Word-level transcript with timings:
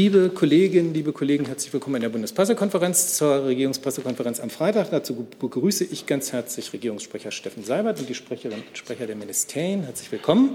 Liebe 0.00 0.30
Kolleginnen, 0.30 0.94
liebe 0.94 1.12
Kollegen, 1.12 1.44
herzlich 1.46 1.72
willkommen 1.72 1.96
in 1.96 2.02
der 2.02 2.08
Bundespressekonferenz 2.10 3.16
zur 3.16 3.46
Regierungspressekonferenz 3.46 4.38
am 4.38 4.48
Freitag. 4.48 4.92
Dazu 4.92 5.26
begrüße 5.40 5.82
ich 5.82 6.06
ganz 6.06 6.32
herzlich 6.32 6.72
Regierungssprecher 6.72 7.32
Steffen 7.32 7.64
Seibert 7.64 7.98
und 7.98 8.08
die 8.08 8.14
Sprecherinnen 8.14 8.62
und 8.64 8.78
Sprecher 8.78 9.08
der 9.08 9.16
Ministerien. 9.16 9.82
Herzlich 9.82 10.12
willkommen. 10.12 10.54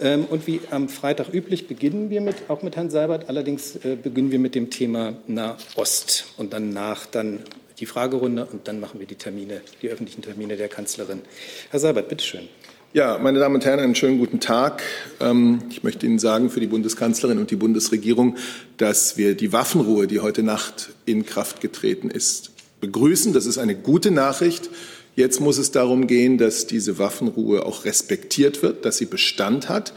Ähm, 0.00 0.24
und 0.24 0.46
wie 0.46 0.60
am 0.70 0.88
Freitag 0.88 1.34
üblich 1.34 1.68
beginnen 1.68 2.08
wir 2.08 2.22
mit, 2.22 2.48
auch 2.48 2.62
mit 2.62 2.76
Herrn 2.76 2.88
Seibert. 2.88 3.28
Allerdings 3.28 3.76
äh, 3.76 3.94
beginnen 4.02 4.30
wir 4.30 4.38
mit 4.38 4.54
dem 4.54 4.70
Thema 4.70 5.18
Nahost 5.26 6.32
und 6.38 6.54
danach 6.54 7.04
dann 7.04 7.40
die 7.78 7.84
Fragerunde 7.84 8.46
und 8.46 8.68
dann 8.68 8.80
machen 8.80 9.00
wir 9.00 9.06
die 9.06 9.16
Termine, 9.16 9.60
die 9.82 9.90
öffentlichen 9.90 10.22
Termine 10.22 10.56
der 10.56 10.68
Kanzlerin. 10.68 11.20
Herr 11.68 11.78
Seibert, 11.78 12.08
bitteschön. 12.08 12.48
Ja, 12.94 13.16
meine 13.16 13.38
Damen 13.38 13.54
und 13.54 13.64
Herren, 13.64 13.80
einen 13.80 13.94
schönen 13.94 14.18
guten 14.18 14.38
Tag. 14.38 14.82
Ähm, 15.18 15.60
ich 15.70 15.82
möchte 15.82 16.04
Ihnen 16.04 16.18
sagen 16.18 16.50
für 16.50 16.60
die 16.60 16.66
Bundeskanzlerin 16.66 17.38
und 17.38 17.50
die 17.50 17.56
Bundesregierung, 17.56 18.36
dass 18.76 19.16
wir 19.16 19.34
die 19.34 19.50
Waffenruhe, 19.50 20.06
die 20.06 20.20
heute 20.20 20.42
Nacht 20.42 20.90
in 21.06 21.24
Kraft 21.24 21.62
getreten 21.62 22.10
ist, 22.10 22.50
begrüßen. 22.82 23.32
Das 23.32 23.46
ist 23.46 23.56
eine 23.56 23.74
gute 23.74 24.10
Nachricht. 24.10 24.68
Jetzt 25.16 25.40
muss 25.40 25.56
es 25.56 25.70
darum 25.70 26.06
gehen, 26.06 26.36
dass 26.36 26.66
diese 26.66 26.98
Waffenruhe 26.98 27.64
auch 27.64 27.86
respektiert 27.86 28.62
wird, 28.62 28.84
dass 28.84 28.98
sie 28.98 29.06
Bestand 29.06 29.70
hat. 29.70 29.94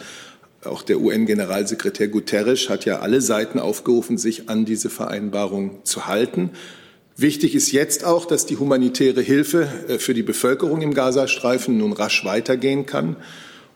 Auch 0.63 0.81
der 0.81 1.01
UN-Generalsekretär 1.01 2.07
Guterres 2.07 2.69
hat 2.69 2.85
ja 2.85 2.99
alle 2.99 3.19
Seiten 3.19 3.59
aufgerufen, 3.59 4.17
sich 4.17 4.47
an 4.47 4.63
diese 4.63 4.89
Vereinbarung 4.89 5.83
zu 5.83 6.07
halten. 6.07 6.51
Wichtig 7.17 7.55
ist 7.55 7.71
jetzt 7.71 8.03
auch, 8.03 8.25
dass 8.25 8.45
die 8.45 8.57
humanitäre 8.57 9.21
Hilfe 9.21 9.69
äh, 9.87 9.99
für 9.99 10.13
die 10.13 10.23
Bevölkerung 10.23 10.81
im 10.81 10.93
Gazastreifen 10.93 11.77
nun 11.77 11.93
rasch 11.93 12.25
weitergehen 12.25 12.85
kann. 12.85 13.15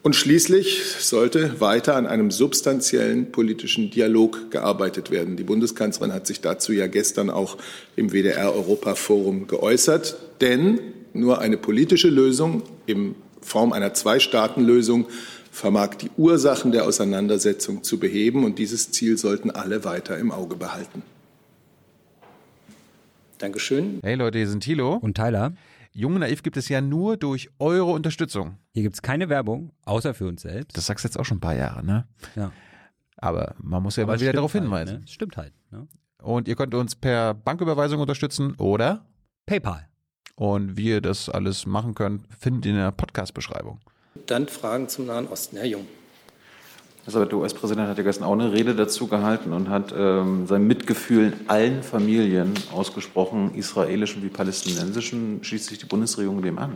Und 0.01 0.15
schließlich 0.15 0.81
sollte 0.99 1.59
weiter 1.61 1.95
an 1.95 2.05
einem 2.05 2.31
substanziellen 2.31 3.31
politischen 3.31 3.91
Dialog 3.91 4.51
gearbeitet 4.51 5.11
werden. 5.11 5.37
Die 5.37 5.43
Bundeskanzlerin 5.43 6.13
hat 6.13 6.27
sich 6.27 6.41
dazu 6.41 6.73
ja 6.73 6.87
gestern 6.87 7.29
auch 7.29 7.57
im 7.95 8.11
WDR-Europaforum 8.11 9.47
geäußert. 9.47 10.17
Denn 10.41 10.79
nur 11.13 11.39
eine 11.39 11.57
politische 11.57 12.09
Lösung 12.09 12.63
in 12.87 13.15
Form 13.41 13.71
einer 13.71 13.93
Zwei-Staaten-Lösung 13.93 15.07
vermag 15.51 15.95
die 15.95 16.11
Ursachen 16.17 16.71
der 16.71 16.85
Auseinandersetzung 16.85 17.83
zu 17.83 17.99
beheben. 17.99 18.43
Und 18.43 18.59
dieses 18.59 18.91
Ziel 18.91 19.17
sollten 19.17 19.49
alle 19.49 19.85
weiter 19.85 20.17
im 20.17 20.31
Auge 20.31 20.55
behalten. 20.55 21.03
Dankeschön. 23.39 23.99
Hey 24.03 24.15
Leute, 24.15 24.37
hier 24.37 24.49
sind 24.49 24.61
Thilo 24.61 24.95
und 24.95 25.15
Tyler. 25.15 25.53
Jung 25.93 26.15
und 26.15 26.19
Naiv 26.19 26.43
gibt 26.43 26.57
es 26.57 26.67
ja 26.67 26.81
nur 26.81 27.15
durch 27.15 27.49
eure 27.57 27.91
Unterstützung. 27.91 28.57
Hier 28.73 28.83
gibt 28.83 28.95
es 28.95 29.01
keine 29.01 29.29
Werbung, 29.29 29.71
außer 29.85 30.13
für 30.13 30.27
uns 30.27 30.41
selbst. 30.41 30.77
Das 30.77 30.85
sagst 30.85 31.05
du 31.05 31.07
jetzt 31.07 31.17
auch 31.17 31.23
schon 31.23 31.37
ein 31.37 31.41
paar 31.41 31.55
Jahre, 31.55 31.83
ne? 31.83 32.05
Ja. 32.35 32.51
Aber 33.15 33.55
man 33.61 33.81
muss 33.81 33.95
ja 33.95 34.03
Aber 34.03 34.13
mal 34.13 34.19
wieder 34.19 34.33
darauf 34.33 34.53
halt, 34.53 34.63
hinweisen. 34.63 34.99
Ne? 34.99 35.07
Stimmt 35.07 35.37
halt. 35.37 35.53
Ne? 35.71 35.87
Und 36.21 36.49
ihr 36.49 36.55
könnt 36.55 36.75
uns 36.75 36.95
per 36.95 37.33
Banküberweisung 37.33 38.01
unterstützen 38.01 38.55
oder 38.55 39.05
PayPal. 39.45 39.87
Und 40.35 40.75
wie 40.77 40.89
ihr 40.89 41.01
das 41.01 41.29
alles 41.29 41.65
machen 41.65 41.95
könnt, 41.95 42.27
findet 42.37 42.65
ihr 42.65 42.71
in 42.71 42.77
der 42.77 42.91
Podcast-Beschreibung. 42.91 43.79
Dann 44.27 44.47
Fragen 44.47 44.89
zum 44.89 45.07
Nahen 45.07 45.27
Osten. 45.27 45.57
Herr 45.57 45.65
Jung. 45.65 45.85
Also 47.09 47.25
der 47.25 47.39
US-Präsident 47.39 47.87
hat 47.87 47.97
ja 47.97 48.03
gestern 48.03 48.25
auch 48.25 48.33
eine 48.33 48.53
Rede 48.53 48.75
dazu 48.75 49.07
gehalten 49.07 49.51
und 49.51 49.67
hat 49.67 49.91
ähm, 49.97 50.45
sein 50.45 50.67
Mitgefühl 50.67 51.33
allen 51.47 51.81
Familien 51.81 52.53
ausgesprochen, 52.71 53.55
israelischen 53.55 54.21
wie 54.21 54.27
palästinensischen. 54.27 55.39
Schließt 55.41 55.69
sich 55.69 55.79
die 55.79 55.87
Bundesregierung 55.87 56.43
dem 56.43 56.59
an? 56.59 56.75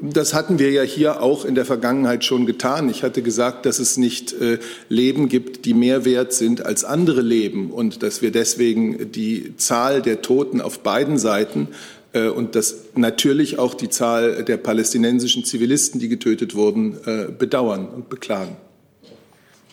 Das 0.00 0.34
hatten 0.34 0.58
wir 0.58 0.70
ja 0.70 0.82
hier 0.82 1.22
auch 1.22 1.46
in 1.46 1.54
der 1.54 1.64
Vergangenheit 1.64 2.26
schon 2.26 2.44
getan. 2.44 2.90
Ich 2.90 3.02
hatte 3.02 3.22
gesagt, 3.22 3.64
dass 3.64 3.78
es 3.78 3.96
nicht 3.96 4.34
äh, 4.34 4.58
Leben 4.90 5.30
gibt, 5.30 5.64
die 5.64 5.72
mehr 5.72 6.04
wert 6.04 6.34
sind 6.34 6.66
als 6.66 6.84
andere 6.84 7.22
Leben 7.22 7.70
und 7.70 8.02
dass 8.02 8.20
wir 8.20 8.32
deswegen 8.32 9.12
die 9.12 9.56
Zahl 9.56 10.02
der 10.02 10.20
Toten 10.20 10.60
auf 10.60 10.80
beiden 10.80 11.16
Seiten 11.16 11.68
äh, 12.12 12.28
und 12.28 12.54
dass 12.54 12.84
natürlich 12.96 13.58
auch 13.58 13.72
die 13.72 13.88
Zahl 13.88 14.44
der 14.44 14.58
palästinensischen 14.58 15.42
Zivilisten, 15.46 16.00
die 16.00 16.08
getötet 16.10 16.54
wurden, 16.54 16.98
äh, 17.06 17.28
bedauern 17.32 17.88
und 17.88 18.10
beklagen. 18.10 18.58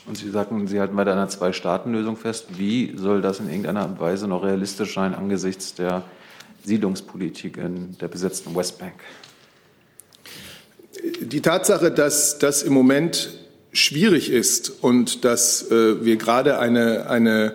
Und 0.09 0.17
Sie 0.17 0.31
sagten, 0.31 0.65
Sie 0.65 0.79
halten 0.79 0.97
an 0.97 1.07
einer 1.07 1.29
Zwei-Staaten-Lösung 1.29 2.17
fest. 2.17 2.57
Wie 2.57 2.95
soll 2.97 3.21
das 3.21 3.39
in 3.39 3.47
irgendeiner 3.47 3.99
Weise 3.99 4.27
noch 4.27 4.43
realistisch 4.43 4.95
sein 4.95 5.13
angesichts 5.13 5.75
der 5.75 6.01
Siedlungspolitik 6.65 7.57
in 7.57 7.95
der 7.99 8.07
besetzten 8.07 8.55
Westbank? 8.55 8.95
Die 11.21 11.41
Tatsache, 11.41 11.91
dass 11.91 12.39
das 12.39 12.63
im 12.63 12.73
Moment 12.73 13.37
schwierig 13.71 14.31
ist 14.31 14.81
und 14.81 15.25
dass 15.25 15.69
äh, 15.69 16.03
wir 16.03 16.15
gerade 16.15 16.57
eine, 16.57 17.07
eine 17.07 17.53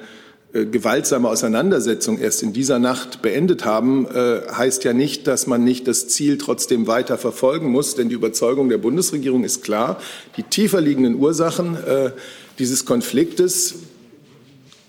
äh, 0.53 0.66
gewaltsame 0.66 1.28
Auseinandersetzung 1.28 2.19
erst 2.19 2.44
in 2.44 2.53
dieser 2.53 2.78
Nacht 2.78 3.21
beendet 3.21 3.65
haben, 3.65 4.06
äh, 4.06 4.42
heißt 4.53 4.84
ja 4.84 4.92
nicht, 4.92 5.26
dass 5.26 5.48
man 5.48 5.65
nicht 5.65 5.88
das 5.88 6.06
Ziel 6.06 6.38
trotzdem 6.38 6.86
weiter 6.86 7.19
verfolgen 7.19 7.72
muss. 7.72 7.97
Denn 7.97 8.09
die 8.09 8.15
Überzeugung 8.15 8.69
der 8.69 8.78
Bundesregierung 8.78 9.42
ist 9.42 9.65
klar, 9.65 9.98
die 10.36 10.44
tiefer 10.44 10.81
liegenden 10.81 11.16
Ursachen 11.16 11.76
äh, 11.84 12.12
dieses 12.59 12.84
Konfliktes, 12.84 13.75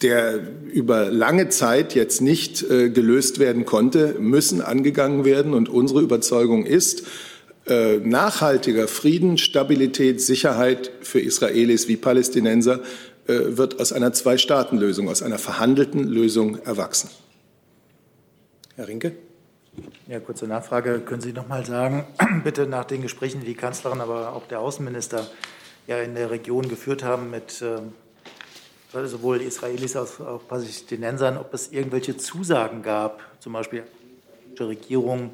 der 0.01 0.39
über 0.71 1.09
lange 1.09 1.49
Zeit 1.49 1.95
jetzt 1.95 2.21
nicht 2.21 2.61
äh, 2.69 2.89
gelöst 2.89 3.39
werden 3.39 3.65
konnte, 3.65 4.15
müssen 4.19 4.61
angegangen 4.61 5.25
werden. 5.25 5.53
Und 5.53 5.69
unsere 5.69 6.01
Überzeugung 6.01 6.65
ist, 6.65 7.03
äh, 7.67 7.97
nachhaltiger 7.97 8.87
Frieden, 8.87 9.37
Stabilität, 9.37 10.21
Sicherheit 10.21 10.91
für 11.01 11.19
Israelis 11.19 11.87
wie 11.87 11.95
Palästinenser 11.95 12.81
äh, 13.27 13.57
wird 13.57 13.79
aus 13.79 13.91
einer 13.91 14.13
Zwei-Staaten-Lösung, 14.13 15.09
aus 15.09 15.23
einer 15.23 15.39
verhandelten 15.39 16.03
Lösung 16.03 16.59
erwachsen. 16.63 17.09
Herr 18.75 18.87
Rinke. 18.87 19.13
Ja, 20.07 20.19
kurze 20.19 20.45
Nachfrage. 20.47 20.99
Können 20.99 21.21
Sie 21.21 21.33
noch 21.33 21.47
mal 21.47 21.65
sagen, 21.65 22.05
bitte 22.43 22.67
nach 22.67 22.85
den 22.85 23.01
Gesprächen, 23.01 23.39
die 23.41 23.47
die 23.47 23.55
Kanzlerin, 23.55 23.99
aber 23.99 24.33
auch 24.33 24.47
der 24.47 24.59
Außenminister 24.59 25.27
ja 25.87 25.99
in 25.99 26.15
der 26.15 26.31
Region 26.31 26.67
geführt 26.67 27.03
haben 27.03 27.29
mit 27.29 27.61
äh, 27.61 27.79
sowohl 29.07 29.41
Israelis 29.41 29.95
als 29.95 30.21
auch 30.21 30.47
Palästinensern, 30.47 31.37
ob 31.37 31.53
es 31.53 31.71
irgendwelche 31.71 32.17
Zusagen 32.17 32.81
gab, 32.81 33.21
zum 33.39 33.53
Beispiel 33.53 33.83
die 34.57 34.63
Regierung 34.63 35.31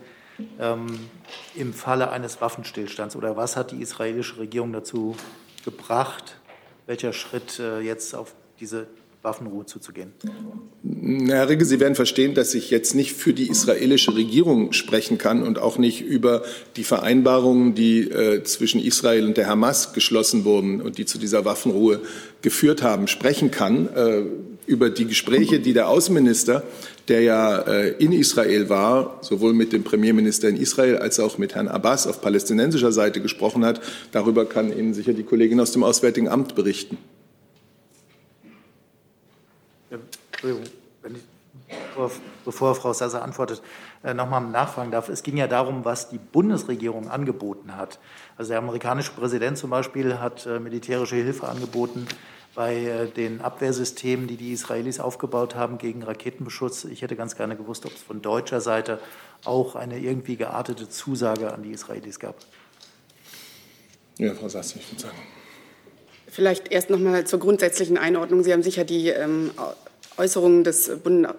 ähm, 0.59 1.09
im 1.55 1.73
Falle 1.73 2.09
eines 2.09 2.41
Waffenstillstands 2.41 3.15
oder 3.15 3.37
was 3.37 3.55
hat 3.55 3.71
die 3.71 3.81
israelische 3.81 4.37
Regierung 4.37 4.73
dazu 4.73 5.15
gebracht, 5.63 6.37
welcher 6.87 7.13
Schritt 7.13 7.59
äh, 7.59 7.79
jetzt 7.81 8.15
auf 8.15 8.33
diese 8.59 8.87
Waffenruhe 9.21 9.65
zuzugehen. 9.65 10.13
Herr 11.27 11.47
Rigge, 11.47 11.65
Sie 11.65 11.79
werden 11.79 11.95
verstehen, 11.95 12.33
dass 12.33 12.55
ich 12.55 12.71
jetzt 12.71 12.95
nicht 12.95 13.13
für 13.13 13.33
die 13.33 13.49
israelische 13.49 14.15
Regierung 14.15 14.73
sprechen 14.73 15.17
kann 15.17 15.43
und 15.43 15.59
auch 15.59 15.77
nicht 15.77 16.01
über 16.01 16.43
die 16.75 16.83
Vereinbarungen, 16.83 17.75
die 17.75 18.01
äh, 18.01 18.43
zwischen 18.43 18.81
Israel 18.81 19.25
und 19.25 19.37
der 19.37 19.47
Hamas 19.47 19.93
geschlossen 19.93 20.43
wurden 20.43 20.81
und 20.81 20.97
die 20.97 21.05
zu 21.05 21.19
dieser 21.19 21.45
Waffenruhe 21.45 22.01
geführt 22.41 22.81
haben, 22.81 23.07
sprechen 23.07 23.51
kann. 23.51 23.89
Äh, 23.95 24.23
über 24.67 24.89
die 24.89 25.05
Gespräche, 25.05 25.59
die 25.59 25.73
der 25.73 25.89
Außenminister, 25.89 26.63
der 27.07 27.21
ja 27.21 27.57
äh, 27.59 27.89
in 27.97 28.11
Israel 28.13 28.69
war, 28.69 29.19
sowohl 29.21 29.53
mit 29.53 29.73
dem 29.73 29.83
Premierminister 29.83 30.47
in 30.47 30.55
Israel 30.55 30.97
als 30.97 31.19
auch 31.19 31.37
mit 31.37 31.55
Herrn 31.55 31.67
Abbas 31.67 32.07
auf 32.07 32.21
palästinensischer 32.21 32.91
Seite 32.91 33.21
gesprochen 33.21 33.65
hat, 33.65 33.81
darüber 34.11 34.45
kann 34.45 34.75
Ihnen 34.75 34.93
sicher 34.93 35.13
die 35.13 35.23
Kollegin 35.23 35.59
aus 35.59 35.71
dem 35.71 35.83
Auswärtigen 35.83 36.29
Amt 36.29 36.55
berichten. 36.55 36.97
Entschuldigung, 40.41 40.73
wenn 41.03 41.15
ich, 41.15 41.21
bevor, 41.89 42.11
bevor 42.45 42.75
Frau 42.75 42.93
Sasser 42.93 43.21
antwortet, 43.21 43.61
äh, 44.03 44.15
nochmal 44.15 44.41
nachfragen 44.41 44.89
darf. 44.89 45.07
Es 45.07 45.21
ging 45.21 45.37
ja 45.37 45.47
darum, 45.47 45.85
was 45.85 46.09
die 46.09 46.17
Bundesregierung 46.17 47.09
angeboten 47.09 47.75
hat. 47.77 47.99
Also 48.37 48.49
der 48.49 48.57
amerikanische 48.57 49.11
Präsident 49.11 49.59
zum 49.59 49.69
Beispiel 49.69 50.17
hat 50.17 50.47
äh, 50.47 50.59
militärische 50.59 51.15
Hilfe 51.15 51.47
angeboten 51.47 52.07
bei 52.55 52.75
äh, 52.75 53.07
den 53.07 53.41
Abwehrsystemen, 53.41 54.25
die 54.25 54.35
die 54.35 54.51
Israelis 54.51 54.99
aufgebaut 54.99 55.53
haben 55.53 55.77
gegen 55.77 56.01
Raketenbeschuss. 56.01 56.85
Ich 56.85 57.03
hätte 57.03 57.15
ganz 57.15 57.35
gerne 57.35 57.55
gewusst, 57.55 57.85
ob 57.85 57.93
es 57.93 58.01
von 58.01 58.23
deutscher 58.23 58.61
Seite 58.61 58.99
auch 59.45 59.75
eine 59.75 59.99
irgendwie 59.99 60.37
geartete 60.37 60.89
Zusage 60.89 61.53
an 61.53 61.61
die 61.61 61.71
Israelis 61.71 62.19
gab. 62.19 62.35
Ja, 64.17 64.33
Frau 64.33 64.49
Sasser, 64.49 64.77
ich 64.79 64.91
würde 64.91 65.01
sagen. 65.03 65.17
Vielleicht 66.27 66.71
erst 66.71 66.89
noch 66.89 66.99
mal 66.99 67.27
zur 67.27 67.39
grundsätzlichen 67.39 67.97
Einordnung. 67.97 68.43
Sie 68.43 68.53
haben 68.53 68.63
sicher 68.63 68.85
die 68.85 69.09
ähm, 69.09 69.51
Äußerungen 70.21 70.63
des 70.63 70.91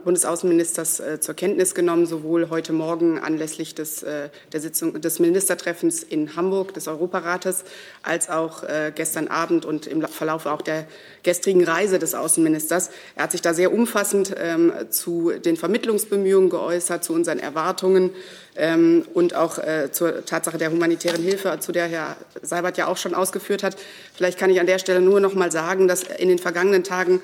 Bundesaußenministers 0.04 0.98
äh, 0.98 1.20
zur 1.20 1.36
Kenntnis 1.36 1.76
genommen, 1.76 2.04
sowohl 2.04 2.50
heute 2.50 2.72
Morgen 2.72 3.20
anlässlich 3.20 3.76
des, 3.76 4.02
äh, 4.02 4.28
der 4.52 4.60
Sitzung 4.60 5.00
des 5.00 5.20
Ministertreffens 5.20 6.02
in 6.02 6.34
Hamburg 6.34 6.74
des 6.74 6.88
Europarates 6.88 7.62
als 8.02 8.28
auch 8.28 8.64
äh, 8.64 8.90
gestern 8.92 9.28
Abend 9.28 9.64
und 9.64 9.86
im 9.86 10.02
Verlauf 10.02 10.46
auch 10.46 10.62
der 10.62 10.86
gestrigen 11.22 11.62
Reise 11.62 12.00
des 12.00 12.16
Außenministers. 12.16 12.90
Er 13.14 13.22
hat 13.22 13.30
sich 13.30 13.40
da 13.40 13.54
sehr 13.54 13.72
umfassend 13.72 14.34
ähm, 14.36 14.72
zu 14.90 15.30
den 15.30 15.56
Vermittlungsbemühungen 15.56 16.50
geäußert, 16.50 17.04
zu 17.04 17.12
unseren 17.12 17.38
Erwartungen 17.38 18.10
ähm, 18.56 19.04
und 19.14 19.36
auch 19.36 19.60
zur 19.92 20.24
Tatsache 20.24 20.58
der 20.58 20.72
humanitären 20.72 21.22
Hilfe, 21.22 21.58
zu 21.60 21.70
der 21.70 21.86
Herr 21.86 22.16
Seibert 22.42 22.78
ja 22.78 22.86
auch 22.88 22.96
schon 22.96 23.14
ausgeführt 23.14 23.62
hat. 23.62 23.76
Vielleicht 24.14 24.38
kann 24.38 24.50
ich 24.50 24.58
an 24.58 24.66
der 24.66 24.78
Stelle 24.78 25.00
nur 25.00 25.20
noch 25.20 25.34
mal 25.34 25.52
sagen, 25.52 25.86
dass 25.86 26.02
in 26.02 26.28
den 26.28 26.38
vergangenen 26.38 26.82
Tagen 26.82 27.22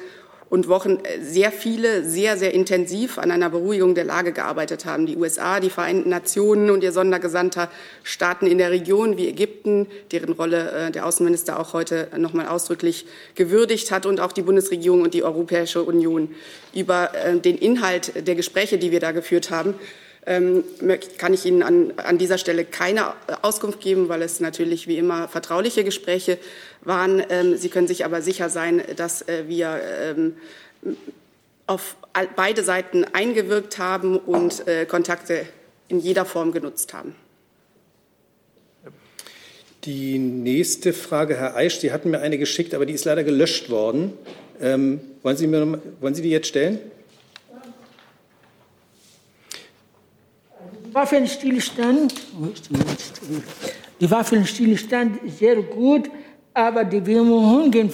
und 0.51 0.69
Wochen 0.69 0.99
äh, 1.03 1.21
sehr 1.21 1.53
viele, 1.53 2.05
sehr, 2.05 2.37
sehr 2.37 2.55
intensiv 2.55 3.19
an 3.19 3.31
einer 3.31 3.51
Beruhigung 3.51 3.95
der 3.95 4.05
Lage 4.05 4.33
gearbeitet 4.33 4.85
haben. 4.85 5.07
Die 5.07 5.17
USA, 5.17 5.61
die 5.61 5.71
Vereinten 5.71 6.09
Nationen 6.09 6.71
und 6.71 6.83
ihr 6.83 6.93
Sondergesandter 6.93 7.71
Staaten 8.03 8.47
in 8.47 8.59
der 8.59 8.71
Region 8.71 9.17
wie 9.17 9.29
Ägypten, 9.29 9.87
deren 10.13 10.33
Rolle 10.33 10.71
äh, 10.71 10.91
der 10.91 11.07
Außenminister 11.07 11.59
auch 11.59 11.73
heute 11.73 12.09
noch 12.17 12.33
mal 12.33 12.49
ausdrücklich 12.49 13.07
gewürdigt 13.35 13.91
hat 13.91 14.07
und 14.07 14.21
auch 14.21 14.33
die 14.33 14.43
Bundesregierung 14.43 15.03
und 15.03 15.15
die 15.15 15.23
Europäische 15.23 15.83
Union 15.83 16.35
über 16.75 17.15
äh, 17.15 17.39
den 17.39 17.59
Inhalt 17.59 18.27
der 18.27 18.35
Gespräche, 18.35 18.79
die 18.79 18.91
wir 18.91 19.01
da 19.01 19.13
geführt 19.13 19.51
haben 19.51 19.75
kann 21.17 21.33
ich 21.33 21.47
Ihnen 21.47 21.63
an, 21.63 21.95
an, 21.97 22.19
dieser 22.19 22.37
Stelle 22.37 22.67
keine 22.67 23.15
Auskunft 23.41 23.81
geben, 23.81 24.11
weil 24.11 24.21
es 24.21 24.41
natürlich 24.41 24.87
wie 24.87 24.99
immer 24.99 25.27
vertrauliche 25.27 25.85
Gespräche 25.85 26.39
waren. 26.83 27.23
Ähm, 27.31 27.57
Sie 27.57 27.71
können 27.71 27.89
sich 27.89 28.05
aber 28.05 28.21
sicher 28.21 28.51
sein, 28.51 28.83
dass 28.97 29.23
äh, 29.23 29.45
wir 29.49 29.81
ähm, 30.03 30.37
auf 31.67 31.97
beide 32.37 32.63
Seiten 32.63 33.05
eingewirkt 33.05 33.79
haben 33.79 34.19
und 34.19 34.67
äh, 34.69 34.85
Kontakte 34.85 35.47
in 35.89 36.01
jeder 36.01 36.25
Form 36.25 36.53
genutzt 36.53 36.93
haben. 36.93 37.15
Die 39.85 40.19
nächste 40.19 40.93
Frage, 40.93 41.37
Herr 41.37 41.57
Eisch, 41.57 41.79
Sie 41.79 41.93
hatten 41.93 42.11
mir 42.11 42.21
eine 42.21 42.37
geschickt, 42.37 42.75
aber 42.75 42.85
die 42.85 42.93
ist 42.93 43.05
leider 43.05 43.25
gelöscht 43.25 43.71
worden. 43.71 44.13
Ähm, 44.61 45.01
wollen, 45.23 45.37
Sie 45.37 45.47
mir, 45.47 45.81
wollen 46.01 46.15
Sie 46.15 46.23
die 46.23 46.31
jetzt 46.31 46.49
stellen? 46.49 46.81
Waffenstillstand, 50.99 52.13
die 54.01 54.11
Waffenstillstand 54.11 55.23
ist 55.23 55.39
sehr 55.39 55.63
gut, 55.63 56.11
aber 56.53 56.85
die 56.85 57.01
Bemühungen, 57.01 57.89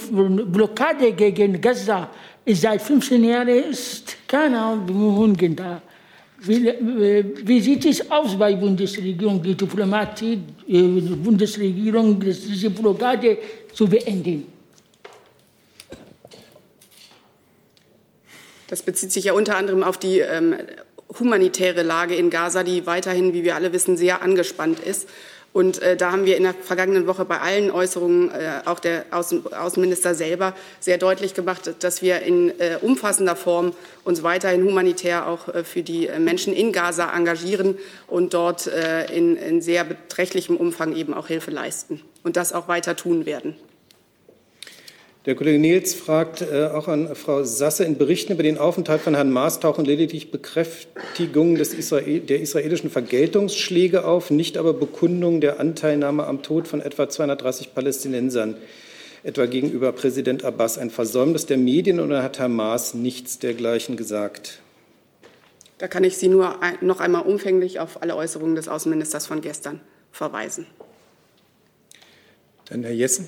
Blockade 0.51 1.11
gegen 1.11 1.61
Gaza 1.61 2.09
seit 2.47 2.81
15 2.81 3.23
Jahren 3.23 3.49
ist 3.49 4.17
keine 4.27 4.81
Bemühungen 4.87 5.55
da. 5.55 5.81
Wie, 6.39 6.73
wie, 7.49 7.61
sieht 7.61 7.85
es 7.85 8.09
aus 8.09 8.35
bei 8.37 8.55
Bundesregierung, 8.55 9.41
die 9.41 9.55
Diplomatie, 9.55 10.39
die 10.67 11.15
Bundesregierung, 11.25 12.19
diese 12.19 12.71
Blockade 12.71 13.37
zu 13.71 13.87
beenden? 13.87 14.47
Das 18.67 18.81
bezieht 18.81 19.11
sich 19.11 19.25
ja 19.25 19.33
unter 19.33 19.55
anderem 19.57 19.83
auf 19.83 19.99
die 19.99 20.19
ähm, 20.19 20.55
humanitäre 21.19 21.83
Lage 21.83 22.15
in 22.15 22.29
Gaza, 22.29 22.63
die 22.63 22.85
weiterhin, 22.85 23.33
wie 23.33 23.43
wir 23.43 23.55
alle 23.55 23.73
wissen, 23.73 23.97
sehr 23.97 24.21
angespannt 24.21 24.79
ist. 24.79 25.07
Und 25.53 25.81
äh, 25.81 25.95
da 25.95 26.11
haben 26.11 26.25
wir 26.25 26.35
in 26.35 26.43
der 26.43 26.53
vergangenen 26.53 27.07
Woche 27.07 27.23
bei 27.23 27.39
allen 27.39 27.71
Äußerungen, 27.71 28.29
äh, 28.29 28.61
auch 28.65 28.81
der 28.81 29.05
Außen 29.11 29.53
Außenminister 29.53 30.13
selber, 30.13 30.53
sehr 30.81 30.97
deutlich 30.97 31.33
gemacht, 31.33 31.75
dass 31.79 32.01
wir 32.01 32.23
in 32.23 32.49
äh, 32.59 32.77
umfassender 32.81 33.37
Form 33.37 33.71
uns 34.03 34.21
weiterhin 34.21 34.65
humanitär 34.65 35.27
auch 35.27 35.47
äh, 35.47 35.63
für 35.63 35.81
die 35.81 36.09
Menschen 36.19 36.53
in 36.53 36.73
Gaza 36.73 37.09
engagieren 37.15 37.77
und 38.07 38.33
dort 38.33 38.67
äh, 38.67 39.05
in, 39.15 39.37
in 39.37 39.61
sehr 39.61 39.85
beträchtlichem 39.85 40.57
Umfang 40.57 40.93
eben 40.93 41.13
auch 41.13 41.27
Hilfe 41.27 41.51
leisten 41.51 42.01
und 42.23 42.35
das 42.35 42.51
auch 42.51 42.67
weiter 42.67 42.97
tun 42.97 43.25
werden. 43.25 43.55
Der 45.25 45.33
Kollege 45.33 45.57
Nils 45.57 45.95
fragt 45.95 46.41
äh, 46.43 46.65
auch 46.65 46.87
an 46.87 47.15
Frau 47.15 47.43
Sasse, 47.43 47.83
in 47.83 47.97
Berichten 47.97 48.33
über 48.33 48.43
den 48.43 48.59
Aufenthalt 48.59 49.01
von 49.01 49.15
Herrn 49.15 49.31
Maas 49.31 49.59
tauchen 49.59 49.83
lediglich 49.83 50.29
Bekräftigungen 50.29 51.55
des 51.55 51.73
Israel, 51.73 52.19
der 52.19 52.41
israelischen 52.41 52.91
Vergeltungsschläge 52.91 54.05
auf, 54.05 54.29
nicht 54.29 54.55
aber 54.55 54.73
Bekundungen 54.73 55.41
der 55.41 55.59
Anteilnahme 55.59 56.27
am 56.27 56.43
Tod 56.43 56.67
von 56.67 56.79
etwa 56.79 57.09
230 57.09 57.73
Palästinensern, 57.73 58.55
etwa 59.23 59.47
gegenüber 59.47 59.91
Präsident 59.93 60.45
Abbas. 60.45 60.77
Ein 60.77 60.91
Versäumnis 60.91 61.47
der 61.47 61.57
Medien 61.57 61.99
oder 61.99 62.21
hat 62.21 62.37
Herr 62.37 62.47
Maas 62.47 62.93
nichts 62.93 63.39
dergleichen 63.39 63.97
gesagt? 63.97 64.59
Da 65.79 65.87
kann 65.87 66.03
ich 66.03 66.17
Sie 66.17 66.27
nur 66.27 66.61
ein, 66.61 66.77
noch 66.81 66.99
einmal 66.99 67.23
umfänglich 67.23 67.79
auf 67.79 68.03
alle 68.03 68.15
Äußerungen 68.15 68.55
des 68.55 68.67
Außenministers 68.67 69.25
von 69.25 69.41
gestern 69.41 69.81
verweisen. 70.11 70.67
Dann 72.65 72.83
Herr 72.83 72.93
Jessen. 72.93 73.27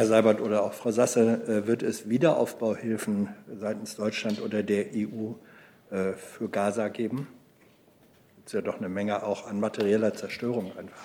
Herr 0.00 0.06
Seibert 0.06 0.40
oder 0.40 0.62
auch 0.62 0.72
Frau 0.72 0.92
Sasse, 0.92 1.42
äh, 1.46 1.66
wird 1.66 1.82
es 1.82 2.08
Wiederaufbauhilfen 2.08 3.28
seitens 3.54 3.96
Deutschland 3.96 4.40
oder 4.40 4.62
der 4.62 4.86
EU 4.94 5.32
äh, 5.90 6.14
für 6.14 6.48
Gaza 6.48 6.88
geben? 6.88 7.28
Es 8.38 8.46
ist 8.46 8.52
ja 8.54 8.60
doch 8.62 8.78
eine 8.78 8.88
Menge 8.88 9.22
auch 9.22 9.46
an 9.46 9.60
materieller 9.60 10.14
Zerstörung 10.14 10.72
einfach. 10.74 11.02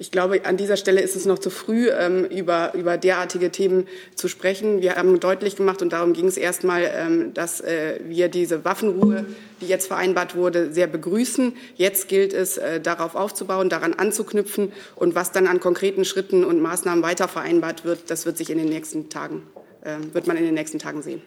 Ich 0.00 0.12
glaube, 0.12 0.44
an 0.44 0.56
dieser 0.56 0.76
Stelle 0.76 1.00
ist 1.00 1.16
es 1.16 1.26
noch 1.26 1.40
zu 1.40 1.50
früh, 1.50 1.90
ähm, 1.90 2.24
über, 2.24 2.72
über 2.74 2.96
derartige 2.96 3.50
Themen 3.50 3.88
zu 4.14 4.28
sprechen. 4.28 4.80
Wir 4.80 4.94
haben 4.94 5.18
deutlich 5.18 5.56
gemacht, 5.56 5.82
und 5.82 5.92
darum 5.92 6.12
ging 6.12 6.26
es 6.26 6.36
erstmal, 6.36 6.88
ähm, 6.94 7.34
dass 7.34 7.60
äh, 7.60 7.98
wir 8.04 8.28
diese 8.28 8.64
Waffenruhe, 8.64 9.26
die 9.60 9.66
jetzt 9.66 9.88
vereinbart 9.88 10.36
wurde, 10.36 10.72
sehr 10.72 10.86
begrüßen. 10.86 11.52
Jetzt 11.74 12.06
gilt 12.06 12.32
es, 12.32 12.58
äh, 12.58 12.80
darauf 12.80 13.16
aufzubauen, 13.16 13.70
daran 13.70 13.92
anzuknüpfen. 13.92 14.72
Und 14.94 15.16
was 15.16 15.32
dann 15.32 15.48
an 15.48 15.58
konkreten 15.58 16.04
Schritten 16.04 16.44
und 16.44 16.62
Maßnahmen 16.62 17.02
weiter 17.02 17.26
vereinbart 17.26 17.84
wird, 17.84 18.08
das 18.08 18.24
wird 18.24 18.36
sich 18.36 18.50
in 18.50 18.58
den 18.58 18.68
nächsten 18.68 19.08
Tagen, 19.08 19.42
äh, 19.82 19.96
wird 20.12 20.28
man 20.28 20.36
in 20.36 20.44
den 20.44 20.54
nächsten 20.54 20.78
Tagen 20.78 21.02
sehen. 21.02 21.22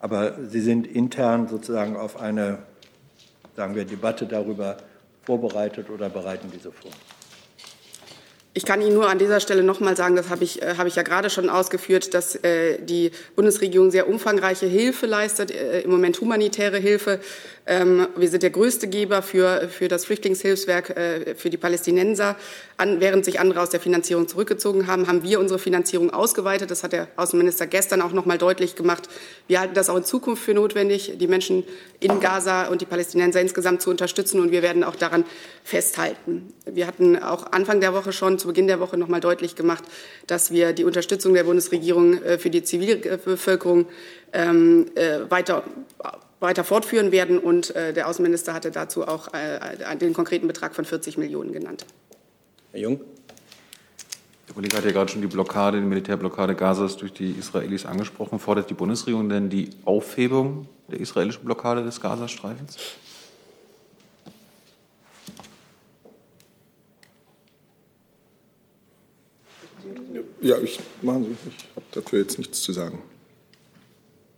Aber 0.00 0.36
Sie 0.50 0.60
sind 0.60 0.86
intern 0.86 1.48
sozusagen 1.48 1.96
auf 1.96 2.20
eine, 2.20 2.58
sagen 3.56 3.74
wir, 3.74 3.86
Debatte 3.86 4.26
darüber 4.26 4.76
vorbereitet 5.22 5.88
oder 5.88 6.10
bereiten 6.10 6.50
diese 6.54 6.70
vor? 6.70 6.90
Ich 8.56 8.64
kann 8.64 8.80
Ihnen 8.80 8.94
nur 8.94 9.10
an 9.10 9.18
dieser 9.18 9.40
Stelle 9.40 9.62
noch 9.62 9.80
mal 9.80 9.98
sagen, 9.98 10.16
das 10.16 10.30
habe 10.30 10.42
ich, 10.42 10.62
äh, 10.62 10.76
habe 10.78 10.88
ich 10.88 10.96
ja 10.96 11.02
gerade 11.02 11.28
schon 11.28 11.50
ausgeführt, 11.50 12.14
dass 12.14 12.36
äh, 12.36 12.78
die 12.80 13.10
Bundesregierung 13.34 13.90
sehr 13.90 14.08
umfangreiche 14.08 14.64
Hilfe 14.64 15.04
leistet, 15.04 15.50
äh, 15.50 15.82
im 15.82 15.90
Moment 15.90 16.18
humanitäre 16.22 16.78
Hilfe. 16.78 17.20
Ähm, 17.68 18.06
wir 18.16 18.28
sind 18.28 18.44
der 18.44 18.50
größte 18.50 18.86
Geber 18.86 19.22
für, 19.22 19.68
für 19.68 19.88
das 19.88 20.04
Flüchtlingshilfswerk 20.04 20.90
äh, 20.90 21.34
für 21.34 21.50
die 21.50 21.56
Palästinenser. 21.56 22.36
An, 22.76 23.00
während 23.00 23.24
sich 23.24 23.40
andere 23.40 23.60
aus 23.60 23.70
der 23.70 23.80
Finanzierung 23.80 24.28
zurückgezogen 24.28 24.86
haben, 24.86 25.08
haben 25.08 25.24
wir 25.24 25.40
unsere 25.40 25.58
Finanzierung 25.58 26.10
ausgeweitet. 26.10 26.70
Das 26.70 26.84
hat 26.84 26.92
der 26.92 27.08
Außenminister 27.16 27.66
gestern 27.66 28.02
auch 28.02 28.12
noch 28.12 28.24
mal 28.24 28.38
deutlich 28.38 28.76
gemacht. 28.76 29.08
Wir 29.48 29.58
halten 29.58 29.74
das 29.74 29.90
auch 29.90 29.96
in 29.96 30.04
Zukunft 30.04 30.44
für 30.44 30.54
notwendig, 30.54 31.14
die 31.16 31.26
Menschen 31.26 31.64
in 31.98 32.20
Gaza 32.20 32.68
und 32.68 32.82
die 32.82 32.86
Palästinenser 32.86 33.40
insgesamt 33.40 33.82
zu 33.82 33.90
unterstützen. 33.90 34.38
Und 34.38 34.52
wir 34.52 34.62
werden 34.62 34.84
auch 34.84 34.94
daran 34.94 35.24
festhalten. 35.64 36.52
Wir 36.66 36.86
hatten 36.86 37.16
auch 37.20 37.50
Anfang 37.50 37.80
der 37.80 37.92
Woche 37.94 38.12
schon, 38.12 38.38
zu 38.38 38.46
Beginn 38.46 38.68
der 38.68 38.78
Woche 38.78 38.96
noch 38.96 39.08
mal 39.08 39.20
deutlich 39.20 39.56
gemacht, 39.56 39.82
dass 40.28 40.52
wir 40.52 40.72
die 40.72 40.84
Unterstützung 40.84 41.34
der 41.34 41.44
Bundesregierung 41.44 42.22
äh, 42.22 42.38
für 42.38 42.50
die 42.50 42.62
Zivilbevölkerung 42.62 43.86
ähm, 44.32 44.86
äh, 44.94 45.28
weiter 45.28 45.64
weiter 46.40 46.64
fortführen 46.64 47.12
werden. 47.12 47.38
Und 47.38 47.74
äh, 47.74 47.92
der 47.92 48.08
Außenminister 48.08 48.52
hatte 48.54 48.70
dazu 48.70 49.06
auch 49.06 49.32
äh, 49.32 49.96
den 49.96 50.12
konkreten 50.12 50.46
Betrag 50.46 50.74
von 50.74 50.84
40 50.84 51.18
Millionen 51.18 51.52
genannt. 51.52 51.86
Herr 52.72 52.80
Jung. 52.80 53.00
Der 54.48 54.54
Kollege 54.54 54.76
hat 54.76 54.84
ja 54.84 54.92
gerade 54.92 55.10
schon 55.10 55.22
die 55.22 55.26
Blockade, 55.26 55.80
die 55.80 55.86
Militärblockade 55.86 56.54
Gazas 56.54 56.96
durch 56.96 57.12
die 57.12 57.32
Israelis 57.32 57.84
angesprochen. 57.84 58.38
Fordert 58.38 58.70
die 58.70 58.74
Bundesregierung 58.74 59.28
denn 59.28 59.50
die 59.50 59.70
Aufhebung 59.84 60.68
der 60.88 61.00
israelischen 61.00 61.44
Blockade 61.44 61.82
des 61.82 62.00
Gazastreifens? 62.00 62.76
Ja, 70.40 70.58
ich, 70.58 70.78
machen 71.02 71.24
Sie. 71.24 71.50
Ich 71.50 71.64
habe 71.74 71.86
dafür 71.90 72.20
jetzt 72.20 72.38
nichts 72.38 72.62
zu 72.62 72.72
sagen. 72.72 73.02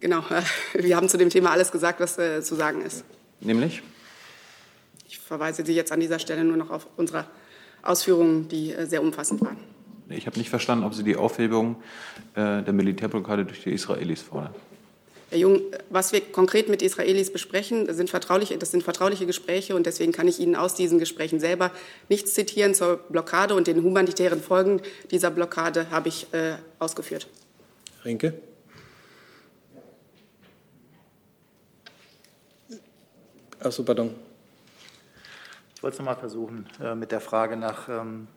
Genau, 0.01 0.23
wir 0.75 0.97
haben 0.97 1.09
zu 1.09 1.17
dem 1.17 1.31
Thema 1.31 1.51
alles 1.51 1.73
gesagt, 1.73 2.01
was 2.01 2.19
äh, 2.19 2.43
zu 2.43 2.55
sagen 2.55 2.83
ist. 2.83 3.05
Nämlich? 3.41 3.83
Ich 5.09 5.19
verweise 5.19 5.65
Sie 5.65 5.75
jetzt 5.75 5.93
an 5.93 6.01
dieser 6.01 6.19
Stelle 6.19 6.45
nur 6.45 6.57
noch 6.57 6.71
auf 6.71 6.87
unsere 6.97 7.27
Ausführungen, 7.83 8.49
die 8.49 8.73
äh, 8.73 8.87
sehr 8.87 9.03
umfassend 9.03 9.41
waren. 9.41 9.57
Ich 10.11 10.27
habe 10.27 10.39
nicht 10.39 10.51
verstanden, 10.51 10.85
ob 10.85 10.95
Sie 10.95 11.03
die 11.03 11.17
Aufhebung 11.17 11.77
äh, 12.35 12.63
der 12.63 12.73
Militärblockade 12.73 13.45
durch 13.45 13.63
die 13.63 13.73
Israelis 13.73 14.23
fordern. 14.23 14.55
Herr 15.31 15.39
Jung, 15.39 15.61
was 15.91 16.13
wir 16.13 16.23
konkret 16.23 16.71
mit 16.71 16.81
Israelis 16.81 17.31
besprechen, 17.31 17.93
sind 17.93 18.09
vertrauliche, 18.09 18.57
das 18.57 18.71
sind 18.71 18.83
vertrauliche 18.83 19.27
Gespräche 19.27 19.77
und 19.77 19.85
deswegen 19.85 20.13
kann 20.13 20.27
ich 20.27 20.41
Ihnen 20.41 20.57
aus 20.57 20.75
diesen 20.75 20.99
Gesprächen 20.99 21.39
selber 21.39 21.71
nichts 22.09 22.33
zitieren 22.33 22.75
zur 22.75 22.97
Blockade 22.97 23.55
und 23.55 23.67
den 23.67 23.83
humanitären 23.83 24.41
Folgen 24.41 24.81
dieser 25.11 25.31
Blockade 25.31 25.91
habe 25.91 26.09
ich 26.09 26.33
äh, 26.33 26.55
ausgeführt. 26.79 27.29
Rinke. 28.07 28.41
Achso, 33.61 33.83
pardon. 33.83 34.15
Ich 35.75 35.83
wollte 35.83 35.95
es 35.95 35.99
nochmal 35.99 36.15
versuchen 36.15 36.65
äh, 36.81 36.95
mit 36.95 37.11
der 37.11 37.21
Frage 37.21 37.57
nach 37.57 37.89
ähm, 37.89 38.29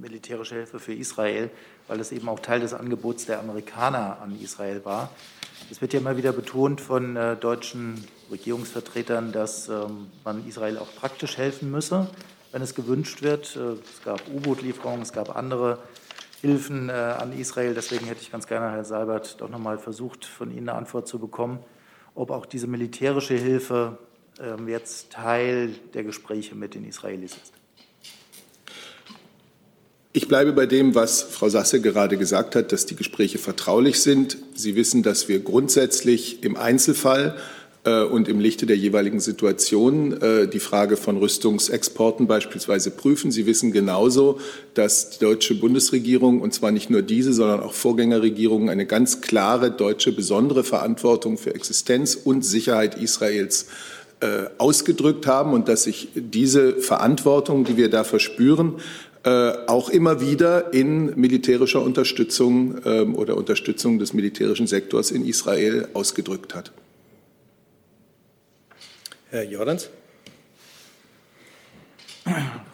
militärischer 0.00 0.56
Hilfe 0.56 0.78
für 0.78 0.94
Israel, 0.94 1.50
weil 1.86 2.00
es 2.00 2.12
eben 2.12 2.26
auch 2.30 2.40
Teil 2.40 2.60
des 2.60 2.72
Angebots 2.72 3.26
der 3.26 3.40
Amerikaner 3.40 4.22
an 4.22 4.40
Israel 4.40 4.82
war. 4.86 5.10
Es 5.70 5.82
wird 5.82 5.92
ja 5.92 6.00
immer 6.00 6.16
wieder 6.16 6.32
betont 6.32 6.80
von 6.80 7.14
äh, 7.14 7.36
deutschen 7.36 8.02
Regierungsvertretern, 8.30 9.32
dass 9.32 9.68
ähm, 9.68 10.06
man 10.24 10.48
Israel 10.48 10.78
auch 10.78 10.94
praktisch 10.94 11.36
helfen 11.36 11.70
müsse, 11.70 12.08
wenn 12.52 12.62
es 12.62 12.74
gewünscht 12.74 13.20
wird. 13.20 13.56
Äh, 13.56 13.72
es 13.84 14.02
gab 14.02 14.22
U-Boot-Lieferungen, 14.28 15.02
es 15.02 15.12
gab 15.12 15.36
andere 15.36 15.78
Hilfen 16.40 16.88
an 16.88 17.38
Israel. 17.38 17.74
Deswegen 17.74 18.06
hätte 18.06 18.22
ich 18.22 18.32
ganz 18.32 18.46
gerne, 18.46 18.70
Herr 18.70 18.86
Seibert, 18.86 19.42
doch 19.42 19.50
noch 19.50 19.58
mal 19.58 19.76
versucht, 19.76 20.24
von 20.24 20.50
Ihnen 20.50 20.70
eine 20.70 20.78
Antwort 20.78 21.06
zu 21.06 21.18
bekommen, 21.18 21.58
ob 22.14 22.30
auch 22.30 22.46
diese 22.46 22.66
militärische 22.66 23.34
Hilfe 23.34 23.98
jetzt 24.66 25.10
Teil 25.10 25.74
der 25.94 26.04
Gespräche 26.04 26.54
mit 26.54 26.74
den 26.74 26.84
Israelis 26.84 27.32
ist. 27.32 27.52
Ich 30.12 30.26
bleibe 30.26 30.52
bei 30.52 30.66
dem, 30.66 30.96
was 30.96 31.22
Frau 31.22 31.48
Sasse 31.48 31.80
gerade 31.80 32.16
gesagt 32.16 32.56
hat, 32.56 32.72
dass 32.72 32.84
die 32.84 32.96
Gespräche 32.96 33.38
vertraulich 33.38 34.00
sind. 34.00 34.38
Sie 34.54 34.74
wissen, 34.74 35.04
dass 35.04 35.28
wir 35.28 35.38
grundsätzlich 35.38 36.42
im 36.42 36.56
Einzelfall 36.56 37.36
äh, 37.84 38.02
und 38.02 38.26
im 38.26 38.40
Lichte 38.40 38.66
der 38.66 38.76
jeweiligen 38.76 39.20
Situation 39.20 40.20
äh, 40.20 40.48
die 40.48 40.58
Frage 40.58 40.96
von 40.96 41.16
Rüstungsexporten 41.16 42.26
beispielsweise 42.26 42.90
prüfen. 42.90 43.30
Sie 43.30 43.46
wissen 43.46 43.70
genauso, 43.70 44.40
dass 44.74 45.10
die 45.10 45.20
deutsche 45.20 45.54
Bundesregierung, 45.54 46.40
und 46.40 46.52
zwar 46.54 46.72
nicht 46.72 46.90
nur 46.90 47.02
diese, 47.02 47.32
sondern 47.32 47.60
auch 47.60 47.72
Vorgängerregierungen, 47.72 48.68
eine 48.68 48.86
ganz 48.86 49.20
klare 49.20 49.70
deutsche 49.70 50.10
besondere 50.10 50.64
Verantwortung 50.64 51.38
für 51.38 51.54
Existenz 51.54 52.16
und 52.16 52.44
Sicherheit 52.44 53.00
Israels 53.00 53.62
äh, 53.62 53.99
ausgedrückt 54.58 55.26
haben 55.26 55.54
und 55.54 55.68
dass 55.68 55.84
sich 55.84 56.08
diese 56.14 56.74
Verantwortung, 56.74 57.64
die 57.64 57.78
wir 57.78 57.88
da 57.88 58.04
verspüren, 58.04 58.74
äh, 59.22 59.52
auch 59.66 59.90
immer 59.90 60.22
wieder 60.22 60.72
in 60.72 61.14
militärischer 61.20 61.82
Unterstützung 61.82 62.80
ähm, 62.86 63.14
oder 63.14 63.36
Unterstützung 63.36 63.98
des 63.98 64.14
militärischen 64.14 64.66
Sektors 64.66 65.10
in 65.10 65.26
Israel 65.26 65.88
ausgedrückt 65.92 66.54
hat. 66.54 66.72
Herr 69.28 69.44
Jordans. 69.44 69.90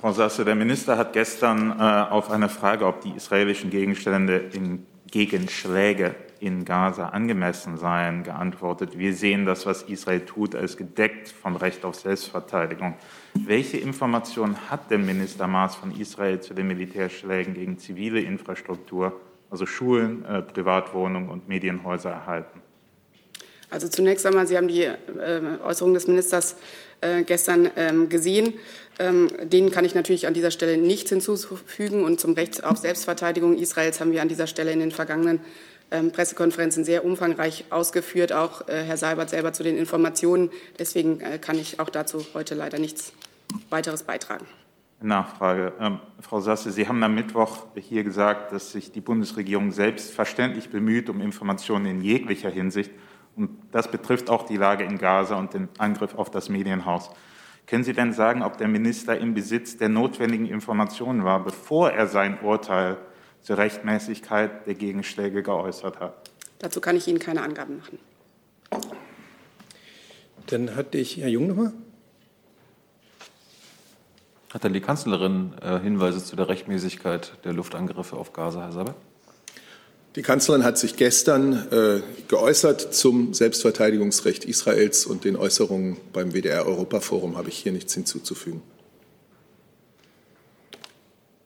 Frau 0.01 0.13
Sasse, 0.13 0.45
der 0.45 0.55
Minister 0.55 0.97
hat 0.97 1.15
gestern 1.15 1.73
äh, 1.81 1.83
auf 1.83 2.31
eine 2.31 2.49
Frage, 2.49 2.87
ob 2.87 3.01
die 3.01 3.11
israelischen 3.17 3.71
Gegenstände 3.71 4.37
in 4.53 4.87
Gegenschläge 5.11 6.15
in 6.41 6.65
Gaza 6.65 7.09
angemessen 7.09 7.77
seien, 7.77 8.23
geantwortet. 8.23 8.99
Wir 8.99 9.13
sehen 9.15 9.47
das, 9.47 9.67
was 9.67 9.83
Israel 9.83 10.21
tut, 10.21 10.55
als 10.55 10.77
gedeckt 10.77 11.29
vom 11.29 11.57
Recht 11.57 11.85
auf 11.85 11.95
Selbstverteidigung. 11.95 12.95
Welche 13.35 13.79
Informationen 13.79 14.57
hat 14.71 14.91
denn 14.91 15.05
Minister 15.07 15.47
Maas 15.47 15.77
von 15.77 15.99
Israel 15.99 16.41
zu 16.41 16.55
den 16.55 16.67
Militärschlägen 16.67 17.55
gegen 17.55 17.79
zivile 17.79 18.21
Infrastruktur, 18.21 19.21
also 19.51 19.67
Schulen, 19.67 20.25
äh, 20.25 20.43
Privatwohnungen 20.43 21.29
und 21.29 21.49
Medienhäuser 21.49 22.11
erhalten? 22.11 22.63
Also 23.69 23.89
zunächst 23.89 24.25
einmal, 24.27 24.47
Sie 24.47 24.57
haben 24.57 24.69
die 24.69 24.83
äh, 24.83 24.95
Äußerung 25.65 25.93
des 25.93 26.07
Ministers 26.07 26.57
äh, 27.01 27.25
gestern 27.25 27.71
ähm, 27.77 28.09
gesehen. 28.09 28.55
Ähm, 28.99 29.29
denen 29.43 29.71
kann 29.71 29.85
ich 29.85 29.95
natürlich 29.95 30.27
an 30.27 30.35
dieser 30.35 30.51
Stelle 30.51 30.79
nichts 30.79 31.11
hinzufügen. 31.11 32.05
Und 32.05 32.21
zum 32.21 32.35
Recht 32.35 32.65
auf 32.65 32.79
Selbstverteidigung 32.79 33.59
Israels 33.59 34.01
haben 34.01 34.13
wir 34.13 34.23
an 34.23 34.29
dieser 34.29 34.47
Stelle 34.47 34.73
in 34.73 34.81
den 34.81 34.93
vergangenen 34.93 35.41
Pressekonferenzen 35.91 36.85
sehr 36.85 37.05
umfangreich 37.05 37.67
ausgeführt, 37.71 38.33
auch 38.33 38.69
äh, 38.69 38.83
Herr 38.85 38.97
Seibert 38.97 39.31
selber 39.31 39.53
zu 39.53 39.63
den 39.63 39.77
Informationen. 39.77 40.51
Deswegen 40.79 41.21
äh, 41.21 41.39
kann 41.39 41.59
ich 41.59 41.81
auch 41.81 41.91
dazu 41.91 42.25
heute 42.35 42.55
leider 42.55 42.79
nichts 42.79 43.13
weiteres 43.71 44.03
beitragen. 44.03 44.47
Nachfrage. 45.01 45.73
Ähm, 45.79 46.01
Frau 46.21 46.41
Sasse, 46.41 46.73
Sie 46.73 46.89
haben 46.89 47.03
am 47.03 47.15
Mittwoch 47.15 47.67
hier 47.77 48.03
gesagt, 48.03 48.53
dass 48.53 48.73
sich 48.73 48.93
die 48.93 49.01
Bundesregierung 49.01 49.71
selbstverständlich 49.71 50.71
bemüht 50.71 51.11
um 51.11 51.21
Informationen 51.21 51.87
in 51.87 52.01
jeglicher 52.01 52.51
Hinsicht. 52.51 52.91
Und 53.37 53.51
das 53.71 53.91
betrifft 53.91 54.31
auch 54.31 54.47
die 54.47 54.57
Lage 54.57 54.85
in 54.85 54.99
Gaza 54.99 55.37
und 55.37 55.53
den 55.53 55.69
Angriff 55.79 56.15
auf 56.15 56.31
das 56.31 56.49
Medienhaus. 56.49 57.11
Können 57.67 57.85
Sie 57.85 57.93
denn 57.93 58.13
sagen, 58.13 58.43
ob 58.43 58.57
der 58.59 58.69
Minister 58.69 59.19
im 59.19 59.35
Besitz 59.35 59.77
der 59.77 59.89
notwendigen 59.89 60.47
Informationen 60.47 61.25
war, 61.25 61.45
bevor 61.45 61.91
er 61.91 62.07
sein 62.07 62.41
Urteil 62.41 62.97
zur 63.43 63.59
Rechtmäßigkeit 63.59 64.67
der 64.67 64.75
Gegenschläge 64.75 65.43
geäußert 65.43 66.01
hat? 66.01 66.31
Dazu 66.59 66.81
kann 66.81 66.97
ich 66.97 67.07
Ihnen 67.07 67.19
keine 67.19 67.43
Angaben 67.43 67.79
machen. 67.79 67.99
Dann 70.47 70.75
hatte 70.77 70.99
ich 70.99 71.17
Herr 71.19 71.29
Jung 71.29 71.49
nochmal. 71.49 71.73
Hat 74.51 74.65
denn 74.65 74.73
die 74.73 74.81
Kanzlerin 74.81 75.53
äh, 75.61 75.81
Hinweise 75.81 76.25
zu 76.25 76.37
der 76.37 76.49
Rechtmäßigkeit 76.49 77.33
der 77.45 77.53
Luftangriffe 77.53 78.17
auf 78.17 78.33
Gaza, 78.33 78.63
Herr 78.63 78.73
Saber? 78.73 78.95
Die 80.15 80.23
Kanzlerin 80.23 80.65
hat 80.65 80.79
sich 80.79 80.97
gestern 80.97 81.71
äh, 81.71 82.01
geäußert 82.27 82.95
zum 82.95 83.35
Selbstverteidigungsrecht 83.35 84.47
Israels 84.47 85.05
und 85.05 85.25
den 85.25 85.37
Äußerungen 85.37 85.99
beim 86.15 86.33
WDR-Europaforum 86.33 87.37
habe 87.37 87.51
ich 87.51 87.59
hier 87.59 87.73
nichts 87.73 87.93
hinzuzufügen. 87.93 88.63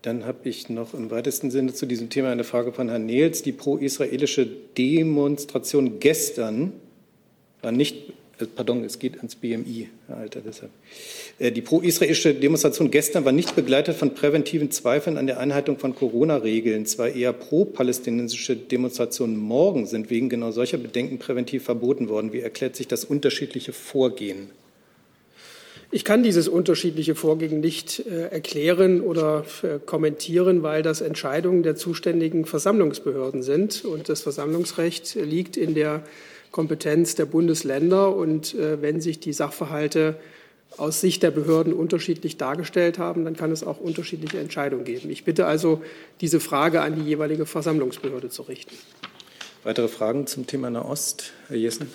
Dann 0.02 0.24
habe 0.24 0.48
ich 0.48 0.68
noch 0.68 0.94
im 0.94 1.10
weitesten 1.10 1.50
Sinne 1.50 1.74
zu 1.74 1.86
diesem 1.86 2.08
Thema 2.08 2.30
eine 2.30 2.44
Frage 2.44 2.72
von 2.72 2.88
Herrn 2.88 3.06
Nehls. 3.06 3.42
Die 3.42 3.52
pro-israelische 3.52 4.46
Demonstration 4.76 6.00
gestern 6.00 6.72
war 7.60 7.72
nicht 7.72 7.96
äh, 8.40 8.46
pardon, 8.46 8.84
es 8.84 8.98
geht 8.98 9.18
ans 9.18 9.36
BMI, 9.36 9.88
Herr 10.06 10.16
Alter, 10.16 10.40
deshalb. 10.40 10.70
Äh, 11.38 11.52
die 11.52 11.60
pro-israelische 11.60 12.34
Demonstration 12.34 12.90
gestern 12.90 13.24
war 13.24 13.32
nicht 13.32 13.54
begleitet 13.54 13.96
von 13.96 14.14
präventiven 14.14 14.70
Zweifeln 14.70 15.16
an 15.16 15.26
der 15.26 15.38
Einhaltung 15.38 15.78
von 15.78 15.94
Corona-Regeln. 15.94 16.86
Zwar 16.86 17.10
eher 17.10 17.32
pro-palästinensische 17.32 18.56
Demonstrationen 18.56 19.36
morgen 19.36 19.86
sind 19.86 20.10
wegen 20.10 20.28
genau 20.28 20.50
solcher 20.50 20.78
Bedenken 20.78 21.18
präventiv 21.18 21.64
verboten 21.64 22.08
worden. 22.08 22.32
Wie 22.32 22.40
erklärt 22.40 22.76
sich 22.76 22.88
das 22.88 23.04
unterschiedliche 23.04 23.72
Vorgehen? 23.72 24.50
Ich 25.92 26.04
kann 26.04 26.22
dieses 26.22 26.46
unterschiedliche 26.46 27.16
Vorgehen 27.16 27.58
nicht 27.58 28.06
äh, 28.06 28.28
erklären 28.28 29.00
oder 29.00 29.44
äh, 29.62 29.80
kommentieren, 29.84 30.62
weil 30.62 30.82
das 30.82 31.00
Entscheidungen 31.00 31.64
der 31.64 31.74
zuständigen 31.74 32.44
Versammlungsbehörden 32.44 33.42
sind. 33.42 33.84
Und 33.84 34.08
das 34.08 34.20
Versammlungsrecht 34.20 35.16
liegt 35.16 35.56
in 35.56 35.74
der 35.74 36.04
Kompetenz 36.52 37.16
der 37.16 37.26
Bundesländer. 37.26 38.14
Und 38.14 38.54
äh, 38.54 38.80
wenn 38.80 39.00
sich 39.00 39.18
die 39.18 39.32
Sachverhalte 39.32 40.16
aus 40.76 41.00
Sicht 41.00 41.24
der 41.24 41.32
Behörden 41.32 41.72
unterschiedlich 41.72 42.36
dargestellt 42.36 42.98
haben, 42.98 43.24
dann 43.24 43.36
kann 43.36 43.50
es 43.50 43.64
auch 43.64 43.80
unterschiedliche 43.80 44.38
Entscheidungen 44.38 44.84
geben. 44.84 45.10
Ich 45.10 45.24
bitte 45.24 45.46
also, 45.46 45.82
diese 46.20 46.38
Frage 46.38 46.82
an 46.82 46.94
die 46.94 47.02
jeweilige 47.02 47.46
Versammlungsbehörde 47.46 48.28
zu 48.28 48.42
richten. 48.42 48.76
Weitere 49.64 49.88
Fragen 49.88 50.28
zum 50.28 50.46
Thema 50.46 50.70
Nahost? 50.70 51.32
Herr 51.48 51.56
Jessen. 51.56 51.88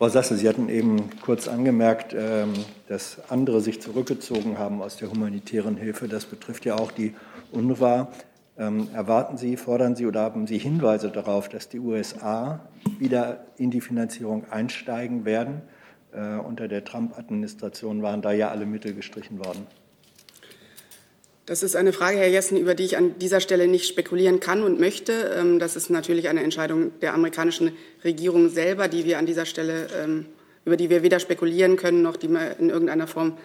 Frau 0.00 0.08
Sasse, 0.08 0.34
Sie 0.34 0.48
hatten 0.48 0.70
eben 0.70 1.10
kurz 1.20 1.46
angemerkt, 1.46 2.16
ähm, 2.18 2.54
dass 2.88 3.18
andere 3.28 3.60
sich 3.60 3.82
zurückgezogen 3.82 4.56
haben 4.56 4.80
aus 4.80 4.96
der 4.96 5.10
humanitären 5.10 5.76
Hilfe. 5.76 6.08
Das 6.08 6.24
betrifft 6.24 6.64
ja 6.64 6.76
auch 6.76 6.90
die 6.90 7.14
UNRWA. 7.52 8.08
Ähm, 8.56 8.88
erwarten 8.94 9.36
Sie, 9.36 9.58
fordern 9.58 9.96
Sie 9.96 10.06
oder 10.06 10.22
haben 10.22 10.46
Sie 10.46 10.56
Hinweise 10.56 11.10
darauf, 11.10 11.50
dass 11.50 11.68
die 11.68 11.80
USA 11.80 12.60
wieder 12.98 13.44
in 13.58 13.70
die 13.70 13.82
Finanzierung 13.82 14.50
einsteigen 14.50 15.26
werden? 15.26 15.60
Äh, 16.12 16.36
unter 16.36 16.66
der 16.66 16.82
Trump-Administration 16.82 18.00
waren 18.00 18.22
da 18.22 18.32
ja 18.32 18.48
alle 18.48 18.64
Mittel 18.64 18.94
gestrichen 18.94 19.38
worden. 19.38 19.66
Das 21.50 21.64
ist 21.64 21.74
eine 21.74 21.92
Frage, 21.92 22.16
Herr 22.16 22.28
Jessen, 22.28 22.56
über 22.56 22.76
die 22.76 22.84
ich 22.84 22.96
an 22.96 23.18
dieser 23.18 23.40
Stelle 23.40 23.66
nicht 23.66 23.88
spekulieren 23.88 24.38
kann 24.38 24.62
und 24.62 24.78
möchte. 24.78 25.34
Ähm, 25.36 25.58
das 25.58 25.74
ist 25.74 25.90
natürlich 25.90 26.28
eine 26.28 26.44
Entscheidung 26.44 26.92
der 27.00 27.12
amerikanischen 27.12 27.72
Regierung 28.04 28.50
selber, 28.50 28.86
die 28.86 29.04
wir 29.04 29.18
an 29.18 29.26
dieser 29.26 29.46
Stelle, 29.46 29.88
ähm, 30.00 30.26
über 30.64 30.76
die 30.76 30.90
wir 30.90 31.02
weder 31.02 31.18
spekulieren 31.18 31.74
können, 31.74 32.02
noch 32.02 32.16
die 32.16 32.28
wir 32.28 32.56
in 32.60 32.70
irgendeiner 32.70 33.08
Form 33.08 33.36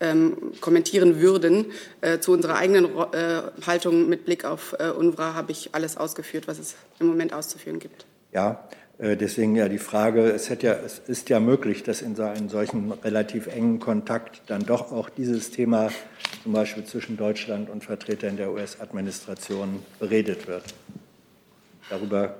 ähm, 0.00 0.54
kommentieren 0.60 1.20
würden. 1.20 1.66
Äh, 2.00 2.18
zu 2.18 2.32
unserer 2.32 2.56
eigenen 2.56 2.86
äh, 2.86 3.42
Haltung 3.64 4.08
mit 4.08 4.24
Blick 4.24 4.44
auf 4.44 4.74
äh, 4.80 4.88
UNRWA 4.88 5.34
habe 5.34 5.52
ich 5.52 5.68
alles 5.70 5.96
ausgeführt, 5.96 6.48
was 6.48 6.58
es 6.58 6.74
im 6.98 7.06
Moment 7.06 7.32
auszuführen 7.32 7.78
gibt. 7.78 8.06
Ja, 8.32 8.68
deswegen 8.98 9.56
ja 9.56 9.68
die 9.68 9.78
Frage, 9.78 10.30
es, 10.30 10.48
ja, 10.48 10.74
es, 10.74 11.00
ist 11.06 11.28
ja 11.28 11.40
möglich, 11.40 11.82
dass 11.82 12.02
in 12.02 12.14
so 12.14 12.22
einem 12.22 12.48
solchen 12.48 12.92
relativ 12.92 13.46
engen 13.48 13.80
Kontakt 13.80 14.42
dann 14.46 14.64
doch 14.64 14.92
auch 14.92 15.08
dieses 15.08 15.50
Thema 15.50 15.90
zum 16.42 16.52
Beispiel 16.52 16.84
zwischen 16.84 17.16
Deutschland 17.16 17.70
und 17.70 17.84
Vertretern 17.84 18.36
der 18.36 18.52
US-Administration 18.52 19.82
beredet 19.98 20.46
wird. 20.46 20.64
Darüber 21.90 22.36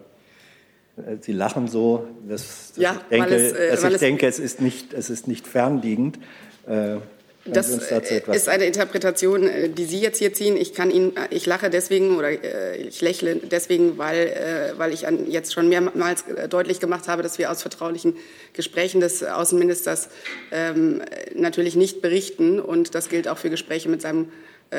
äh, 0.96 1.16
Sie 1.20 1.32
lachen 1.32 1.68
so, 1.68 2.06
dass, 2.28 2.72
dass 2.74 2.76
ja, 2.76 3.00
ich, 3.10 3.18
denke, 3.18 3.34
es, 3.34 3.52
äh, 3.52 3.70
dass 3.70 3.84
ich 3.84 3.98
denke, 3.98 4.26
es 4.26 4.38
ist 4.38 4.60
nicht, 4.60 4.92
es 4.92 5.10
ist 5.10 5.28
nicht 5.28 5.46
fernliegend. 5.46 6.18
Äh, 6.66 6.96
das 7.44 7.70
ist 7.70 8.48
eine 8.48 8.66
Interpretation, 8.66 9.48
äh, 9.48 9.68
die 9.68 9.84
Sie 9.84 10.00
jetzt 10.00 10.18
hier 10.18 10.32
ziehen. 10.32 10.56
Ich 10.56 10.74
kann 10.74 10.90
Ihnen, 10.90 11.16
äh, 11.16 11.26
ich 11.30 11.44
lache 11.46 11.70
deswegen 11.70 12.16
oder 12.16 12.30
äh, 12.30 12.76
ich 12.76 13.00
lächle 13.00 13.36
deswegen, 13.36 13.98
weil, 13.98 14.74
weil 14.76 14.92
ich 14.92 15.04
jetzt 15.26 15.52
schon 15.52 15.68
mehrmals 15.68 16.24
deutlich 16.48 16.78
gemacht 16.78 17.08
habe, 17.08 17.22
dass 17.22 17.38
wir 17.38 17.50
aus 17.50 17.62
vertraulichen 17.62 18.16
Gesprächen 18.52 19.00
des 19.00 19.24
Außenministers 19.24 20.08
ähm, 20.52 21.02
natürlich 21.34 21.74
nicht 21.74 22.00
berichten. 22.00 22.60
Und 22.60 22.94
das 22.94 23.08
gilt 23.08 23.26
auch 23.28 23.38
für 23.38 23.50
Gespräche 23.50 23.88
mit 23.88 24.02
seinem 24.02 24.30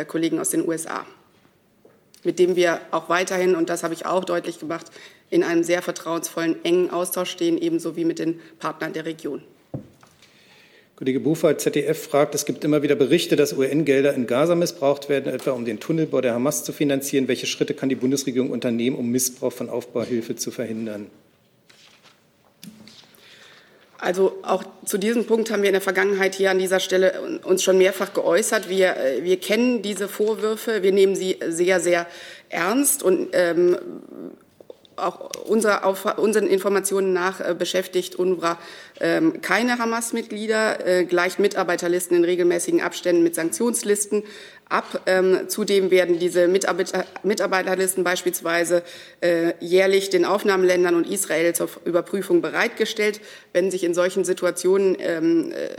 Kollegen 0.08 0.40
aus 0.40 0.50
den 0.50 0.68
USA, 0.68 1.06
mit 2.24 2.40
dem 2.40 2.56
wir 2.56 2.80
auch 2.92 3.10
weiterhin, 3.10 3.56
und 3.56 3.70
das 3.70 3.84
habe 3.84 3.94
ich 3.94 4.08
auch 4.08 4.26
deutlich 4.26 4.60
gemacht, 4.60 4.88
in 5.30 5.44
einem 5.44 5.64
sehr 5.64 5.82
vertrauensvollen, 5.82 6.64
engen 6.66 6.90
Austausch 6.90 7.30
stehen, 7.30 7.58
ebenso 7.58 7.96
wie 7.96 8.06
mit 8.06 8.20
den 8.20 8.40
Partnern 8.60 8.94
der 8.94 9.06
Region. 9.06 9.44
Kollege 11.04 11.20
Buchwald, 11.20 11.60
ZDF, 11.60 12.02
fragt, 12.02 12.34
es 12.34 12.46
gibt 12.46 12.64
immer 12.64 12.82
wieder 12.82 12.96
Berichte, 12.96 13.36
dass 13.36 13.52
UN-Gelder 13.52 14.14
in 14.14 14.26
Gaza 14.26 14.56
missbraucht 14.56 15.10
werden, 15.10 15.34
etwa 15.34 15.52
um 15.52 15.66
den 15.66 15.82
Tunnelbau 15.82 16.22
der 16.22 16.34
Hamas 16.34 16.64
zu 16.64 16.72
finanzieren. 16.72 17.28
Welche 17.28 17.46
Schritte 17.46 17.74
kann 17.74 17.90
die 17.90 17.96
Bundesregierung 17.96 18.52
unternehmen, 18.52 18.96
um 18.96 19.10
Missbrauch 19.10 19.52
von 19.52 19.70
Aufbauhilfe 19.70 20.38
zu 20.38 20.50
verhindern? 20.50 21.08
Also 23.98 24.38
auch 24.44 24.64
zu 24.86 24.98
diesem 24.98 25.26
Punkt 25.26 25.52
haben 25.52 25.62
wir 25.62 25.68
in 25.68 25.74
der 25.74 25.82
Vergangenheit 25.82 26.36
hier 26.36 26.52
an 26.52 26.60
dieser 26.60 26.80
Stelle 26.80 27.20
uns 27.44 27.64
schon 27.64 27.78
mehrfach 27.78 28.14
geäußert. 28.14 28.70
Wir, 28.70 28.96
äh, 28.96 29.26
wir 29.26 29.42
kennen 29.42 29.82
diese 29.82 30.08
Vorwürfe, 30.08 30.84
wir 30.84 30.94
nehmen 30.94 31.18
sie 31.18 31.38
sehr, 31.50 31.82
sehr 31.82 32.08
ernst 32.48 33.04
und 33.04 33.28
ähm, 33.34 33.78
auch 34.96 35.32
unserer, 35.46 35.86
auf, 35.86 36.06
unseren 36.18 36.48
Informationen 36.48 37.14
nach 37.14 37.40
äh, 37.40 37.56
beschäftigt 37.58 38.16
UNRWA 38.16 38.58
ähm, 39.00 39.42
keine 39.42 39.80
Hamas-Mitglieder, 39.80 40.86
äh, 40.86 41.06
gleicht 41.06 41.40
Mitarbeiterlisten 41.40 42.18
in 42.18 42.24
regelmäßigen 42.24 42.82
Abständen 42.82 43.24
mit 43.24 43.36
Sanktionslisten 43.36 44.24
ab. 44.70 45.02
Ähm, 45.06 45.48
zudem 45.48 45.92
werden 45.92 46.20
diese 46.20 46.48
Mitarbeiter, 46.48 47.06
Mitarbeiterlisten 47.24 48.04
beispielsweise 48.04 48.84
äh, 49.22 49.54
jährlich 49.60 50.10
den 50.10 50.26
Aufnahmeländern 50.26 50.96
und 50.96 51.10
Israel 51.10 51.54
zur 51.54 51.70
Überprüfung 51.86 52.42
bereitgestellt. 52.42 53.22
Wenn 53.52 53.72
sich 53.72 53.84
in 53.84 53.94
solchen 53.94 54.26
Situationen 54.26 54.98
ähm, 55.00 55.52
äh, 55.52 55.70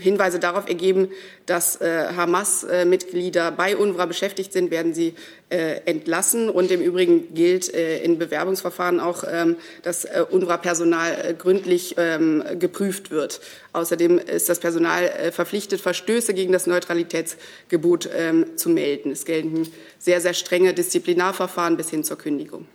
Hinweise 0.00 0.38
darauf 0.38 0.68
ergeben, 0.68 1.10
dass 1.44 1.80
äh, 1.80 2.06
Hamas-Mitglieder 2.16 3.50
bei 3.52 3.76
UNRWA 3.76 4.06
beschäftigt 4.06 4.52
sind, 4.52 4.70
werden 4.70 4.94
sie 4.94 5.14
äh, 5.50 5.80
entlassen. 5.84 6.48
Und 6.48 6.70
im 6.70 6.80
Übrigen 6.80 7.34
gilt 7.34 7.72
äh, 7.72 8.02
in 8.02 8.18
Bewerbungsverfahren 8.18 9.00
auch, 9.00 9.24
ähm, 9.30 9.56
dass 9.82 10.06
äh, 10.06 10.24
UNRWA-Personal 10.30 11.12
äh, 11.12 11.34
gründlich 11.34 11.94
ähm, 11.98 12.42
geprüft 12.58 13.10
wird. 13.10 13.40
Außerdem 13.74 14.18
ist 14.18 14.48
das 14.48 14.60
Personal 14.60 15.04
äh, 15.04 15.32
verpflichtet, 15.32 15.80
Verstöße 15.80 16.32
gegen 16.32 16.52
das 16.52 16.66
Neutralitätsgebot 16.66 18.08
ähm, 18.16 18.56
zu 18.56 18.70
melden. 18.70 19.10
Es 19.10 19.26
gelten 19.26 19.68
sehr, 19.98 20.22
sehr 20.22 20.34
strenge 20.34 20.72
Disziplinarverfahren 20.72 21.76
bis 21.76 21.90
hin 21.90 22.02
zur 22.02 22.16
Kündigung. 22.16 22.66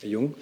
Herr 0.00 0.08
Jung. 0.08 0.34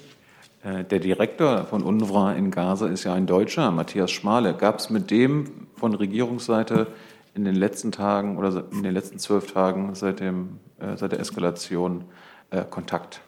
Äh, 0.62 0.84
der 0.84 1.00
Direktor 1.00 1.64
von 1.64 1.82
UNRWA 1.82 2.32
in 2.32 2.50
Gaza 2.50 2.86
ist 2.86 3.04
ja 3.04 3.14
ein 3.14 3.26
Deutscher, 3.26 3.70
Matthias 3.70 4.10
Schmale. 4.10 4.54
Gab 4.54 4.78
es 4.78 4.90
mit 4.90 5.10
dem 5.10 5.66
von 5.76 5.94
Regierungsseite 5.94 6.86
in 7.34 7.44
den 7.44 7.56
letzten 7.56 7.90
Tagen 7.92 8.36
oder 8.36 8.64
in 8.70 8.82
den 8.82 8.94
letzten 8.94 9.18
zwölf 9.18 9.52
Tagen 9.52 9.94
seit, 9.94 10.20
dem, 10.20 10.60
äh, 10.78 10.96
seit 10.96 11.12
der 11.12 11.20
Eskalation 11.20 12.04
äh, 12.50 12.64
Kontakt? 12.64 13.20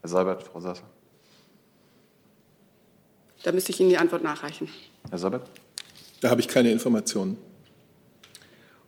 Herr 0.00 0.10
Seibert, 0.10 0.42
Frau 0.42 0.60
Sasser. 0.60 0.84
Da 3.44 3.52
müsste 3.52 3.70
ich 3.70 3.80
Ihnen 3.80 3.90
die 3.90 3.98
Antwort 3.98 4.24
nachreichen. 4.24 4.68
Herr 5.08 5.18
Seibert? 5.18 5.48
Da 6.20 6.30
habe 6.30 6.40
ich 6.40 6.48
keine 6.48 6.72
Informationen. 6.72 7.36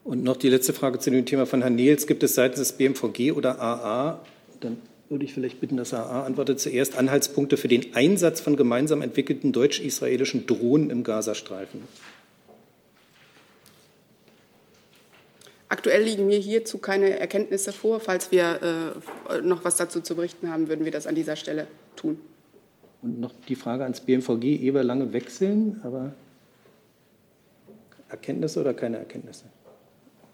Und 0.02 0.24
noch 0.24 0.36
die 0.36 0.48
letzte 0.48 0.72
Frage 0.72 0.98
zu 0.98 1.10
dem 1.10 1.26
Thema 1.26 1.46
von 1.46 1.60
Herrn 1.60 1.74
Nils. 1.74 2.06
Gibt 2.06 2.22
es 2.22 2.34
seitens 2.34 2.58
des 2.58 2.72
BMVG 2.72 3.32
oder 3.32 3.60
AA, 3.60 4.20
dann 4.60 4.78
würde 5.08 5.24
ich 5.24 5.32
vielleicht 5.32 5.60
bitten, 5.60 5.76
dass 5.76 5.94
AA 5.94 6.24
antwortet 6.24 6.60
zuerst, 6.60 6.96
Anhaltspunkte 6.96 7.56
für 7.56 7.68
den 7.68 7.94
Einsatz 7.94 8.40
von 8.40 8.56
gemeinsam 8.56 9.02
entwickelten 9.02 9.52
deutsch-israelischen 9.52 10.46
Drohnen 10.46 10.90
im 10.90 11.02
Gazastreifen? 11.02 11.82
Aktuell 15.70 16.02
liegen 16.02 16.26
mir 16.26 16.38
hierzu 16.38 16.78
keine 16.78 17.18
Erkenntnisse 17.18 17.72
vor. 17.72 18.00
Falls 18.00 18.32
wir 18.32 18.94
äh, 19.30 19.40
noch 19.42 19.64
was 19.64 19.76
dazu 19.76 20.00
zu 20.00 20.16
berichten 20.16 20.50
haben, 20.50 20.68
würden 20.68 20.84
wir 20.84 20.92
das 20.92 21.06
an 21.06 21.14
dieser 21.14 21.36
Stelle 21.36 21.66
tun. 21.94 22.18
Und 23.02 23.20
noch 23.20 23.32
die 23.48 23.54
Frage 23.54 23.84
ans 23.84 24.00
BMVG, 24.00 24.44
Eber 24.62 24.82
lange 24.82 25.12
wechseln, 25.12 25.80
aber 25.84 26.14
Erkenntnisse 28.08 28.60
oder 28.60 28.74
keine 28.74 28.96
Erkenntnisse? 28.96 29.44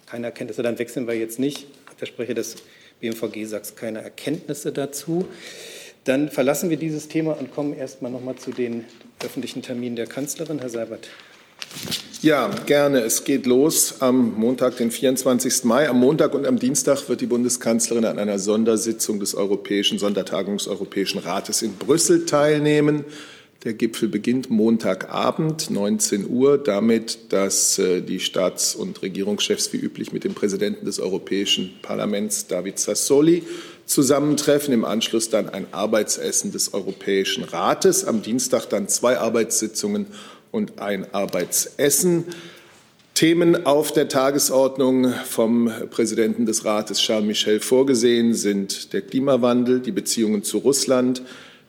Keine 0.07 0.27
Erkenntnisse, 0.27 0.63
dann 0.63 0.79
wechseln 0.79 1.07
wir 1.07 1.15
jetzt 1.15 1.39
nicht. 1.39 1.67
Der 2.01 2.07
Sprecher 2.07 2.35
des 2.35 2.57
BMVG 3.01 3.45
sagt 3.47 3.77
keine 3.77 4.03
Erkenntnisse 4.03 4.73
dazu. 4.73 5.27
Dann 6.05 6.29
verlassen 6.29 6.71
wir 6.71 6.77
dieses 6.77 7.09
Thema 7.09 7.33
und 7.39 7.51
kommen 7.51 7.75
erst 7.75 8.03
mal 8.03 8.11
noch 8.11 8.23
mal 8.23 8.37
zu 8.37 8.51
den 8.51 8.85
öffentlichen 9.25 9.63
Terminen 9.63 9.97
der 9.97 10.07
Kanzlerin. 10.07 10.59
Herr 10.59 10.69
Seibert. 10.69 11.09
Ja, 12.21 12.49
gerne. 12.67 13.01
Es 13.01 13.25
geht 13.25 13.45
los 13.45 13.97
am 14.01 14.39
Montag, 14.39 14.79
den 14.79 14.91
24. 14.91 15.65
Mai. 15.65 15.89
Am 15.89 16.01
Montag 16.01 16.35
und 16.35 16.47
am 16.47 16.59
Dienstag 16.59 17.09
wird 17.09 17.21
die 17.21 17.27
Bundeskanzlerin 17.27 18.05
an 18.07 18.19
einer 18.19 18.39
Sondersitzung 18.39 19.21
des 19.21 19.35
Europäischen 19.35 19.99
Sondertagung 19.99 20.57
des 20.57 20.67
Europäischen 20.67 21.19
Rates 21.19 21.61
in 21.61 21.75
Brüssel 21.77 22.25
teilnehmen. 22.25 23.05
Der 23.65 23.73
Gipfel 23.73 24.11
beginnt 24.11 24.51
Montagabend, 24.51 25.71
19 25.71 26.29
Uhr, 26.29 26.59
damit, 26.59 27.33
dass 27.33 27.79
äh, 27.79 28.03
die 28.03 28.21
Staats- 28.21 28.75
und 28.75 29.01
Regierungschefs 29.01 29.73
wie 29.73 29.79
üblich 29.79 30.13
mit 30.13 30.25
dem 30.25 30.35
Präsidenten 30.35 30.85
des 30.85 31.01
Europäischen 31.01 31.73
Parlaments, 31.81 32.47
David 32.47 32.79
Sassoli, 32.79 33.43
zusammentreffen. 33.87 34.75
Im 34.75 34.85
Anschluss 34.85 35.31
dann 35.31 35.49
ein 35.49 35.67
Arbeitsessen 35.71 36.53
des 36.53 36.75
Europäischen 36.75 37.43
Rates. 37.43 38.05
Am 38.05 38.21
Dienstag 38.21 38.67
dann 38.67 38.87
zwei 38.89 39.17
Arbeitssitzungen 39.19 40.09
und 40.53 40.79
ein 40.79 41.15
Arbeitsessen. 41.15 42.25
Themen 43.15 43.65
auf 43.65 43.93
der 43.93 44.09
Tagesordnung 44.09 45.11
vom 45.25 45.73
Präsidenten 45.89 46.45
des 46.45 46.67
Rates 46.67 46.99
Charles 46.99 47.27
Michel 47.27 47.61
vorgesehen 47.61 48.35
sind 48.35 48.93
der 48.93 49.01
Klimawandel, 49.01 49.81
die 49.81 49.93
Beziehungen 49.93 50.43
zu 50.43 50.59
Russland, 50.59 51.23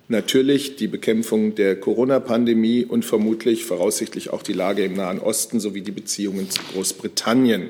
natürlich 0.08 0.76
die 0.76 0.88
Bekämpfung 0.88 1.56
der 1.56 1.80
Corona-Pandemie 1.80 2.86
und 2.86 3.06
vermutlich 3.06 3.66
voraussichtlich 3.66 4.32
auch 4.32 4.44
die 4.44 4.54
Lage 4.54 4.84
im 4.84 4.94
Nahen 4.94 5.20
Osten 5.20 5.60
sowie 5.60 5.82
die 5.82 5.92
Beziehungen 5.92 6.50
zu 6.50 6.62
Großbritannien. 6.74 7.70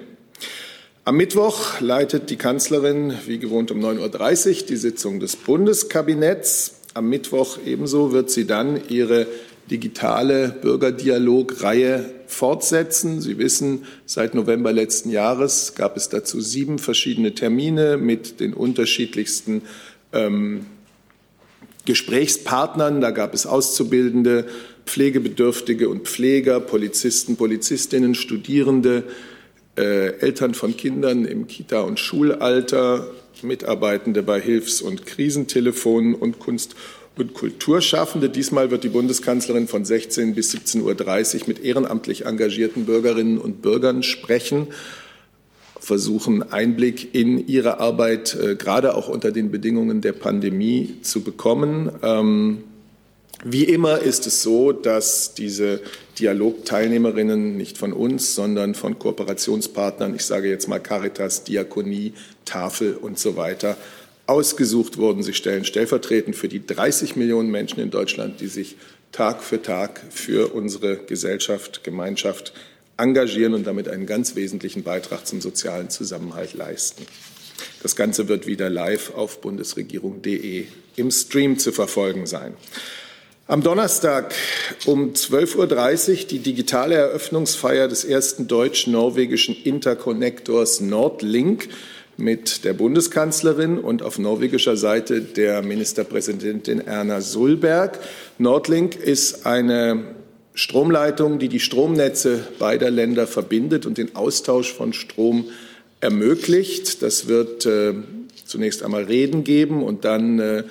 Am 1.05 1.17
Mittwoch 1.17 1.79
leitet 1.81 2.29
die 2.29 2.35
Kanzlerin 2.35 3.13
wie 3.27 3.37
gewohnt 3.37 3.71
um 3.71 3.79
9.30 3.79 4.61
Uhr 4.61 4.67
die 4.67 4.75
Sitzung 4.75 5.19
des 5.19 5.35
Bundeskabinetts. 5.35 6.81
Am 6.95 7.09
Mittwoch 7.09 7.59
ebenso 7.65 8.11
wird 8.11 8.31
sie 8.31 8.47
dann 8.47 8.81
ihre 8.89 9.27
digitale 9.69 10.49
Bürgerdialogreihe 10.61 12.11
fortsetzen. 12.27 13.21
Sie 13.21 13.37
wissen, 13.37 13.85
seit 14.05 14.33
November 14.33 14.73
letzten 14.73 15.09
Jahres 15.09 15.75
gab 15.75 15.95
es 15.97 16.09
dazu 16.09 16.41
sieben 16.41 16.79
verschiedene 16.79 17.33
Termine 17.33 17.97
mit 17.97 18.39
den 18.39 18.53
unterschiedlichsten 18.53 19.61
ähm, 20.13 20.65
Gesprächspartnern. 21.85 23.01
Da 23.01 23.11
gab 23.11 23.33
es 23.33 23.45
Auszubildende, 23.45 24.45
Pflegebedürftige 24.85 25.89
und 25.89 26.07
Pfleger, 26.07 26.59
Polizisten, 26.59 27.37
Polizistinnen, 27.37 28.15
Studierende, 28.15 29.03
äh, 29.77 30.19
Eltern 30.19 30.53
von 30.53 30.77
Kindern 30.77 31.25
im 31.25 31.47
Kita- 31.47 31.81
und 31.81 31.99
Schulalter, 31.99 33.07
Mitarbeitende 33.41 34.23
bei 34.23 34.39
Hilfs- 34.39 34.81
und 34.81 35.05
Krisentelefonen 35.05 36.15
und 36.15 36.39
Kunst- 36.39 36.75
und 37.17 37.33
Kulturschaffende. 37.33 38.29
Diesmal 38.29 38.71
wird 38.71 38.83
die 38.83 38.89
Bundeskanzlerin 38.89 39.67
von 39.67 39.85
16 39.85 40.35
bis 40.35 40.53
17.30 40.53 41.41
Uhr 41.41 41.47
mit 41.47 41.63
ehrenamtlich 41.63 42.25
engagierten 42.25 42.85
Bürgerinnen 42.85 43.37
und 43.37 43.61
Bürgern 43.61 44.03
sprechen, 44.03 44.67
versuchen 45.85 46.51
Einblick 46.51 47.13
in 47.13 47.47
ihre 47.47 47.79
Arbeit, 47.79 48.35
äh, 48.35 48.55
gerade 48.55 48.95
auch 48.95 49.07
unter 49.07 49.31
den 49.31 49.51
Bedingungen 49.51 50.01
der 50.01 50.13
Pandemie, 50.13 50.95
zu 51.03 51.21
bekommen. 51.21 51.91
Ähm, 52.01 52.63
wie 53.43 53.65
immer 53.65 53.99
ist 53.99 54.25
es 54.25 54.41
so, 54.41 54.71
dass 54.71 55.35
diese 55.35 55.81
Dialogteilnehmerinnen 56.17 57.55
nicht 57.55 57.77
von 57.77 57.93
uns, 57.93 58.33
sondern 58.33 58.73
von 58.73 58.97
Kooperationspartnern, 58.97 60.15
ich 60.15 60.25
sage 60.25 60.49
jetzt 60.49 60.67
mal 60.67 60.79
Caritas, 60.79 61.43
Diakonie, 61.43 62.13
Tafel 62.45 62.95
und 62.95 63.19
so 63.19 63.37
weiter, 63.37 63.77
ausgesucht 64.25 64.97
wurden. 64.97 65.21
Sie 65.21 65.35
stellen 65.35 65.65
stellvertretend 65.65 66.35
für 66.35 66.47
die 66.47 66.65
30 66.65 67.15
Millionen 67.15 67.51
Menschen 67.51 67.79
in 67.79 67.91
Deutschland, 67.91 68.41
die 68.41 68.47
sich 68.47 68.77
Tag 69.11 69.43
für 69.43 69.61
Tag 69.61 70.01
für 70.09 70.55
unsere 70.55 70.97
Gesellschaft, 70.97 71.83
Gemeinschaft 71.83 72.53
engagieren 72.97 73.53
und 73.53 73.67
damit 73.67 73.87
einen 73.87 74.05
ganz 74.05 74.35
wesentlichen 74.35 74.83
Beitrag 74.83 75.25
zum 75.27 75.41
sozialen 75.41 75.89
Zusammenhalt 75.89 76.53
leisten. 76.53 77.05
Das 77.83 77.95
Ganze 77.95 78.27
wird 78.27 78.47
wieder 78.47 78.69
live 78.69 79.13
auf 79.15 79.41
bundesregierung.de 79.41 80.65
im 80.95 81.11
Stream 81.11 81.59
zu 81.59 81.71
verfolgen 81.71 82.25
sein. 82.25 82.53
Am 83.47 83.61
Donnerstag 83.61 84.33
um 84.85 85.13
12.30 85.13 86.09
Uhr 86.09 86.27
die 86.29 86.39
digitale 86.39 86.95
Eröffnungsfeier 86.95 87.87
des 87.87 88.03
ersten 88.03 88.47
deutsch-norwegischen 88.47 89.55
Interconnectors 89.55 90.81
Nordlink 90.81 91.69
mit 92.17 92.63
der 92.65 92.73
Bundeskanzlerin 92.73 93.77
und 93.77 94.01
auf 94.01 94.17
norwegischer 94.17 94.77
Seite 94.77 95.21
der 95.21 95.61
Ministerpräsidentin 95.61 96.79
Erna 96.79 97.21
Sulberg. 97.21 97.99
Nordlink 98.39 98.95
ist 98.95 99.45
eine 99.45 100.15
Stromleitung, 100.55 101.37
die 101.37 101.49
die 101.49 101.59
Stromnetze 101.59 102.47
beider 102.57 102.89
Länder 102.89 103.27
verbindet 103.27 103.85
und 103.85 103.97
den 103.97 104.15
Austausch 104.15 104.73
von 104.73 104.93
Strom 104.93 105.45
ermöglicht. 105.99 107.01
Das 107.01 107.27
wird 107.27 107.65
äh, 107.65 107.93
zunächst 108.45 108.81
einmal 108.81 109.03
Reden 109.03 109.43
geben 109.43 109.83
und 109.83 110.05
dann 110.05 110.39
äh, 110.39 110.63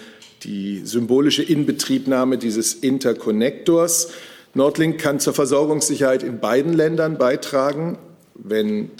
die 0.42 0.82
symbolische 0.84 1.42
Inbetriebnahme 1.42 2.38
dieses 2.38 2.74
Interconnectors. 2.74 4.10
Nordlink 4.54 4.98
kann 4.98 5.20
zur 5.20 5.34
Versorgungssicherheit 5.34 6.22
in 6.22 6.38
beiden 6.38 6.72
Ländern 6.72 7.18
beitragen. 7.18 7.98
Wenn 8.34 8.90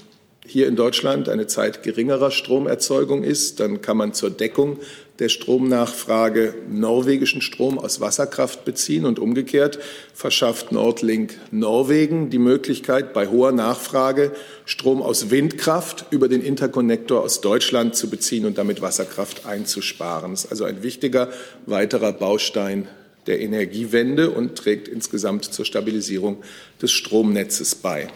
hier 0.46 0.68
in 0.68 0.76
Deutschland 0.76 1.28
eine 1.28 1.46
Zeit 1.46 1.82
geringerer 1.82 2.30
Stromerzeugung 2.30 3.24
ist, 3.24 3.60
dann 3.60 3.80
kann 3.80 3.96
man 3.96 4.12
zur 4.12 4.30
Deckung 4.30 4.78
der 5.20 5.29
Stromnachfrage 5.29 6.55
norwegischen 6.68 7.40
Strom 7.40 7.79
aus 7.79 8.00
Wasserkraft 8.00 8.64
beziehen 8.64 9.05
und 9.05 9.20
umgekehrt 9.20 9.79
verschafft 10.12 10.72
Nordlink 10.72 11.38
Norwegen 11.53 12.31
die 12.31 12.38
Möglichkeit, 12.38 13.12
bei 13.12 13.29
hoher 13.29 13.53
Nachfrage 13.53 14.33
Strom 14.64 15.03
aus 15.03 15.31
Windkraft 15.31 16.07
über 16.11 16.29
den 16.29 16.42
Interkonnektor 16.42 17.22
aus 17.22 17.40
Deutschland 17.40 17.94
zu 17.94 18.11
beziehen 18.11 18.44
und 18.44 18.59
damit 18.59 18.83
Wasserkraft 18.83 19.46
einzusparen. 19.46 20.33
Das 20.33 20.44
ist 20.44 20.50
also 20.50 20.64
ein 20.64 20.83
wichtiger 20.83 21.29
weiterer 21.66 22.12
Baustein 22.12 22.88
der 23.27 23.40
Energiewende 23.40 24.31
und 24.31 24.57
trägt 24.57 24.88
insgesamt 24.88 25.44
zur 25.44 25.64
Stabilisierung 25.64 26.42
des 26.83 26.90
Stromnetzes 26.90 27.77
bei. 27.77 28.09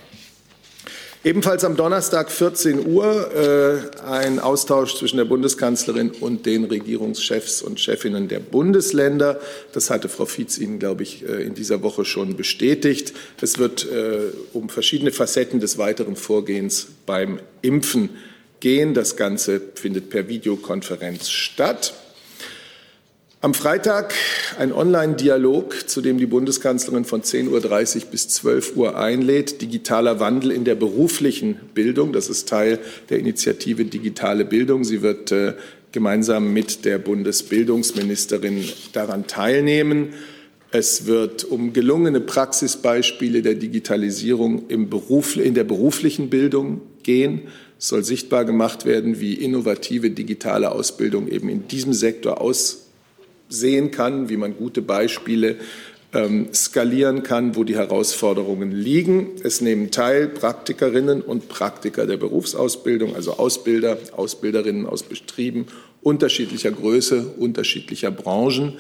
Ebenfalls 1.28 1.62
am 1.62 1.76
Donnerstag 1.76 2.30
14 2.32 2.86
Uhr 2.86 3.34
äh, 3.34 4.00
ein 4.02 4.38
Austausch 4.38 4.94
zwischen 4.96 5.18
der 5.18 5.26
Bundeskanzlerin 5.26 6.10
und 6.10 6.46
den 6.46 6.64
Regierungschefs 6.64 7.60
und 7.60 7.78
Chefinnen 7.78 8.28
der 8.28 8.40
Bundesländer. 8.40 9.38
Das 9.74 9.90
hatte 9.90 10.08
Frau 10.08 10.24
Fietz 10.24 10.56
Ihnen, 10.56 10.78
glaube 10.78 11.02
ich, 11.02 11.28
äh, 11.28 11.42
in 11.42 11.52
dieser 11.52 11.82
Woche 11.82 12.06
schon 12.06 12.34
bestätigt. 12.34 13.12
Es 13.42 13.58
wird 13.58 13.84
äh, 13.84 14.32
um 14.54 14.70
verschiedene 14.70 15.10
Facetten 15.10 15.60
des 15.60 15.76
weiteren 15.76 16.16
Vorgehens 16.16 16.86
beim 17.04 17.40
Impfen 17.60 18.08
gehen. 18.60 18.94
Das 18.94 19.16
Ganze 19.16 19.60
findet 19.74 20.08
per 20.08 20.28
Videokonferenz 20.28 21.28
statt. 21.28 21.92
Am 23.40 23.54
Freitag 23.54 24.14
ein 24.58 24.72
Online-Dialog, 24.72 25.88
zu 25.88 26.00
dem 26.00 26.18
die 26.18 26.26
Bundeskanzlerin 26.26 27.04
von 27.04 27.22
10.30 27.22 27.96
Uhr 27.96 28.02
bis 28.10 28.26
12 28.26 28.76
Uhr 28.76 28.98
einlädt. 28.98 29.62
Digitaler 29.62 30.18
Wandel 30.18 30.50
in 30.50 30.64
der 30.64 30.74
beruflichen 30.74 31.54
Bildung. 31.72 32.12
Das 32.12 32.28
ist 32.28 32.48
Teil 32.48 32.80
der 33.10 33.20
Initiative 33.20 33.84
Digitale 33.84 34.44
Bildung. 34.44 34.82
Sie 34.82 35.02
wird 35.02 35.30
äh, 35.30 35.54
gemeinsam 35.92 36.52
mit 36.52 36.84
der 36.84 36.98
Bundesbildungsministerin 36.98 38.64
daran 38.92 39.28
teilnehmen. 39.28 40.14
Es 40.72 41.06
wird 41.06 41.44
um 41.44 41.72
gelungene 41.72 42.20
Praxisbeispiele 42.20 43.42
der 43.42 43.54
Digitalisierung 43.54 44.66
im 44.66 44.90
Beruf, 44.90 45.36
in 45.36 45.54
der 45.54 45.62
beruflichen 45.62 46.28
Bildung 46.28 46.80
gehen. 47.04 47.42
Es 47.78 47.86
soll 47.86 48.02
sichtbar 48.02 48.44
gemacht 48.44 48.84
werden, 48.84 49.20
wie 49.20 49.34
innovative 49.34 50.10
digitale 50.10 50.72
Ausbildung 50.72 51.28
eben 51.28 51.48
in 51.48 51.68
diesem 51.68 51.92
Sektor 51.92 52.40
aus 52.40 52.87
sehen 53.48 53.90
kann, 53.90 54.28
wie 54.28 54.36
man 54.36 54.56
gute 54.56 54.82
Beispiele 54.82 55.56
ähm, 56.14 56.48
skalieren 56.54 57.22
kann, 57.22 57.56
wo 57.56 57.64
die 57.64 57.76
Herausforderungen 57.76 58.72
liegen. 58.72 59.32
Es 59.42 59.60
nehmen 59.60 59.90
teil 59.90 60.28
Praktikerinnen 60.28 61.20
und 61.20 61.48
Praktiker 61.48 62.06
der 62.06 62.16
Berufsausbildung, 62.16 63.14
also 63.14 63.34
Ausbilder, 63.34 63.98
Ausbilderinnen 64.16 64.86
aus 64.86 65.02
Betrieben 65.02 65.66
unterschiedlicher 66.02 66.70
Größe, 66.70 67.34
unterschiedlicher 67.38 68.10
Branchen. 68.10 68.74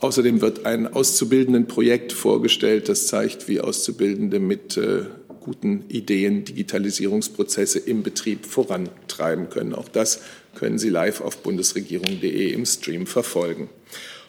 Außerdem 0.00 0.40
wird 0.40 0.66
ein 0.66 0.92
Auszubildendenprojekt 0.92 2.12
vorgestellt, 2.12 2.88
das 2.88 3.06
zeigt, 3.06 3.48
wie 3.48 3.60
Auszubildende 3.60 4.38
mit 4.38 4.76
äh, 4.76 5.02
guten 5.40 5.84
Ideen 5.88 6.44
Digitalisierungsprozesse 6.44 7.78
im 7.78 8.02
Betrieb 8.02 8.46
vorantreiben 8.46 9.50
können. 9.50 9.74
Auch 9.74 9.88
das 9.88 10.20
können 10.54 10.78
Sie 10.78 10.88
live 10.88 11.20
auf 11.20 11.38
bundesregierung.de 11.38 12.52
im 12.52 12.66
Stream 12.66 13.06
verfolgen. 13.06 13.68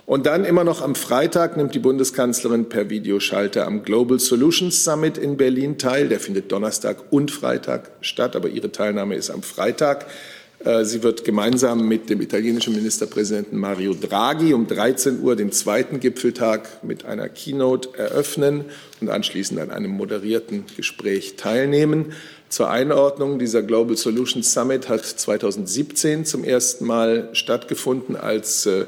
Und 0.06 0.28
dann 0.28 0.46
immer 0.46 0.64
noch 0.64 0.84
am 0.84 0.94
Freitag 0.94 1.58
nimmt 1.58 1.74
die 1.74 1.80
Bundeskanzlerin 1.80 2.70
per 2.70 2.92
Videoschalter 2.92 3.66
am 3.66 3.82
Global 3.82 4.20
Solutions 4.20 4.84
Summit 4.84 5.18
in 5.18 5.36
Berlin 5.36 5.80
teil. 5.80 6.10
Der 6.10 6.20
findet 6.20 6.52
Donnerstag 6.52 7.12
und 7.12 7.32
Freitag 7.32 7.90
statt, 8.02 8.36
aber 8.36 8.50
ihre 8.50 8.72
Teilnahme 8.72 9.16
ist 9.16 9.32
am 9.32 9.42
Freitag. 9.42 10.06
Äh, 10.66 10.84
sie 10.84 11.04
wird 11.04 11.24
gemeinsam 11.24 11.88
mit 11.88 12.10
dem 12.10 12.22
italienischen 12.22 12.74
Ministerpräsidenten 12.74 13.58
Mario 13.58 13.94
Draghi 13.94 14.54
um 14.54 14.68
13 14.68 15.22
Uhr 15.22 15.36
den 15.36 15.52
zweiten 15.52 16.00
Gipfeltag 16.00 16.84
mit 16.84 17.06
einer 17.06 17.30
Keynote 17.30 17.98
eröffnen 17.98 18.66
und 19.00 19.10
anschließend 19.10 19.60
an 19.60 19.70
einem 19.70 19.92
moderierten 19.92 20.66
Gespräch 20.76 21.36
teilnehmen. 21.36 22.14
Zur 22.50 22.70
Einordnung, 22.70 23.38
dieser 23.38 23.62
Global 23.62 23.96
Solutions 23.96 24.54
Summit 24.54 24.90
hat 24.90 25.06
2017 25.06 26.26
zum 26.26 26.44
ersten 26.44 26.86
Mal 26.86 27.30
stattgefunden, 27.34 28.16
als 28.16 28.66
äh, 28.66 28.86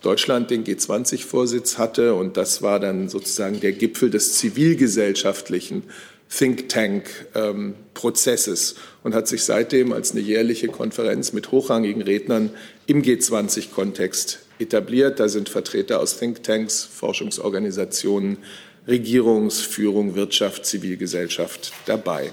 Deutschland 0.00 0.50
den 0.50 0.64
G20-Vorsitz 0.64 1.76
hatte. 1.76 2.14
Und 2.14 2.36
das 2.36 2.62
war 2.62 2.80
dann 2.80 3.08
sozusagen 3.08 3.60
der 3.60 3.72
Gipfel 3.72 4.10
des 4.10 4.34
zivilgesellschaftlichen 4.34 5.82
Think 6.28 6.68
Tank-Prozesses 6.68 8.72
ähm, 8.72 8.78
und 9.02 9.14
hat 9.14 9.28
sich 9.28 9.44
seitdem 9.44 9.92
als 9.92 10.12
eine 10.12 10.20
jährliche 10.20 10.68
Konferenz 10.68 11.32
mit 11.32 11.50
hochrangigen 11.50 12.02
Rednern 12.02 12.50
im 12.86 13.02
G20-Kontext 13.02 14.40
etabliert. 14.58 15.20
Da 15.20 15.28
sind 15.28 15.48
Vertreter 15.48 16.00
aus 16.00 16.18
Thinktanks, 16.18 16.84
Forschungsorganisationen, 16.84 18.38
Regierungsführung, 18.86 20.14
Wirtschaft, 20.14 20.66
Zivilgesellschaft 20.66 21.72
dabei. 21.86 22.30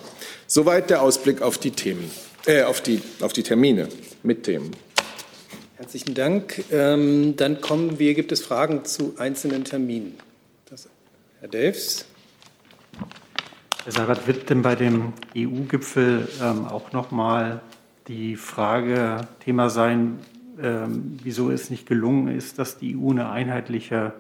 Soweit 0.48 0.90
der 0.90 1.02
Ausblick 1.02 1.42
auf 1.42 1.58
die 1.58 1.72
Themen, 1.72 2.10
äh, 2.46 2.64
auf 2.64 2.82
die, 2.82 3.02
auf 3.22 3.34
die 3.34 3.44
Termine 3.44 3.88
mit 4.24 4.44
Themen. 4.44 4.72
Herzlichen 5.78 6.14
Dank. 6.14 6.64
Ähm, 6.72 7.36
dann 7.36 7.60
kommen 7.60 8.00
wir, 8.00 8.14
gibt 8.14 8.32
es 8.32 8.42
Fragen 8.42 8.86
zu 8.86 9.16
einzelnen 9.18 9.66
Terminen? 9.66 10.18
Das, 10.70 10.88
Herr 11.42 11.50
Delfs. 11.50 12.06
Herr 13.86 13.92
Sarat, 13.92 14.26
wird 14.26 14.50
denn 14.50 14.64
bei 14.64 14.74
dem 14.74 15.14
EU-Gipfel 15.38 16.28
ähm, 16.42 16.66
auch 16.66 16.92
noch 16.92 17.12
mal 17.12 17.62
die 18.08 18.36
Frage 18.36 19.28
Thema 19.42 19.70
sein, 19.70 20.18
ähm, 20.60 21.20
wieso 21.22 21.52
es 21.52 21.70
nicht 21.70 21.86
gelungen 21.86 22.36
ist, 22.36 22.58
dass 22.58 22.80
die 22.80 22.98
EU 22.98 23.12
eine 23.12 23.30
einheitliche 23.30 24.14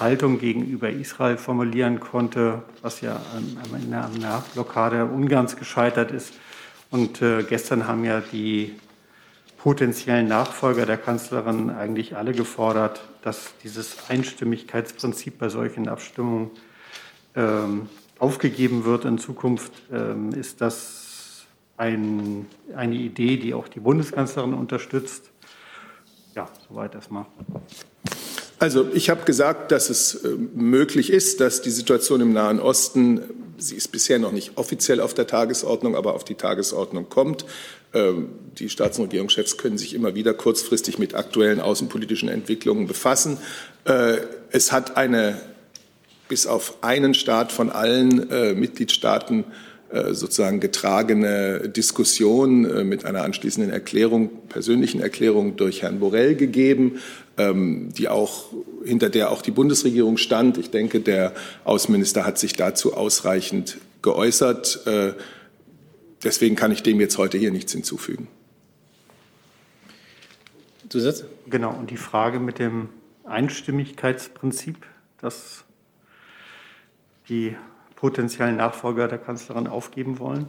Haltung 0.00 0.40
gegenüber 0.40 0.90
Israel 0.90 1.36
formulieren 1.36 2.00
konnte, 2.00 2.64
was 2.82 3.00
ja 3.00 3.20
an 3.36 3.80
einer 3.92 4.42
Blockade 4.54 5.04
Ungarns 5.04 5.54
gescheitert 5.54 6.10
ist. 6.10 6.34
Und 6.90 7.22
äh, 7.22 7.44
gestern 7.44 7.86
haben 7.86 8.04
ja 8.04 8.20
die 8.20 8.74
potenziellen 9.58 10.26
Nachfolger 10.26 10.86
der 10.86 10.98
Kanzlerin 10.98 11.70
eigentlich 11.70 12.16
alle 12.16 12.32
gefordert, 12.32 13.00
dass 13.22 13.54
dieses 13.62 14.10
Einstimmigkeitsprinzip 14.10 15.38
bei 15.38 15.50
solchen 15.50 15.86
Abstimmungen 15.86 16.50
ähm, 17.36 17.88
aufgegeben 18.18 18.84
wird 18.84 19.04
in 19.04 19.18
Zukunft. 19.18 19.72
Ähm, 19.92 20.32
ist 20.32 20.60
das 20.60 21.46
ein, 21.76 22.46
eine 22.74 22.94
Idee, 22.96 23.36
die 23.36 23.54
auch 23.54 23.68
die 23.68 23.80
Bundeskanzlerin 23.80 24.54
unterstützt? 24.54 25.30
Ja, 26.34 26.48
soweit 26.68 26.94
erstmal. 26.94 27.26
Also 28.58 28.88
ich 28.92 29.08
habe 29.08 29.24
gesagt, 29.24 29.70
dass 29.70 29.88
es 29.88 30.16
äh, 30.16 30.30
möglich 30.54 31.10
ist, 31.10 31.40
dass 31.40 31.62
die 31.62 31.70
Situation 31.70 32.20
im 32.20 32.32
Nahen 32.32 32.58
Osten, 32.58 33.22
sie 33.56 33.76
ist 33.76 33.88
bisher 33.88 34.18
noch 34.18 34.32
nicht 34.32 34.52
offiziell 34.56 35.00
auf 35.00 35.14
der 35.14 35.28
Tagesordnung, 35.28 35.94
aber 35.94 36.14
auf 36.14 36.24
die 36.24 36.34
Tagesordnung 36.34 37.08
kommt. 37.08 37.44
Ähm, 37.94 38.30
die 38.58 38.68
Staats- 38.68 38.98
und 38.98 39.04
Regierungschefs 39.06 39.58
können 39.58 39.78
sich 39.78 39.94
immer 39.94 40.16
wieder 40.16 40.34
kurzfristig 40.34 40.98
mit 40.98 41.14
aktuellen 41.14 41.60
außenpolitischen 41.60 42.28
Entwicklungen 42.28 42.88
befassen. 42.88 43.38
Äh, 43.84 44.18
es 44.50 44.72
hat 44.72 44.96
eine 44.96 45.40
bis 46.28 46.46
auf 46.46 46.82
einen 46.82 47.14
Staat 47.14 47.52
von 47.52 47.70
allen 47.70 48.30
äh, 48.30 48.54
Mitgliedstaaten 48.54 49.44
sozusagen 50.10 50.60
getragene 50.60 51.70
Diskussion 51.70 52.86
mit 52.86 53.06
einer 53.06 53.22
anschließenden 53.22 53.72
Erklärung, 53.72 54.28
persönlichen 54.50 55.00
Erklärung 55.00 55.56
durch 55.56 55.80
Herrn 55.80 55.98
Borrell 55.98 56.34
gegeben. 56.34 56.98
Ähm, 57.38 57.90
die 57.92 58.08
auch, 58.08 58.46
hinter 58.84 59.10
der 59.10 59.30
auch 59.30 59.42
die 59.42 59.52
Bundesregierung 59.52 60.16
stand. 60.16 60.58
Ich 60.58 60.70
denke, 60.70 60.98
der 60.98 61.34
Außenminister 61.62 62.26
hat 62.26 62.36
sich 62.36 62.54
dazu 62.54 62.94
ausreichend 62.94 63.78
geäußert. 64.02 64.86
Äh, 64.86 65.12
deswegen 66.24 66.56
kann 66.56 66.72
ich 66.72 66.82
dem 66.82 67.00
jetzt 67.00 67.16
heute 67.16 67.38
hier 67.38 67.52
nichts 67.52 67.70
hinzufügen. 67.72 68.26
Zusatz? 70.88 71.24
Genau, 71.48 71.72
und 71.72 71.90
die 71.90 71.96
Frage 71.96 72.40
mit 72.40 72.58
dem 72.58 72.88
Einstimmigkeitsprinzip, 73.24 74.84
dass 75.20 75.64
die 77.28 77.56
potenziellen 77.96 78.56
Nachfolger 78.56 79.08
der 79.08 79.18
Kanzlerin 79.18 79.66
aufgeben 79.66 80.18
wollen? 80.18 80.46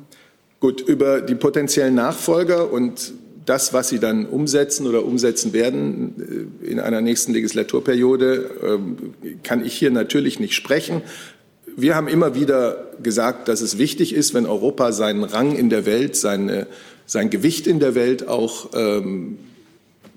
Gut, 0.59 0.81
über 0.81 1.21
die 1.21 1.35
potenziellen 1.35 1.95
Nachfolger 1.95 2.71
und 2.71 3.13
das, 3.45 3.73
was 3.73 3.89
Sie 3.89 3.99
dann 3.99 4.25
umsetzen 4.27 4.85
oder 4.85 5.03
umsetzen 5.03 5.53
werden 5.53 6.51
äh, 6.63 6.69
in 6.69 6.79
einer 6.79 7.01
nächsten 7.01 7.33
Legislaturperiode, 7.33 8.49
ähm, 8.63 9.13
kann 9.41 9.65
ich 9.65 9.73
hier 9.73 9.89
natürlich 9.89 10.39
nicht 10.39 10.53
sprechen. 10.53 11.01
Wir 11.75 11.95
haben 11.95 12.07
immer 12.07 12.35
wieder 12.35 12.87
gesagt, 13.01 13.47
dass 13.47 13.61
es 13.61 13.77
wichtig 13.77 14.13
ist, 14.13 14.33
wenn 14.33 14.45
Europa 14.45 14.91
seinen 14.91 15.23
Rang 15.23 15.55
in 15.55 15.69
der 15.69 15.85
Welt, 15.85 16.15
seine, 16.15 16.67
sein 17.05 17.29
Gewicht 17.29 17.65
in 17.67 17.79
der 17.79 17.95
Welt 17.95 18.27
auch 18.27 18.69
ähm, 18.75 19.39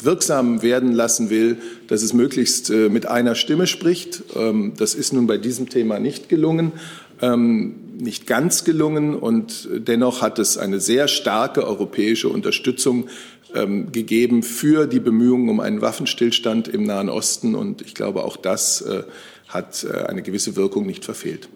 wirksam 0.04 0.62
werden 0.62 0.92
lassen 0.92 1.30
will, 1.30 1.58
dass 1.88 2.02
es 2.02 2.12
möglichst 2.12 2.70
äh, 2.70 2.88
mit 2.88 3.06
einer 3.06 3.34
Stimme 3.34 3.66
spricht. 3.66 4.22
Ähm, 4.36 4.74
das 4.76 4.94
ist 4.94 5.12
nun 5.12 5.26
bei 5.26 5.38
diesem 5.38 5.68
Thema 5.68 5.98
nicht 5.98 6.28
gelungen, 6.28 6.72
ähm, 7.20 7.74
nicht 7.98 8.26
ganz 8.26 8.64
gelungen. 8.64 9.14
Und 9.14 9.68
dennoch 9.72 10.22
hat 10.22 10.38
es 10.38 10.58
eine 10.58 10.80
sehr 10.80 11.08
starke 11.08 11.66
europäische 11.66 12.28
Unterstützung 12.28 13.08
ähm, 13.54 13.92
gegeben 13.92 14.42
für 14.42 14.86
die 14.86 15.00
Bemühungen 15.00 15.48
um 15.48 15.60
einen 15.60 15.80
Waffenstillstand 15.80 16.68
im 16.68 16.84
Nahen 16.84 17.08
Osten. 17.08 17.54
Und 17.54 17.82
ich 17.82 17.94
glaube, 17.94 18.24
auch 18.24 18.36
das 18.36 18.80
äh, 18.82 19.04
hat 19.48 19.84
äh, 19.84 20.04
eine 20.04 20.22
gewisse 20.22 20.56
Wirkung 20.56 20.86
nicht 20.86 21.04
verfehlt. 21.04 21.48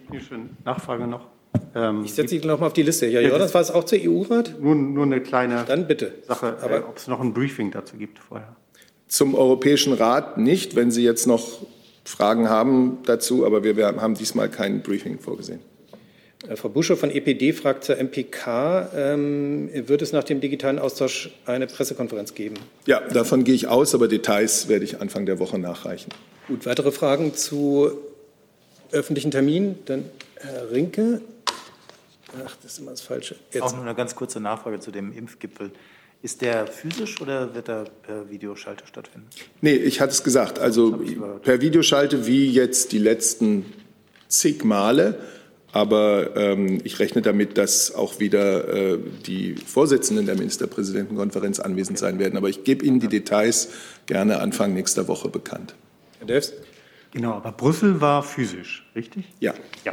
Technische 0.00 0.40
Nachfrage 0.64 1.06
noch. 1.06 1.37
Ähm, 1.74 2.04
ich 2.04 2.14
setze 2.14 2.38
Sie 2.38 2.46
noch 2.46 2.60
mal 2.60 2.66
auf 2.66 2.72
die 2.72 2.82
Liste. 2.82 3.06
Ja, 3.06 3.20
ja, 3.20 3.36
das 3.38 3.54
war 3.54 3.60
es 3.60 3.70
auch 3.70 3.84
zur 3.84 3.98
EU-Rat? 4.00 4.60
Nur, 4.60 4.74
nur 4.74 5.04
eine 5.04 5.20
kleine 5.20 5.64
Dann 5.66 5.86
bitte. 5.86 6.14
Sache, 6.26 6.56
äh, 6.62 6.78
ob 6.78 6.96
es 6.96 7.06
noch 7.06 7.20
ein 7.20 7.32
Briefing 7.32 7.70
dazu 7.70 7.96
gibt 7.96 8.18
vorher. 8.18 8.56
Zum 9.06 9.34
Europäischen 9.34 9.92
Rat 9.94 10.38
nicht, 10.38 10.76
wenn 10.76 10.90
Sie 10.90 11.02
jetzt 11.02 11.26
noch 11.26 11.60
Fragen 12.04 12.48
haben 12.48 12.98
dazu, 13.04 13.44
aber 13.44 13.64
wir, 13.64 13.76
wir 13.76 13.86
haben 13.86 14.14
diesmal 14.14 14.48
kein 14.48 14.82
Briefing 14.82 15.18
vorgesehen. 15.18 15.60
Äh, 16.48 16.56
Frau 16.56 16.68
Buschow 16.68 16.98
von 16.98 17.10
EPD 17.10 17.52
fragt 17.52 17.84
zur 17.84 17.96
MPK, 17.96 18.90
ähm, 18.94 19.70
wird 19.72 20.02
es 20.02 20.12
nach 20.12 20.24
dem 20.24 20.40
digitalen 20.40 20.78
Austausch 20.78 21.30
eine 21.46 21.66
Pressekonferenz 21.66 22.34
geben? 22.34 22.56
Ja, 22.86 23.00
davon 23.00 23.44
gehe 23.44 23.54
ich 23.54 23.68
aus, 23.68 23.94
aber 23.94 24.08
Details 24.08 24.68
werde 24.68 24.84
ich 24.84 25.00
Anfang 25.00 25.26
der 25.26 25.38
Woche 25.38 25.58
nachreichen. 25.58 26.10
Gut, 26.46 26.64
weitere 26.66 26.92
Fragen 26.92 27.34
zu 27.34 27.90
öffentlichen 28.90 29.30
Terminen? 29.30 29.78
Dann 29.84 30.04
Herr 30.36 30.70
Rinke. 30.70 31.20
Ach, 32.44 32.56
das 32.62 32.72
ist 32.72 32.78
immer 32.78 32.90
das 32.90 33.00
Falsche. 33.00 33.36
Jetzt. 33.52 33.62
Auch 33.62 33.72
nur 33.72 33.82
eine 33.82 33.94
ganz 33.94 34.14
kurze 34.14 34.40
Nachfrage 34.40 34.80
zu 34.80 34.90
dem 34.90 35.12
Impfgipfel. 35.12 35.70
Ist 36.20 36.42
der 36.42 36.66
physisch 36.66 37.20
oder 37.20 37.54
wird 37.54 37.68
er 37.68 37.84
per 37.84 38.28
Videoschalte 38.28 38.86
stattfinden? 38.86 39.28
Nee, 39.60 39.74
ich 39.74 40.00
hatte 40.00 40.12
es 40.12 40.24
gesagt. 40.24 40.58
Also 40.58 40.98
per 41.42 41.60
Videoschalte 41.60 42.26
wie 42.26 42.50
jetzt 42.50 42.92
die 42.92 42.98
letzten 42.98 43.64
zig 44.26 44.64
Male. 44.64 45.18
Aber 45.70 46.34
ähm, 46.36 46.80
ich 46.82 46.98
rechne 46.98 47.20
damit, 47.20 47.58
dass 47.58 47.94
auch 47.94 48.20
wieder 48.20 48.94
äh, 48.94 48.98
die 49.26 49.54
Vorsitzenden 49.54 50.24
der 50.24 50.34
Ministerpräsidentenkonferenz 50.34 51.60
anwesend 51.60 51.98
sein 51.98 52.18
werden. 52.18 52.36
Aber 52.36 52.48
ich 52.48 52.64
gebe 52.64 52.84
Ihnen 52.84 53.00
die 53.00 53.08
Details 53.08 53.68
gerne 54.06 54.40
Anfang 54.40 54.72
nächster 54.72 55.08
Woche 55.08 55.28
bekannt. 55.28 55.74
Herr 56.18 56.26
Devs? 56.26 56.54
Genau, 57.12 57.34
aber 57.34 57.52
Brüssel 57.52 58.00
war 58.00 58.22
physisch, 58.22 58.86
richtig? 58.94 59.26
Ja. 59.40 59.54
Ja. 59.84 59.92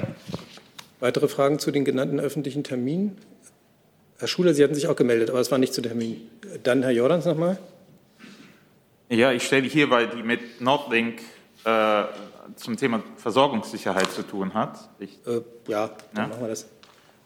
Weitere 1.06 1.28
Fragen 1.28 1.60
zu 1.60 1.70
den 1.70 1.86
genannten 1.86 2.20
öffentlichen 2.20 2.64
Terminen? 2.64 3.20
Herr 4.18 4.28
Schuler, 4.28 4.56
Sie 4.56 4.64
hatten 4.64 4.74
sich 4.74 4.88
auch 4.88 4.96
gemeldet, 4.96 5.30
aber 5.30 5.40
es 5.40 5.52
war 5.52 5.60
nicht 5.60 5.72
zu 5.72 5.84
Termin. 5.84 6.28
Dann 6.64 6.82
Herr 6.82 6.90
Jordans 6.90 7.26
nochmal. 7.26 7.60
Ja, 9.10 9.32
ich 9.32 9.44
stelle 9.44 9.68
hier, 9.68 9.92
weil 9.92 10.08
die 10.08 10.24
mit 10.24 10.62
Nordlink 10.62 11.22
äh, 11.64 12.06
zum 12.56 12.76
Thema 12.76 13.04
Versorgungssicherheit 13.18 14.10
zu 14.10 14.24
tun 14.24 14.56
hat. 14.56 14.80
Ich, 14.98 15.20
äh, 15.28 15.42
ja, 15.68 15.92
dann 16.16 16.24
ja? 16.24 16.28
machen 16.28 16.42
wir 16.42 16.48
das. 16.48 16.68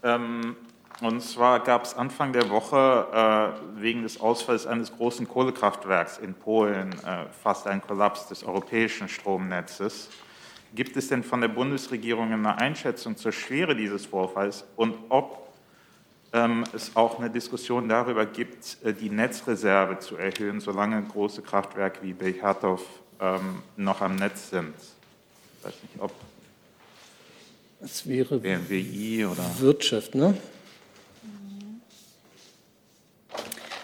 Ähm, 0.03 0.57
und 0.99 1.21
zwar 1.21 1.63
gab 1.63 1.85
es 1.85 1.93
Anfang 1.93 2.33
der 2.33 2.49
Woche 2.49 3.07
äh, 3.13 3.81
wegen 3.81 4.03
des 4.03 4.19
Ausfalls 4.19 4.67
eines 4.67 4.91
großen 4.91 5.25
Kohlekraftwerks 5.25 6.17
in 6.17 6.33
Polen 6.33 6.91
äh, 7.05 7.27
fast 7.41 7.65
einen 7.65 7.79
Kollaps 7.79 8.27
des 8.27 8.43
europäischen 8.43 9.07
Stromnetzes. 9.07 10.09
Gibt 10.75 10.95
es 10.97 11.07
denn 11.07 11.23
von 11.23 11.41
der 11.41 11.47
Bundesregierung 11.47 12.31
eine 12.31 12.57
Einschätzung 12.57 13.17
zur 13.17 13.31
Schwere 13.31 13.75
dieses 13.75 14.05
Vorfalls 14.05 14.65
und 14.75 14.95
ob 15.09 15.49
ähm, 16.31 16.63
es 16.73 16.95
auch 16.95 17.19
eine 17.19 17.29
Diskussion 17.29 17.89
darüber 17.89 18.25
gibt, 18.25 18.77
äh, 18.83 18.93
die 18.93 19.09
Netzreserve 19.09 19.99
zu 19.99 20.15
erhöhen, 20.15 20.59
solange 20.59 21.01
große 21.01 21.41
Kraftwerke 21.41 22.03
wie 22.03 22.13
Bechertow 22.13 22.81
ähm, 23.19 23.63
noch 23.77 24.01
am 24.01 24.15
Netz 24.15 24.51
sind? 24.51 24.75
Ich 25.59 25.65
weiß 25.65 25.73
nicht, 25.83 25.99
ob 25.99 26.11
das 27.81 28.05
wäre 28.05 28.39
BMWI 28.39 29.25
oder 29.25 29.45
Wirtschaft, 29.59 30.13
ne? 30.13 30.37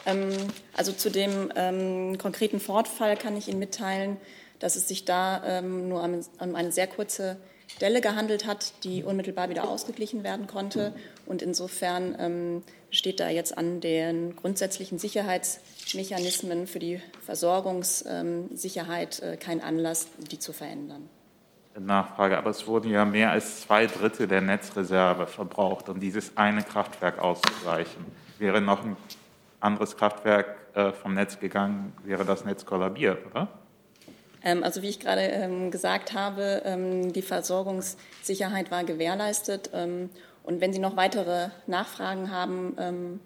Ähm, 0.06 0.30
also 0.76 0.92
zu 0.92 1.10
dem 1.10 1.52
ähm, 1.56 2.18
konkreten 2.18 2.60
Fortfall 2.60 3.16
kann 3.16 3.38
ich 3.38 3.48
Ihnen 3.48 3.60
mitteilen, 3.60 4.18
dass 4.60 4.76
es 4.76 4.88
sich 4.88 5.06
da 5.06 5.44
ähm, 5.46 5.90
nur 5.90 6.04
um, 6.04 6.20
um 6.40 6.56
eine 6.56 6.72
sehr 6.72 6.88
kurze 6.88 7.38
Delle 7.82 8.00
gehandelt 8.00 8.46
hat, 8.46 8.74
die 8.84 9.04
unmittelbar 9.04 9.50
wieder 9.50 9.68
ausgeglichen 9.68 10.24
werden 10.24 10.48
konnte. 10.48 10.94
Und 11.26 11.42
insofern 11.42 12.16
ähm, 12.20 12.64
steht 12.90 13.20
da 13.20 13.30
jetzt 13.30 13.58
an 13.58 13.82
den 13.82 14.36
grundsätzlichen 14.36 14.98
Sicherheitsmechanismen 15.00 16.68
für 16.68 16.80
die 16.80 17.02
Versorgungssicherheit 17.26 19.20
äh, 19.20 19.38
kein 19.38 19.62
Anlass, 19.62 20.08
die 20.32 20.40
zu 20.40 20.54
verändern. 20.54 21.10
Nachfrage, 21.78 22.38
aber 22.38 22.52
es 22.52 22.68
wurden 22.68 22.90
ja 22.90 23.04
mehr 23.04 23.32
als 23.32 23.62
zwei 23.62 23.88
Drittel 23.88 24.28
der 24.28 24.40
Netzreserve 24.40 25.28
verbraucht, 25.28 25.90
um 25.90 26.00
dieses 26.00 26.38
eine 26.38 26.64
Kraftwerk 26.64 27.20
auszugleichen. 27.20 28.06
Wäre 28.40 28.62
noch 28.62 28.86
ein 28.86 28.96
anderes 29.60 29.98
Kraftwerk 29.98 30.56
äh, 30.74 30.94
vom 30.94 31.16
Netz 31.16 31.38
gegangen, 31.38 31.92
wäre 32.06 32.24
das 32.24 32.46
Netz 32.46 32.66
kollabiert, 32.66 33.26
oder? 33.26 33.50
Ähm, 34.46 34.64
also 34.64 34.82
wie 34.82 34.90
ich 34.90 35.00
gerade 35.00 35.22
ähm, 35.22 35.72
gesagt 35.72 36.14
habe, 36.14 36.62
ähm, 36.64 37.12
die 37.12 37.24
Versorgungssicherheit 37.24 38.72
war 38.72 38.86
gewährleistet. 38.86 39.72
Und 39.74 40.62
wenn 40.62 40.72
Sie 40.72 40.80
noch 40.80 40.96
weitere 40.96 41.50
Nachfragen 41.66 42.30
haben, 42.30 43.20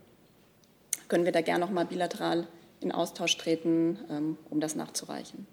können 1.10 1.25
wir 1.25 1.34
da 1.34 1.41
gerne 1.41 1.65
noch 1.65 1.71
mal 1.71 1.86
bilateral 1.86 2.47
in 2.79 2.93
Austausch 2.93 3.36
treten, 3.38 4.38
um 4.49 4.62
das 4.62 4.75
nachzureichen. 4.75 5.45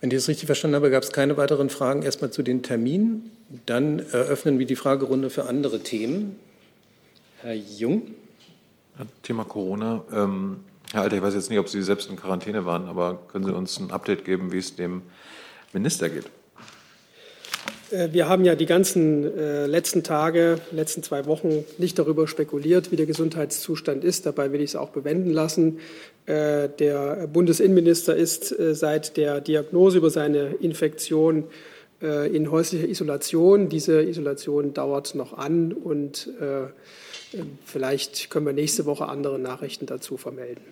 Wenn 0.00 0.10
ich 0.10 0.16
das 0.16 0.26
richtig 0.26 0.46
verstanden 0.46 0.74
habe, 0.74 0.90
gab 0.90 1.04
es 1.04 1.12
keine 1.12 1.36
weiteren 1.36 1.70
Fragen 1.70 2.02
erstmal 2.02 2.32
zu 2.32 2.42
den 2.42 2.64
Terminen. 2.64 3.30
Dann 3.66 4.00
eröffnen 4.00 4.58
wir 4.58 4.66
die 4.66 4.74
Fragerunde 4.74 5.30
für 5.30 5.44
andere 5.44 5.80
Themen. 5.80 6.34
Herr 7.42 7.54
Jung. 7.54 8.14
Thema 9.22 9.44
Corona. 9.44 10.02
Ähm, 10.12 10.64
Herr 10.92 11.02
Alter, 11.02 11.16
ich 11.16 11.22
weiß 11.22 11.34
jetzt 11.34 11.50
nicht, 11.50 11.58
ob 11.60 11.68
Sie 11.68 11.82
selbst 11.82 12.10
in 12.10 12.16
Quarantäne 12.16 12.66
waren, 12.66 12.86
aber 12.86 13.20
können 13.30 13.44
Sie 13.44 13.54
uns 13.54 13.78
ein 13.78 13.92
Update 13.92 14.24
geben, 14.24 14.50
wie 14.50 14.58
es 14.58 14.74
dem 14.74 15.02
Minister 15.72 16.08
geht? 16.08 16.24
Äh, 17.90 18.08
wir 18.12 18.28
haben 18.28 18.44
ja 18.44 18.56
die 18.56 18.66
ganzen 18.66 19.38
äh, 19.38 19.66
letzten 19.66 20.02
Tage, 20.02 20.58
letzten 20.72 21.04
zwei 21.04 21.26
Wochen 21.26 21.64
nicht 21.78 21.98
darüber 21.98 22.26
spekuliert, 22.26 22.90
wie 22.90 22.96
der 22.96 23.06
Gesundheitszustand 23.06 24.02
ist. 24.02 24.26
Dabei 24.26 24.52
will 24.52 24.60
ich 24.60 24.70
es 24.70 24.76
auch 24.76 24.90
bewenden 24.90 25.30
lassen. 25.30 25.78
Äh, 26.26 26.68
der 26.68 27.28
Bundesinnenminister 27.28 28.16
ist 28.16 28.54
seit 28.72 29.16
der 29.16 29.40
Diagnose 29.40 29.98
über 29.98 30.10
seine 30.10 30.54
Infektion 30.60 31.44
in 32.32 32.50
häuslicher 32.50 32.88
Isolation. 32.88 33.68
Diese 33.68 34.02
Isolation 34.02 34.72
dauert 34.72 35.14
noch 35.14 35.36
an 35.36 35.74
und 35.74 36.30
äh, 36.40 36.68
Vielleicht 37.64 38.30
können 38.30 38.46
wir 38.46 38.52
nächste 38.52 38.86
Woche 38.86 39.08
andere 39.08 39.38
Nachrichten 39.38 39.86
dazu 39.86 40.16
vermelden. 40.16 40.62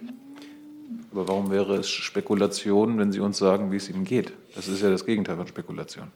Aber 1.13 1.29
warum 1.29 1.51
wäre 1.51 1.77
es 1.77 1.89
Spekulation, 1.89 2.99
wenn 2.99 3.13
Sie 3.13 3.21
uns 3.21 3.39
sagen, 3.39 3.73
wie 3.73 3.77
es 3.77 3.89
Ihnen 3.89 4.05
geht? 4.05 4.33
Das 4.55 4.69
ist 4.69 4.83
ja 4.83 4.91
das 4.91 5.07
Gegenteil 5.07 5.37
von 5.37 5.47
Spekulation. 5.47 6.09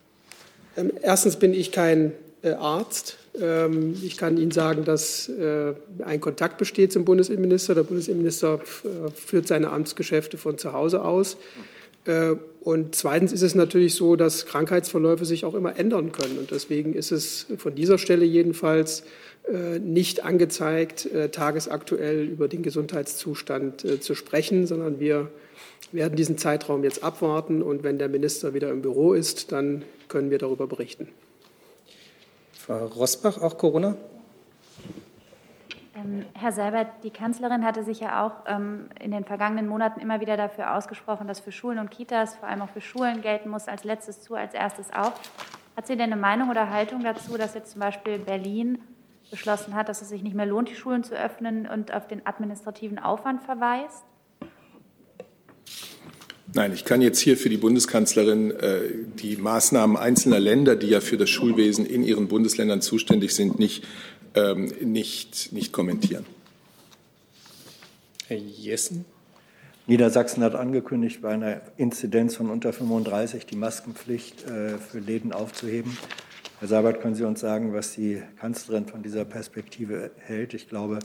Ähm, 0.76 0.92
erstens 1.00 1.36
bin 1.36 1.54
ich 1.54 1.72
kein 1.72 2.12
äh, 2.42 2.52
Arzt. 2.52 3.18
Ähm, 3.40 3.96
ich 4.02 4.16
kann 4.16 4.36
Ihnen 4.36 4.50
sagen, 4.50 4.84
dass 4.84 5.28
äh, 5.28 5.74
ein 6.04 6.20
Kontakt 6.20 6.58
besteht 6.58 6.92
zum 6.92 7.04
Bundesinnenminister. 7.04 7.74
Der 7.74 7.84
Bundesinnenminister 7.84 8.60
äh, 8.60 9.10
führt 9.10 9.46
seine 9.46 9.70
Amtsgeschäfte 9.70 10.36
von 10.36 10.58
zu 10.58 10.72
Hause 10.72 11.04
aus. 11.04 11.36
Und 12.04 12.94
zweitens 12.94 13.32
ist 13.32 13.42
es 13.42 13.54
natürlich 13.54 13.94
so, 13.94 14.16
dass 14.16 14.46
Krankheitsverläufe 14.46 15.24
sich 15.24 15.44
auch 15.44 15.54
immer 15.54 15.78
ändern 15.78 16.10
können. 16.10 16.38
Und 16.38 16.50
deswegen 16.50 16.94
ist 16.94 17.12
es 17.12 17.46
von 17.58 17.74
dieser 17.74 17.98
Stelle 17.98 18.24
jedenfalls 18.24 19.04
äh, 19.48 19.80
nicht 19.80 20.24
angezeigt, 20.24 21.06
äh, 21.06 21.28
tagesaktuell 21.28 22.24
über 22.24 22.46
den 22.46 22.62
Gesundheitszustand 22.62 23.84
äh, 23.84 24.00
zu 24.00 24.14
sprechen, 24.14 24.68
sondern 24.68 25.00
wir 25.00 25.32
werden 25.90 26.14
diesen 26.14 26.38
Zeitraum 26.38 26.84
jetzt 26.84 27.02
abwarten 27.02 27.60
und 27.60 27.82
wenn 27.82 27.98
der 27.98 28.08
Minister 28.08 28.54
wieder 28.54 28.70
im 28.70 28.82
Büro 28.82 29.14
ist, 29.14 29.50
dann 29.50 29.82
können 30.06 30.30
wir 30.30 30.38
darüber 30.38 30.68
berichten. 30.68 31.08
Frau 32.52 32.86
Rosbach, 32.86 33.42
auch 33.42 33.58
Corona? 33.58 33.96
Ähm, 36.02 36.24
Herr 36.34 36.52
Seibert, 36.52 36.88
die 37.04 37.10
Kanzlerin 37.10 37.64
hatte 37.64 37.84
sich 37.84 38.00
ja 38.00 38.24
auch 38.24 38.44
ähm, 38.46 38.88
in 39.00 39.10
den 39.10 39.24
vergangenen 39.24 39.66
Monaten 39.66 40.00
immer 40.00 40.20
wieder 40.20 40.36
dafür 40.36 40.76
ausgesprochen, 40.76 41.26
dass 41.26 41.40
für 41.40 41.52
Schulen 41.52 41.78
und 41.78 41.90
Kitas, 41.90 42.36
vor 42.36 42.48
allem 42.48 42.62
auch 42.62 42.70
für 42.70 42.80
Schulen 42.80 43.22
gelten 43.22 43.48
muss, 43.48 43.68
als 43.68 43.84
letztes 43.84 44.22
zu, 44.22 44.34
als 44.34 44.54
erstes 44.54 44.92
auf. 44.92 45.12
Hat 45.76 45.86
sie 45.86 45.96
denn 45.96 46.12
eine 46.12 46.20
Meinung 46.20 46.50
oder 46.50 46.70
Haltung 46.70 47.02
dazu, 47.02 47.36
dass 47.36 47.54
jetzt 47.54 47.72
zum 47.72 47.80
Beispiel 47.80 48.18
Berlin 48.18 48.78
beschlossen 49.30 49.74
hat, 49.74 49.88
dass 49.88 50.02
es 50.02 50.10
sich 50.10 50.22
nicht 50.22 50.34
mehr 50.34 50.46
lohnt, 50.46 50.68
die 50.68 50.74
Schulen 50.74 51.04
zu 51.04 51.14
öffnen 51.14 51.66
und 51.66 51.94
auf 51.94 52.06
den 52.06 52.26
administrativen 52.26 52.98
Aufwand 52.98 53.42
verweist? 53.42 54.04
Nein, 56.54 56.74
ich 56.74 56.84
kann 56.84 57.00
jetzt 57.00 57.18
hier 57.18 57.38
für 57.38 57.48
die 57.48 57.56
Bundeskanzlerin 57.56 58.50
äh, 58.50 58.80
die 59.18 59.36
Maßnahmen 59.36 59.96
einzelner 59.96 60.38
Länder, 60.38 60.76
die 60.76 60.88
ja 60.88 61.00
für 61.00 61.16
das 61.16 61.30
Schulwesen 61.30 61.86
in 61.86 62.02
ihren 62.02 62.28
Bundesländern 62.28 62.82
zuständig 62.82 63.34
sind, 63.34 63.58
nicht, 63.58 63.86
ähm, 64.34 64.72
nicht, 64.80 65.52
nicht 65.52 65.72
kommentieren. 65.72 66.26
Herr 68.28 68.36
Jessen. 68.38 69.04
Niedersachsen 69.86 70.44
hat 70.44 70.54
angekündigt, 70.54 71.22
bei 71.22 71.30
einer 71.30 71.60
Inzidenz 71.76 72.36
von 72.36 72.50
unter 72.50 72.72
35 72.72 73.46
die 73.46 73.56
Maskenpflicht 73.56 74.44
äh, 74.46 74.78
für 74.78 75.00
Läden 75.00 75.32
aufzuheben. 75.32 75.96
Herr 76.60 76.68
Seibert, 76.68 77.00
können 77.00 77.16
Sie 77.16 77.24
uns 77.24 77.40
sagen, 77.40 77.74
was 77.74 77.94
die 77.94 78.22
Kanzlerin 78.38 78.86
von 78.86 79.02
dieser 79.02 79.24
Perspektive 79.24 80.12
hält? 80.18 80.54
Ich 80.54 80.68
glaube, 80.68 81.00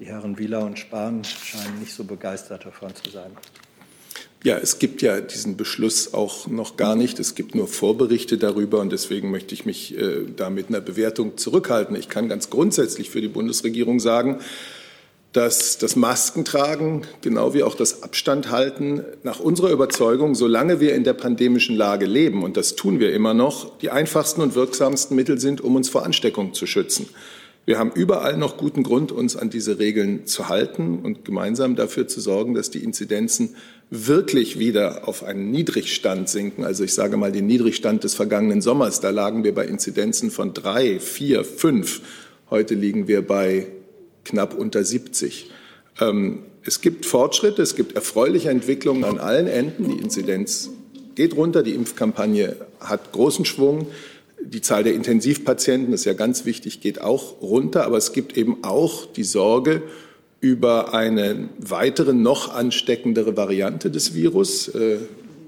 die 0.00 0.06
Herren 0.06 0.36
Wieler 0.38 0.64
und 0.64 0.78
Spahn 0.78 1.22
scheinen 1.22 1.78
nicht 1.78 1.94
so 1.94 2.02
begeistert 2.02 2.66
davon 2.66 2.92
zu 2.94 3.08
sein. 3.08 3.30
Ja, 4.44 4.58
es 4.58 4.80
gibt 4.80 5.02
ja 5.02 5.20
diesen 5.20 5.56
Beschluss 5.56 6.14
auch 6.14 6.48
noch 6.48 6.76
gar 6.76 6.96
nicht. 6.96 7.20
Es 7.20 7.36
gibt 7.36 7.54
nur 7.54 7.68
Vorberichte 7.68 8.38
darüber 8.38 8.80
und 8.80 8.90
deswegen 8.90 9.30
möchte 9.30 9.54
ich 9.54 9.66
mich 9.66 9.96
äh, 9.96 10.24
da 10.36 10.50
mit 10.50 10.68
einer 10.68 10.80
Bewertung 10.80 11.36
zurückhalten. 11.36 11.94
Ich 11.94 12.08
kann 12.08 12.28
ganz 12.28 12.50
grundsätzlich 12.50 13.10
für 13.10 13.20
die 13.20 13.28
Bundesregierung 13.28 14.00
sagen, 14.00 14.40
dass 15.32 15.78
das 15.78 15.94
Maskentragen, 15.94 17.06
genau 17.22 17.54
wie 17.54 17.62
auch 17.62 17.76
das 17.76 18.02
Abstandhalten, 18.02 19.04
nach 19.22 19.38
unserer 19.38 19.70
Überzeugung, 19.70 20.34
solange 20.34 20.80
wir 20.80 20.94
in 20.94 21.04
der 21.04 21.14
pandemischen 21.14 21.76
Lage 21.76 22.04
leben, 22.04 22.42
und 22.42 22.56
das 22.56 22.74
tun 22.74 22.98
wir 22.98 23.14
immer 23.14 23.32
noch, 23.32 23.78
die 23.78 23.90
einfachsten 23.90 24.42
und 24.42 24.56
wirksamsten 24.56 25.16
Mittel 25.16 25.38
sind, 25.38 25.60
um 25.60 25.76
uns 25.76 25.88
vor 25.88 26.04
Ansteckung 26.04 26.52
zu 26.52 26.66
schützen. 26.66 27.08
Wir 27.64 27.78
haben 27.78 27.92
überall 27.94 28.36
noch 28.36 28.56
guten 28.56 28.82
Grund, 28.82 29.12
uns 29.12 29.36
an 29.36 29.48
diese 29.48 29.78
Regeln 29.78 30.26
zu 30.26 30.48
halten 30.48 30.98
und 30.98 31.24
gemeinsam 31.24 31.76
dafür 31.76 32.08
zu 32.08 32.20
sorgen, 32.20 32.54
dass 32.54 32.70
die 32.70 32.82
Inzidenzen 32.82 33.54
wirklich 33.94 34.58
wieder 34.58 35.06
auf 35.06 35.22
einen 35.22 35.50
Niedrigstand 35.50 36.26
sinken. 36.26 36.64
Also 36.64 36.82
ich 36.82 36.94
sage 36.94 37.18
mal 37.18 37.30
den 37.30 37.46
Niedrigstand 37.46 38.02
des 38.04 38.14
vergangenen 38.14 38.62
Sommers. 38.62 39.00
Da 39.00 39.10
lagen 39.10 39.44
wir 39.44 39.54
bei 39.54 39.66
Inzidenzen 39.66 40.30
von 40.30 40.54
drei, 40.54 40.98
vier, 40.98 41.44
fünf. 41.44 42.00
Heute 42.48 42.74
liegen 42.74 43.06
wir 43.06 43.20
bei 43.20 43.66
knapp 44.24 44.54
unter 44.54 44.82
70. 44.82 45.50
Ähm, 46.00 46.38
es 46.64 46.80
gibt 46.80 47.04
Fortschritte, 47.04 47.60
es 47.60 47.76
gibt 47.76 47.94
erfreuliche 47.94 48.48
Entwicklungen 48.48 49.04
an 49.04 49.18
allen 49.18 49.46
Enden. 49.46 49.90
Die 49.90 50.02
Inzidenz 50.02 50.70
geht 51.14 51.36
runter, 51.36 51.62
die 51.62 51.74
Impfkampagne 51.74 52.56
hat 52.80 53.12
großen 53.12 53.44
Schwung. 53.44 53.88
Die 54.40 54.62
Zahl 54.62 54.84
der 54.84 54.94
Intensivpatienten, 54.94 55.92
das 55.92 56.00
ist 56.00 56.06
ja 56.06 56.14
ganz 56.14 56.46
wichtig, 56.46 56.80
geht 56.80 57.02
auch 57.02 57.42
runter. 57.42 57.84
Aber 57.84 57.98
es 57.98 58.14
gibt 58.14 58.38
eben 58.38 58.64
auch 58.64 59.04
die 59.04 59.24
Sorge 59.24 59.82
über 60.42 60.92
eine 60.92 61.48
weitere, 61.58 62.12
noch 62.12 62.52
ansteckendere 62.52 63.36
Variante 63.36 63.90
des 63.90 64.12
Virus. 64.12 64.66
Äh, 64.68 64.98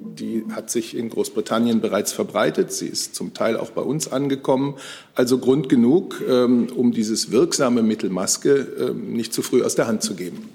die 0.00 0.44
hat 0.52 0.70
sich 0.70 0.96
in 0.96 1.10
Großbritannien 1.10 1.80
bereits 1.80 2.12
verbreitet. 2.12 2.72
Sie 2.72 2.86
ist 2.86 3.16
zum 3.16 3.34
Teil 3.34 3.56
auch 3.56 3.70
bei 3.70 3.82
uns 3.82 4.12
angekommen. 4.12 4.76
Also 5.16 5.38
Grund 5.38 5.68
genug, 5.68 6.22
ähm, 6.28 6.68
um 6.76 6.92
dieses 6.92 7.32
wirksame 7.32 7.82
Mittel 7.82 8.08
Maske 8.08 8.68
ähm, 8.78 9.12
nicht 9.12 9.34
zu 9.34 9.42
früh 9.42 9.64
aus 9.64 9.74
der 9.74 9.88
Hand 9.88 10.04
zu 10.04 10.14
geben. 10.14 10.48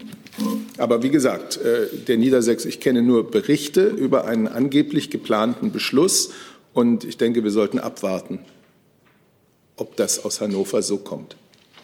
Aber 0.78 1.04
wie 1.04 1.10
gesagt, 1.10 1.58
äh, 1.58 1.88
der 2.08 2.18
Niedersächs, 2.18 2.64
ich 2.64 2.80
kenne 2.80 3.02
nur 3.02 3.30
Berichte 3.30 3.88
über 3.88 4.24
einen 4.24 4.48
angeblich 4.48 5.10
geplanten 5.10 5.74
Beschluss. 5.74 6.32
Und 6.74 7.04
ich 7.04 7.18
denke, 7.18 7.44
wir 7.44 7.52
sollten 7.52 7.78
abwarten, 7.78 8.40
ob 9.76 9.98
das 9.98 10.24
aus 10.24 10.40
Hannover 10.40 10.82
so 10.82 10.96
kommt. 10.96 11.36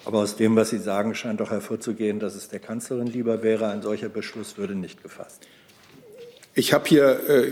Aber 0.06 0.20
aus 0.20 0.36
dem, 0.36 0.56
was 0.56 0.70
Sie 0.70 0.78
sagen, 0.78 1.16
scheint 1.16 1.40
doch 1.40 1.50
hervorzugehen, 1.50 2.20
dass 2.20 2.36
es 2.36 2.48
der 2.48 2.60
Kanzlerin 2.60 3.08
lieber 3.08 3.42
wäre, 3.42 3.68
ein 3.68 3.82
solcher 3.82 4.10
Beschluss 4.10 4.58
würde 4.58 4.76
nicht 4.76 5.02
gefasst. 5.02 5.42
Ich 6.54 6.72
habe 6.72 6.88
hier 6.88 7.30
äh, 7.30 7.52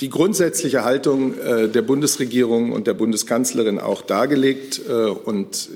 die 0.00 0.08
grundsätzliche 0.08 0.84
Haltung 0.84 1.38
äh, 1.38 1.68
der 1.68 1.82
Bundesregierung 1.82 2.72
und 2.72 2.86
der 2.86 2.94
Bundeskanzlerin 2.94 3.78
auch 3.78 4.02
dargelegt 4.02 4.80
äh, 4.88 4.92
und 4.92 5.68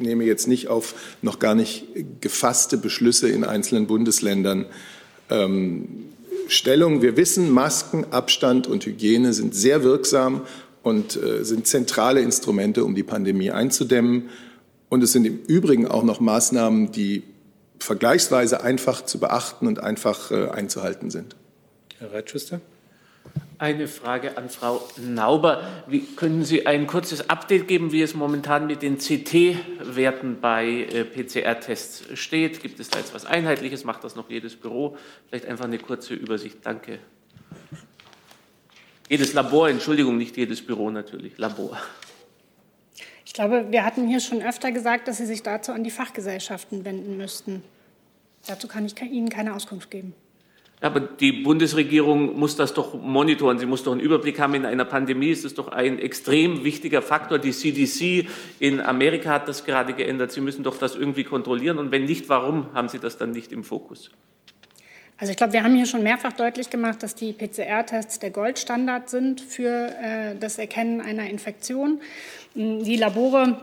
nehme 0.00 0.24
jetzt 0.24 0.48
nicht 0.48 0.68
auf 0.68 0.94
noch 1.22 1.38
gar 1.38 1.54
nicht 1.54 1.86
gefasste 2.20 2.76
Beschlüsse 2.76 3.28
in 3.28 3.44
einzelnen 3.44 3.86
Bundesländern 3.86 4.66
ähm, 5.30 5.88
Stellung. 6.48 7.00
Wir 7.00 7.16
wissen, 7.16 7.50
Masken, 7.50 8.04
Abstand 8.10 8.66
und 8.66 8.84
Hygiene 8.84 9.32
sind 9.32 9.54
sehr 9.54 9.82
wirksam 9.82 10.42
und 10.82 11.16
äh, 11.16 11.42
sind 11.44 11.66
zentrale 11.66 12.20
Instrumente, 12.20 12.84
um 12.84 12.94
die 12.94 13.02
Pandemie 13.02 13.50
einzudämmen. 13.50 14.28
Und 14.94 15.02
es 15.02 15.10
sind 15.10 15.24
im 15.24 15.42
Übrigen 15.48 15.88
auch 15.88 16.04
noch 16.04 16.20
Maßnahmen, 16.20 16.92
die 16.92 17.24
vergleichsweise 17.80 18.62
einfach 18.62 19.04
zu 19.04 19.18
beachten 19.18 19.66
und 19.66 19.80
einfach 19.80 20.30
äh, 20.30 20.50
einzuhalten 20.50 21.10
sind. 21.10 21.34
Herr 21.98 22.12
Reitschuster. 22.12 22.60
Eine 23.58 23.88
Frage 23.88 24.38
an 24.38 24.48
Frau 24.50 24.88
Nauber. 24.96 25.66
Wie 25.88 26.02
können 26.14 26.44
Sie 26.44 26.68
ein 26.68 26.86
kurzes 26.86 27.28
Update 27.28 27.66
geben, 27.66 27.90
wie 27.90 28.02
es 28.02 28.14
momentan 28.14 28.68
mit 28.68 28.82
den 28.82 28.98
CT-Werten 28.98 30.38
bei 30.40 30.64
äh, 30.64 31.02
PCR-Tests 31.02 32.16
steht? 32.16 32.62
Gibt 32.62 32.78
es 32.78 32.88
da 32.88 33.00
jetzt 33.00 33.12
was 33.16 33.26
Einheitliches? 33.26 33.82
Macht 33.82 34.04
das 34.04 34.14
noch 34.14 34.30
jedes 34.30 34.54
Büro? 34.54 34.96
Vielleicht 35.28 35.46
einfach 35.46 35.64
eine 35.64 35.78
kurze 35.78 36.14
Übersicht. 36.14 36.58
Danke. 36.62 37.00
Jedes 39.08 39.32
Labor, 39.32 39.70
Entschuldigung, 39.70 40.16
nicht 40.16 40.36
jedes 40.36 40.64
Büro 40.64 40.88
natürlich, 40.88 41.36
Labor. 41.36 41.80
Ich 43.34 43.36
glaube, 43.36 43.66
wir 43.72 43.84
hatten 43.84 44.06
hier 44.06 44.20
schon 44.20 44.42
öfter 44.42 44.70
gesagt, 44.70 45.08
dass 45.08 45.16
Sie 45.16 45.26
sich 45.26 45.42
dazu 45.42 45.72
an 45.72 45.82
die 45.82 45.90
Fachgesellschaften 45.90 46.84
wenden 46.84 47.16
müssten. 47.16 47.64
Dazu 48.46 48.68
kann 48.68 48.86
ich 48.86 49.02
Ihnen 49.02 49.28
keine 49.28 49.56
Auskunft 49.56 49.90
geben. 49.90 50.14
Aber 50.80 51.00
die 51.00 51.32
Bundesregierung 51.32 52.38
muss 52.38 52.54
das 52.54 52.74
doch 52.74 52.94
monitoren. 52.94 53.58
Sie 53.58 53.66
muss 53.66 53.82
doch 53.82 53.90
einen 53.90 54.00
Überblick 54.00 54.38
haben. 54.38 54.54
In 54.54 54.64
einer 54.64 54.84
Pandemie 54.84 55.30
ist 55.30 55.44
es 55.44 55.54
doch 55.54 55.66
ein 55.66 55.98
extrem 55.98 56.62
wichtiger 56.62 57.02
Faktor. 57.02 57.40
Die 57.40 57.50
CDC 57.50 58.28
in 58.60 58.80
Amerika 58.80 59.30
hat 59.30 59.48
das 59.48 59.64
gerade 59.64 59.94
geändert. 59.94 60.30
Sie 60.30 60.40
müssen 60.40 60.62
doch 60.62 60.78
das 60.78 60.94
irgendwie 60.94 61.24
kontrollieren. 61.24 61.78
Und 61.78 61.90
wenn 61.90 62.04
nicht, 62.04 62.28
warum 62.28 62.72
haben 62.72 62.88
Sie 62.88 63.00
das 63.00 63.18
dann 63.18 63.32
nicht 63.32 63.50
im 63.50 63.64
Fokus? 63.64 64.12
Also 65.16 65.30
ich 65.30 65.36
glaube, 65.36 65.52
wir 65.52 65.62
haben 65.62 65.74
hier 65.74 65.86
schon 65.86 66.02
mehrfach 66.02 66.32
deutlich 66.32 66.70
gemacht, 66.70 67.02
dass 67.02 67.14
die 67.14 67.32
PCR-Tests 67.32 68.18
der 68.18 68.30
Goldstandard 68.30 69.08
sind 69.08 69.40
für 69.40 69.94
äh, 70.00 70.36
das 70.38 70.58
Erkennen 70.58 71.00
einer 71.00 71.30
Infektion. 71.30 72.00
Die 72.54 72.96
Labore 72.96 73.60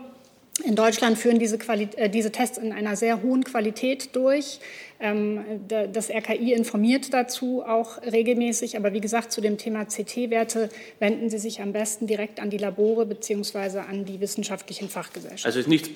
in 0.64 0.76
Deutschland 0.76 1.18
führen 1.18 1.40
diese, 1.40 1.58
äh, 1.58 2.10
diese, 2.10 2.32
Tests 2.32 2.58
in 2.58 2.72
einer 2.72 2.96
sehr 2.96 3.22
hohen 3.22 3.44
Qualität 3.44 4.16
durch. 4.16 4.60
Ähm, 5.00 5.44
das 5.68 6.10
RKI 6.10 6.54
informiert 6.54 7.14
dazu 7.14 7.64
auch 7.64 8.02
regelmäßig. 8.04 8.78
Aber 8.78 8.94
wie 8.94 9.02
gesagt, 9.02 9.32
zu 9.32 9.42
dem 9.42 9.58
Thema 9.58 9.86
CT-Werte 9.86 10.70
wenden 11.00 11.30
Sie 11.30 11.40
sich 11.40 11.62
am 11.62 11.72
besten 11.72 12.06
direkt 12.06 12.40
an 12.40 12.50
die 12.50 12.58
Labore 12.58 13.06
bzw. 13.06 13.80
an 13.80 14.06
die 14.06 14.20
wissenschaftlichen 14.20 14.90
Fachgesellschaften. 14.90 15.46
Also 15.48 15.60
ist 15.60 15.68
nichts 15.68 15.90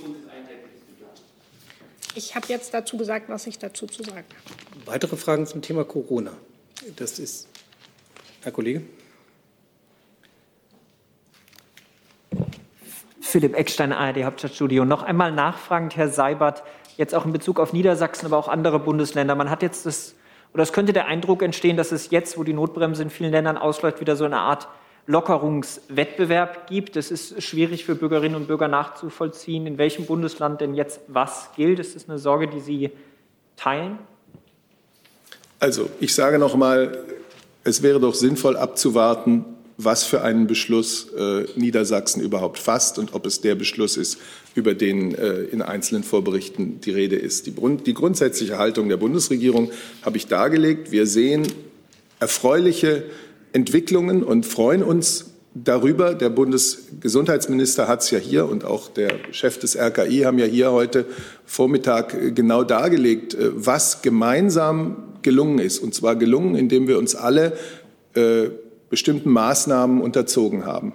Ich 2.16 2.36
habe 2.36 2.48
jetzt 2.50 2.74
dazu 2.74 2.98
gesagt, 2.98 3.30
was 3.30 3.46
ich 3.48 3.60
dazu 3.60 3.88
zu 3.88 4.04
sagen 4.04 4.18
habe. 4.18 4.86
Weitere 4.86 5.18
Fragen 5.18 5.46
zum 5.46 5.62
Thema 5.62 5.84
Corona? 5.84 6.32
Das 6.96 7.20
ist 7.20 7.48
Herr 8.42 8.52
Kollege. 8.52 8.82
Philipp 13.36 13.58
Eckstein, 13.58 13.92
ARD 13.92 14.24
Hauptstadtstudio. 14.24 14.86
Noch 14.86 15.04
einmal 15.04 15.30
nachfragend, 15.30 15.98
Herr 15.98 16.08
Seibert, 16.08 16.64
jetzt 16.96 17.14
auch 17.14 17.26
in 17.26 17.34
Bezug 17.34 17.60
auf 17.60 17.74
Niedersachsen, 17.74 18.28
aber 18.28 18.38
auch 18.38 18.48
andere 18.48 18.80
Bundesländer. 18.80 19.36
Man 19.36 19.50
hat 19.50 19.62
jetzt 19.62 19.86
das, 19.86 20.16
oder 20.54 20.64
es 20.64 20.72
könnte 20.72 20.94
der 20.94 21.08
Eindruck 21.08 21.44
entstehen, 21.44 21.76
dass 21.76 21.92
es 21.92 22.12
jetzt, 22.12 22.38
wo 22.38 22.46
die 22.46 22.54
Notbremse 22.54 23.04
in 23.04 23.10
vielen 23.10 23.32
Ländern 23.32 23.58
ausläuft, 23.58 24.00
wieder 24.00 24.16
so 24.16 24.24
eine 24.24 24.38
Art 24.38 24.70
Lockerungswettbewerb 25.06 26.68
gibt. 26.68 26.96
Es 26.96 27.12
ist 27.12 27.44
schwierig 27.44 27.84
für 27.84 27.96
Bürgerinnen 27.96 28.36
und 28.36 28.48
Bürger 28.48 28.70
nachzuvollziehen, 28.70 29.68
in 29.68 29.78
welchem 29.78 30.06
Bundesland 30.06 30.62
denn 30.62 30.74
jetzt 30.74 31.02
was 31.10 31.50
gilt. 31.58 31.80
Ist 31.80 31.94
das 31.98 32.08
eine 32.08 32.20
Sorge, 32.20 32.48
die 32.48 32.62
Sie 32.62 32.90
teilen? 33.58 34.00
Also, 35.60 35.90
ich 36.00 36.16
sage 36.16 36.40
noch 36.40 36.56
mal, 36.56 37.04
es 37.66 37.84
wäre 37.84 38.00
doch 38.00 38.14
sinnvoll 38.14 38.56
abzuwarten, 38.56 39.55
was 39.78 40.04
für 40.06 40.22
einen 40.22 40.48
Beschluss 40.48 41.08
äh, 41.18 41.46
Niedersachsen 41.56 42.22
überhaupt 42.22 42.60
fasst 42.60 42.98
und 42.98 43.14
ob 43.14 43.26
es 43.26 43.42
der 43.42 43.56
Beschluss 43.56 43.98
ist, 43.98 44.18
über 44.54 44.74
den 44.74 45.14
äh, 45.16 45.42
in 45.44 45.62
einzelnen 45.62 46.04
Vorberichten 46.04 46.80
die 46.80 46.92
Rede 46.92 47.18
ist. 47.18 47.46
Die, 47.48 47.54
die 47.86 47.94
grundsätzliche 47.94 48.58
Haltung 48.58 48.88
der 48.88 48.98
Bundesregierung 48.98 49.72
habe 50.02 50.18
ich 50.18 50.28
dargelegt. 50.28 50.92
Wir 50.92 51.06
sehen 51.06 51.44
erfreuliche 52.20 53.04
Entwicklungen 53.52 54.24
und 54.24 54.46
freuen 54.46 54.82
uns 54.82 55.32
darüber. 55.54 56.14
Der 56.14 56.30
Bundesgesundheitsminister 56.30 57.88
hat 57.88 58.02
es 58.02 58.12
ja 58.12 58.20
hier 58.20 58.48
und 58.48 58.64
auch 58.64 58.90
der 58.90 59.12
Chef 59.32 59.58
des 59.58 59.78
RKI 59.78 60.22
haben 60.22 60.40
ja 60.40 60.46
hier 60.46 60.72
heute 60.72 61.06
Vormittag 61.46 62.14
äh, 62.14 62.32
genau 62.32 62.64
dargelegt, 62.64 63.34
äh, 63.34 63.50
was 63.54 64.02
gemeinsam 64.02 65.16
gelungen 65.22 65.60
ist. 65.60 65.80
Und 65.80 65.94
zwar 65.94 66.16
gelungen, 66.16 66.56
indem 66.56 66.88
wir 66.88 66.98
uns 66.98 67.16
alle 67.16 67.54
äh, 68.14 68.50
bestimmten 68.90 69.30
Maßnahmen 69.30 70.02
unterzogen 70.02 70.66
haben. 70.66 70.94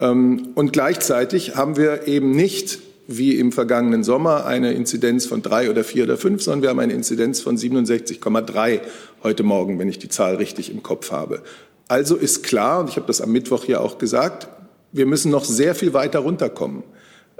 Ähm, 0.00 0.48
und 0.54 0.72
gleichzeitig 0.72 1.56
haben 1.56 1.76
wir 1.76 2.06
eben 2.08 2.30
nicht 2.32 2.80
wie 3.06 3.36
im 3.36 3.52
vergangenen 3.52 4.04
Sommer 4.04 4.46
eine 4.46 4.72
Inzidenz 4.72 5.26
von 5.26 5.42
drei 5.42 5.70
oder 5.70 5.84
vier 5.84 6.04
oder 6.04 6.16
fünf, 6.16 6.42
sondern 6.42 6.62
wir 6.62 6.68
haben 6.70 6.78
eine 6.78 6.92
Inzidenz 6.92 7.40
von 7.40 7.56
67,3 7.56 8.80
heute 9.22 9.42
Morgen, 9.42 9.78
wenn 9.78 9.88
ich 9.88 9.98
die 9.98 10.08
Zahl 10.08 10.36
richtig 10.36 10.70
im 10.70 10.82
Kopf 10.82 11.10
habe. 11.10 11.42
Also 11.88 12.16
ist 12.16 12.42
klar, 12.42 12.80
und 12.80 12.88
ich 12.88 12.96
habe 12.96 13.06
das 13.06 13.20
am 13.20 13.32
Mittwoch 13.32 13.64
hier 13.64 13.80
auch 13.80 13.98
gesagt, 13.98 14.48
wir 14.92 15.06
müssen 15.06 15.30
noch 15.30 15.44
sehr 15.44 15.74
viel 15.74 15.92
weiter 15.92 16.20
runterkommen. 16.20 16.84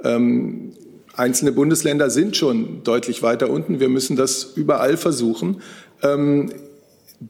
Ähm, 0.03 0.73
einzelne 1.15 1.51
Bundesländer 1.51 2.09
sind 2.09 2.35
schon 2.35 2.83
deutlich 2.83 3.23
weiter 3.23 3.49
unten. 3.49 3.79
Wir 3.79 3.89
müssen 3.89 4.15
das 4.15 4.53
überall 4.55 4.97
versuchen. 4.97 5.61
Ähm, 6.01 6.51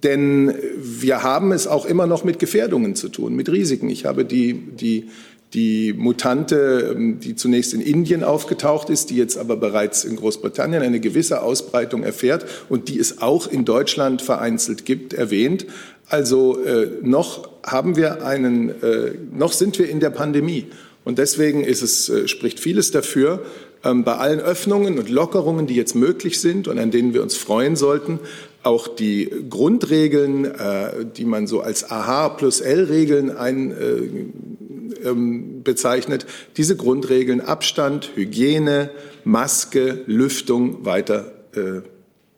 denn 0.01 0.53
wir 0.77 1.23
haben 1.23 1.51
es 1.51 1.67
auch 1.67 1.85
immer 1.85 2.07
noch 2.07 2.23
mit 2.23 2.39
Gefährdungen 2.39 2.95
zu 2.95 3.09
tun, 3.09 3.35
mit 3.35 3.49
Risiken. 3.49 3.89
Ich 3.89 4.05
habe 4.05 4.25
die, 4.25 4.53
die, 4.53 5.09
die 5.53 5.93
Mutante, 5.93 6.93
ähm, 6.95 7.19
die 7.19 7.35
zunächst 7.35 7.73
in 7.73 7.81
Indien 7.81 8.23
aufgetaucht 8.23 8.89
ist, 8.89 9.09
die 9.09 9.17
jetzt 9.17 9.37
aber 9.37 9.55
bereits 9.55 10.03
in 10.03 10.15
Großbritannien 10.15 10.81
eine 10.81 10.99
gewisse 10.99 11.41
Ausbreitung 11.41 12.03
erfährt 12.03 12.45
und 12.69 12.89
die 12.89 12.97
es 12.97 13.21
auch 13.21 13.47
in 13.47 13.65
Deutschland 13.65 14.21
vereinzelt 14.21 14.85
gibt, 14.85 15.13
erwähnt. 15.13 15.65
Also 16.07 16.63
äh, 16.63 16.87
noch 17.01 17.49
haben 17.63 17.95
wir 17.95 18.25
einen, 18.25 18.69
äh, 18.81 19.11
noch 19.31 19.53
sind 19.53 19.77
wir 19.79 19.89
in 19.89 19.99
der 19.99 20.09
Pandemie. 20.09 20.67
Und 21.05 21.17
deswegen 21.17 21.63
ist 21.63 21.81
es, 21.81 22.09
äh, 22.09 22.27
spricht 22.27 22.59
vieles 22.59 22.91
dafür, 22.91 23.45
ähm, 23.83 24.03
bei 24.03 24.15
allen 24.15 24.39
Öffnungen 24.39 24.97
und 24.97 25.09
Lockerungen, 25.09 25.67
die 25.67 25.75
jetzt 25.75 25.95
möglich 25.95 26.39
sind 26.39 26.67
und 26.67 26.79
an 26.79 26.91
denen 26.91 27.13
wir 27.13 27.21
uns 27.21 27.35
freuen 27.35 27.75
sollten, 27.75 28.19
auch 28.63 28.87
die 28.87 29.29
Grundregeln, 29.49 30.45
äh, 30.45 31.05
die 31.05 31.25
man 31.25 31.47
so 31.47 31.61
als 31.61 31.89
AH 31.89 32.29
plus 32.29 32.61
L-Regeln 32.61 33.35
ein, 33.35 33.71
äh, 33.71 35.07
ähm, 35.07 35.63
bezeichnet, 35.63 36.25
diese 36.57 36.75
Grundregeln 36.75 37.41
Abstand, 37.41 38.11
Hygiene, 38.15 38.89
Maske, 39.23 40.03
Lüftung 40.05 40.85
weiter 40.85 41.31
äh, 41.55 41.81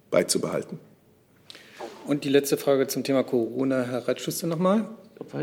beizubehalten. 0.10 0.80
Und 2.06 2.24
die 2.24 2.30
letzte 2.30 2.58
Frage 2.58 2.88
zum 2.88 3.04
Thema 3.04 3.24
Corona, 3.24 3.84
Herr 3.84 4.08
Reitschuster 4.08 4.48
nochmal. 4.48 4.88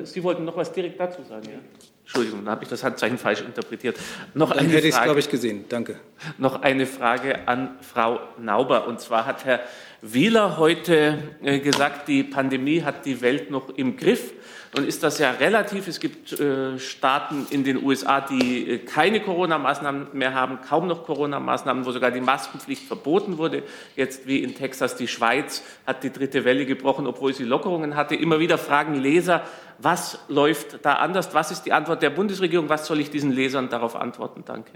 Sie 0.05 0.22
wollten 0.22 0.45
noch 0.45 0.57
was 0.57 0.72
direkt 0.72 1.01
dazu 1.01 1.22
sagen, 1.28 1.47
ja? 1.47 1.59
Entschuldigung, 2.05 2.45
da 2.45 2.51
habe 2.51 2.64
ich 2.64 2.68
das 2.68 2.85
Handzeichen 2.85 3.16
falsch 3.16 3.41
interpretiert. 3.41 3.97
Noch 4.35 4.51
Dann 4.51 4.59
eine 4.59 4.68
hätte 4.68 4.89
ich 4.89 4.95
es, 4.95 5.03
glaube 5.03 5.20
ich, 5.20 5.30
gesehen. 5.30 5.64
Danke. 5.68 5.97
Noch 6.37 6.61
eine 6.61 6.87
Frage 6.87 7.49
an 7.49 7.76
Frau 7.80 8.20
Nauber. 8.39 8.87
Und 8.87 9.01
zwar 9.01 9.24
hat 9.24 9.45
Herr 9.45 9.61
Wieler 10.05 10.59
heute 10.59 11.16
äh, 11.44 11.61
gesagt, 11.61 12.09
die 12.09 12.24
Pandemie 12.24 12.82
hat 12.82 13.07
die 13.07 13.20
Welt 13.20 13.53
noch 13.53 13.68
im 13.68 13.96
Griff. 13.96 14.32
Nun 14.74 14.84
ist 14.84 15.05
das 15.05 15.20
ja 15.20 15.30
relativ. 15.30 15.86
Es 15.86 16.00
gibt 16.00 16.32
äh, 16.32 16.76
Staaten 16.80 17.46
in 17.50 17.62
den 17.62 17.80
USA, 17.84 18.20
die 18.20 18.68
äh, 18.68 18.78
keine 18.78 19.20
Corona-Maßnahmen 19.20 20.09
mehr 20.12 20.34
haben, 20.34 20.59
kaum 20.61 20.88
noch 20.88 21.05
Corona-Maßnahmen, 21.05 21.86
wo 21.86 21.92
sogar 21.92 22.11
die 22.11 22.20
Maskenpflicht 22.20 22.82
verboten 22.82 23.38
wurde. 23.38 23.62
Jetzt 23.94 24.26
wie 24.26 24.42
in 24.42 24.57
Texas, 24.57 24.96
die 24.96 25.07
Schweiz 25.07 25.62
hat 25.86 26.03
die 26.03 26.11
dritte 26.11 26.44
Welle 26.44 26.66
gebrochen, 26.66 27.07
obwohl 27.07 27.32
sie 27.32 27.44
Lockerungen 27.44 27.94
hatte. 27.94 28.16
Immer 28.16 28.40
wieder 28.40 28.59
fragen 28.59 28.96
Leser, 28.96 29.44
was 29.78 30.18
läuft 30.26 30.84
da 30.84 30.94
anders? 30.94 31.32
Was 31.32 31.53
ist 31.53 31.62
die 31.62 31.72
Antwort 31.72 32.03
der 32.03 32.11
Bundesregierung? 32.11 32.68
Was 32.68 32.88
soll 32.88 32.98
ich 32.98 33.11
diesen 33.11 33.30
Lesern 33.30 33.68
darauf 33.68 33.94
antworten? 33.94 34.42
Danke. 34.44 34.72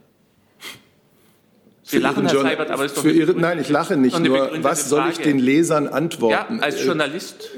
Sie 1.88 1.98
lachen, 1.98 2.26
Herr 2.26 2.40
Seibert, 2.40 2.70
aber 2.70 2.84
ist 2.84 2.96
doch 2.96 3.02
für 3.02 3.12
Ihre, 3.12 3.32
Nein, 3.34 3.60
ich 3.60 3.68
lache 3.68 3.96
nicht 3.96 4.18
nur. 4.18 4.50
Was 4.62 4.88
soll 4.88 5.04
ich 5.12 5.18
den 5.18 5.38
Lesern 5.38 5.84
Ja, 5.84 5.90
antworten? 5.92 6.58
als 6.60 6.76
Äh, 6.82 6.86
Journalist. 6.86 7.48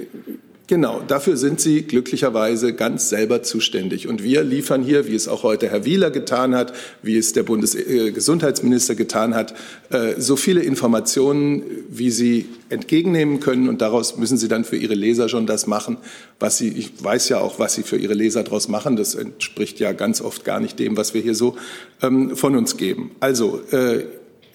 Genau, 0.71 1.01
dafür 1.07 1.39
sind 1.39 1.63
Sie 1.63 1.81
glücklicherweise 1.85 2.75
ganz 2.75 3.09
selber 3.09 3.43
zuständig. 3.43 4.07
Und 4.07 4.23
wir 4.23 4.45
liefern 4.45 4.83
hier, 4.83 5.07
wie 5.09 5.15
es 5.15 5.27
auch 5.27 5.43
heute 5.43 5.71
Herr 5.71 5.87
Wieler 5.87 6.11
getan 6.11 6.55
hat, 6.55 6.75
wie 7.01 7.17
es 7.17 7.33
der 7.33 7.43
Bundesgesundheitsminister 7.43 8.95
getan 8.95 9.35
hat, 9.35 9.55
äh, 9.89 10.21
so 10.21 10.37
viele 10.37 10.61
Informationen, 10.61 11.63
wie 11.89 12.11
Sie 12.11 12.51
entgegennehmen 12.69 13.41
können. 13.41 13.67
Und 13.71 13.81
daraus 13.81 14.19
müssen 14.19 14.37
Sie 14.37 14.49
dann 14.49 14.65
für 14.67 14.77
Ihre 14.77 14.93
Leser 14.95 15.31
schon 15.31 15.47
das 15.47 15.67
machen, 15.67 15.97
was 16.39 16.59
Sie, 16.59 16.69
ich 16.69 17.03
weiß 17.03 17.31
ja 17.31 17.39
auch, 17.39 17.59
was 17.59 17.73
Sie 17.75 17.83
für 17.83 17.97
Ihre 17.97 18.13
Leser 18.13 18.43
daraus 18.45 18.69
machen. 18.69 18.97
Das 18.97 19.15
entspricht 19.15 19.81
ja 19.81 19.93
ganz 19.93 20.21
oft 20.21 20.45
gar 20.45 20.61
nicht 20.61 20.79
dem, 20.79 20.99
was 20.99 21.15
wir 21.15 21.23
hier 21.23 21.35
so 21.35 21.57
ähm, 22.03 22.37
von 22.37 22.55
uns 22.57 22.77
geben. 22.77 23.13
Also, 23.21 23.63
äh, 23.71 24.05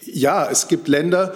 ja, 0.05 0.49
es 0.49 0.67
gibt 0.67 0.87
Länder, 0.87 1.33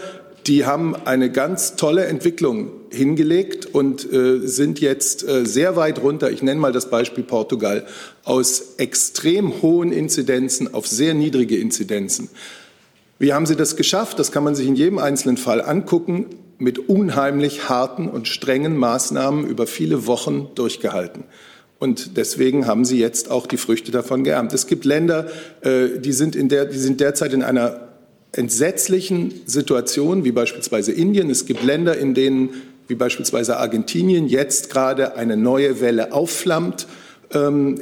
die 0.47 0.65
haben 0.65 0.95
eine 0.95 1.29
ganz 1.29 1.75
tolle 1.75 2.05
Entwicklung 2.05 2.71
hingelegt 2.89 3.65
und 3.65 4.11
äh, 4.11 4.39
sind 4.47 4.79
jetzt 4.79 5.27
äh, 5.27 5.45
sehr 5.45 5.75
weit 5.75 6.01
runter. 6.01 6.31
Ich 6.31 6.41
nenne 6.41 6.59
mal 6.59 6.71
das 6.71 6.89
Beispiel 6.89 7.23
Portugal 7.23 7.85
aus 8.23 8.75
extrem 8.77 9.61
hohen 9.61 9.91
Inzidenzen 9.91 10.73
auf 10.73 10.87
sehr 10.87 11.13
niedrige 11.13 11.57
Inzidenzen. 11.57 12.29
Wie 13.19 13.33
haben 13.33 13.45
sie 13.45 13.55
das 13.55 13.75
geschafft? 13.75 14.19
Das 14.19 14.31
kann 14.31 14.43
man 14.43 14.55
sich 14.55 14.67
in 14.67 14.75
jedem 14.75 14.99
einzelnen 14.99 15.37
Fall 15.37 15.61
angucken. 15.61 16.27
Mit 16.59 16.89
unheimlich 16.89 17.69
harten 17.69 18.09
und 18.09 18.27
strengen 18.27 18.77
Maßnahmen 18.77 19.45
über 19.45 19.67
viele 19.67 20.07
Wochen 20.07 20.47
durchgehalten. 20.55 21.23
Und 21.77 22.17
deswegen 22.17 22.65
haben 22.65 22.83
sie 22.83 22.99
jetzt 22.99 23.29
auch 23.29 23.45
die 23.45 23.57
Früchte 23.57 23.91
davon 23.91 24.23
geerntet. 24.23 24.57
Es 24.57 24.65
gibt 24.65 24.83
Länder, 24.85 25.27
äh, 25.61 25.99
die 25.99 26.13
sind, 26.13 26.35
in 26.35 26.49
der, 26.49 26.65
die 26.65 26.79
sind 26.79 26.99
derzeit 26.99 27.33
in 27.33 27.43
einer 27.43 27.86
entsetzlichen 28.37 29.41
Situation, 29.45 30.23
wie 30.23 30.31
beispielsweise 30.31 30.91
Indien. 30.91 31.29
Es 31.29 31.45
gibt 31.45 31.63
Länder, 31.63 31.97
in 31.97 32.13
denen, 32.13 32.49
wie 32.87 32.95
beispielsweise 32.95 33.57
Argentinien, 33.57 34.27
jetzt 34.27 34.69
gerade 34.69 35.15
eine 35.15 35.37
neue 35.37 35.81
Welle 35.81 36.13
aufflammt. 36.13 36.87
Ähm, 37.31 37.79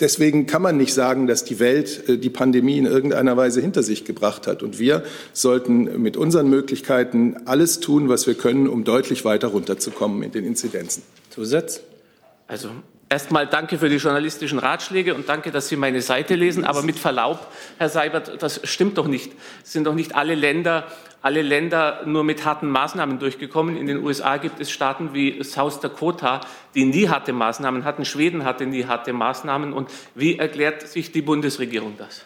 Deswegen 0.00 0.46
kann 0.46 0.60
man 0.60 0.76
nicht 0.76 0.92
sagen, 0.92 1.26
dass 1.28 1.44
die 1.44 1.60
Welt 1.60 2.08
äh, 2.08 2.18
die 2.18 2.30
Pandemie 2.30 2.78
in 2.78 2.86
irgendeiner 2.86 3.36
Weise 3.36 3.60
hinter 3.60 3.82
sich 3.82 4.04
gebracht 4.04 4.46
hat. 4.46 4.62
Und 4.62 4.78
wir 4.78 5.04
sollten 5.32 6.02
mit 6.02 6.16
unseren 6.16 6.50
Möglichkeiten 6.50 7.36
alles 7.44 7.80
tun, 7.80 8.08
was 8.08 8.26
wir 8.26 8.34
können, 8.34 8.68
um 8.68 8.84
deutlich 8.84 9.24
weiter 9.24 9.48
runterzukommen 9.48 10.22
in 10.22 10.32
den 10.32 10.44
Inzidenzen. 10.44 11.02
Zusatz? 11.30 11.80
Also 12.48 12.70
erstmal 13.08 13.46
danke 13.46 13.78
für 13.78 13.88
die 13.88 13.96
journalistischen 13.96 14.58
Ratschläge 14.58 15.14
und 15.14 15.28
danke, 15.28 15.50
dass 15.50 15.68
Sie 15.68 15.76
meine 15.76 16.02
Seite 16.02 16.34
lesen. 16.34 16.64
Aber 16.64 16.82
mit 16.82 16.98
Verlaub, 16.98 17.46
Herr 17.78 17.88
Seibert, 17.88 18.42
das 18.42 18.60
stimmt 18.64 18.98
doch 18.98 19.06
nicht. 19.06 19.32
Es 19.62 19.72
sind 19.72 19.84
doch 19.86 19.94
nicht 19.94 20.14
alle 20.14 20.34
Länder, 20.34 20.86
alle 21.22 21.42
Länder 21.42 22.02
nur 22.04 22.24
mit 22.24 22.44
harten 22.44 22.68
Maßnahmen 22.68 23.18
durchgekommen. 23.18 23.76
In 23.76 23.86
den 23.86 24.04
USA 24.04 24.36
gibt 24.36 24.60
es 24.60 24.70
Staaten 24.70 25.14
wie 25.14 25.42
South 25.42 25.80
Dakota, 25.80 26.40
die 26.74 26.84
nie 26.84 27.08
harte 27.08 27.32
Maßnahmen 27.32 27.84
hatten. 27.84 28.04
Schweden 28.04 28.44
hatte 28.44 28.66
nie 28.66 28.84
harte 28.84 29.12
Maßnahmen. 29.12 29.72
Und 29.72 29.88
wie 30.14 30.38
erklärt 30.38 30.86
sich 30.86 31.12
die 31.12 31.22
Bundesregierung 31.22 31.94
das? 31.96 32.24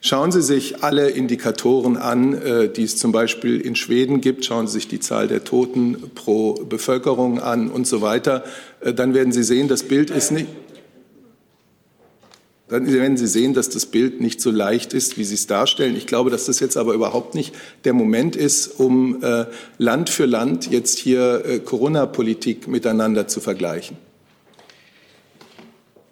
Schauen 0.00 0.30
Sie 0.30 0.42
sich 0.42 0.84
alle 0.84 1.08
Indikatoren 1.08 1.96
an, 1.96 2.34
äh, 2.34 2.68
die 2.68 2.84
es 2.84 2.96
zum 2.96 3.10
Beispiel 3.10 3.60
in 3.60 3.74
Schweden 3.74 4.20
gibt. 4.20 4.44
Schauen 4.44 4.68
Sie 4.68 4.74
sich 4.74 4.86
die 4.86 5.00
Zahl 5.00 5.26
der 5.26 5.42
Toten 5.42 6.12
pro 6.14 6.54
Bevölkerung 6.54 7.40
an 7.40 7.68
und 7.68 7.88
so 7.88 8.02
weiter. 8.02 8.44
Äh, 8.86 8.94
Dann 8.94 9.14
werden 9.14 9.32
Sie 9.32 9.42
sehen, 9.42 9.68
das 9.68 9.82
Bild 9.82 10.10
ist 10.10 10.30
nicht. 10.30 10.46
Dann 12.68 12.92
werden 12.92 13.16
Sie 13.16 13.28
sehen, 13.28 13.54
dass 13.54 13.68
das 13.68 13.86
Bild 13.86 14.20
nicht 14.20 14.40
so 14.40 14.50
leicht 14.50 14.92
ist, 14.92 15.16
wie 15.18 15.24
Sie 15.24 15.34
es 15.34 15.46
darstellen. 15.46 15.96
Ich 15.96 16.08
glaube, 16.08 16.30
dass 16.30 16.46
das 16.46 16.58
jetzt 16.58 16.76
aber 16.76 16.94
überhaupt 16.94 17.36
nicht 17.36 17.54
der 17.84 17.92
Moment 17.92 18.34
ist, 18.34 18.80
um 18.80 19.22
äh, 19.22 19.46
Land 19.78 20.10
für 20.10 20.26
Land 20.26 20.68
jetzt 20.70 20.98
hier 20.98 21.44
äh, 21.44 21.58
Corona-Politik 21.60 22.66
miteinander 22.66 23.28
zu 23.28 23.40
vergleichen. 23.40 23.98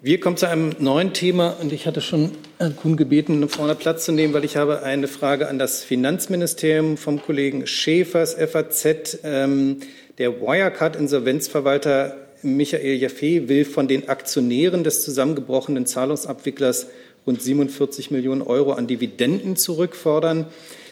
Wir 0.01 0.21
kommen 0.21 0.37
zu 0.37 0.47
einem 0.47 0.77
neuen 0.79 1.13
Thema 1.13 1.57
und 1.61 1.73
ich 1.73 1.87
hatte 1.87 2.01
schon 2.01 2.31
Herrn 2.59 2.77
Kuhn 2.77 2.97
gebeten, 2.97 3.49
vorne 3.49 3.75
Platz 3.75 4.05
zu 4.05 4.13
nehmen, 4.13 4.33
weil 4.35 4.45
ich 4.45 4.57
habe 4.57 4.83
eine 4.83 5.09
Frage 5.09 5.49
an 5.49 5.59
das 5.59 5.83
Finanzministerium 5.83 6.99
vom 6.99 7.21
Kollegen 7.23 7.67
Schäfers, 7.67 8.35
FAZ. 8.35 9.19
Ähm, 9.25 9.79
der 10.19 10.41
Wirecard-Insolvenzverwalter 10.41 12.17
Michael 12.45 12.97
Jaffe 12.97 13.49
will 13.49 13.65
von 13.65 13.89
den 13.89 14.09
Aktionären 14.09 14.85
des 14.85 15.03
zusammengebrochenen 15.03 15.87
Zahlungsabwicklers 15.87 16.89
rund 17.27 17.43
47 17.43 18.11
Millionen 18.11 18.43
Euro 18.43 18.73
an 18.73 18.87
Dividenden 18.87 19.57
zurückfordern. 19.57 20.47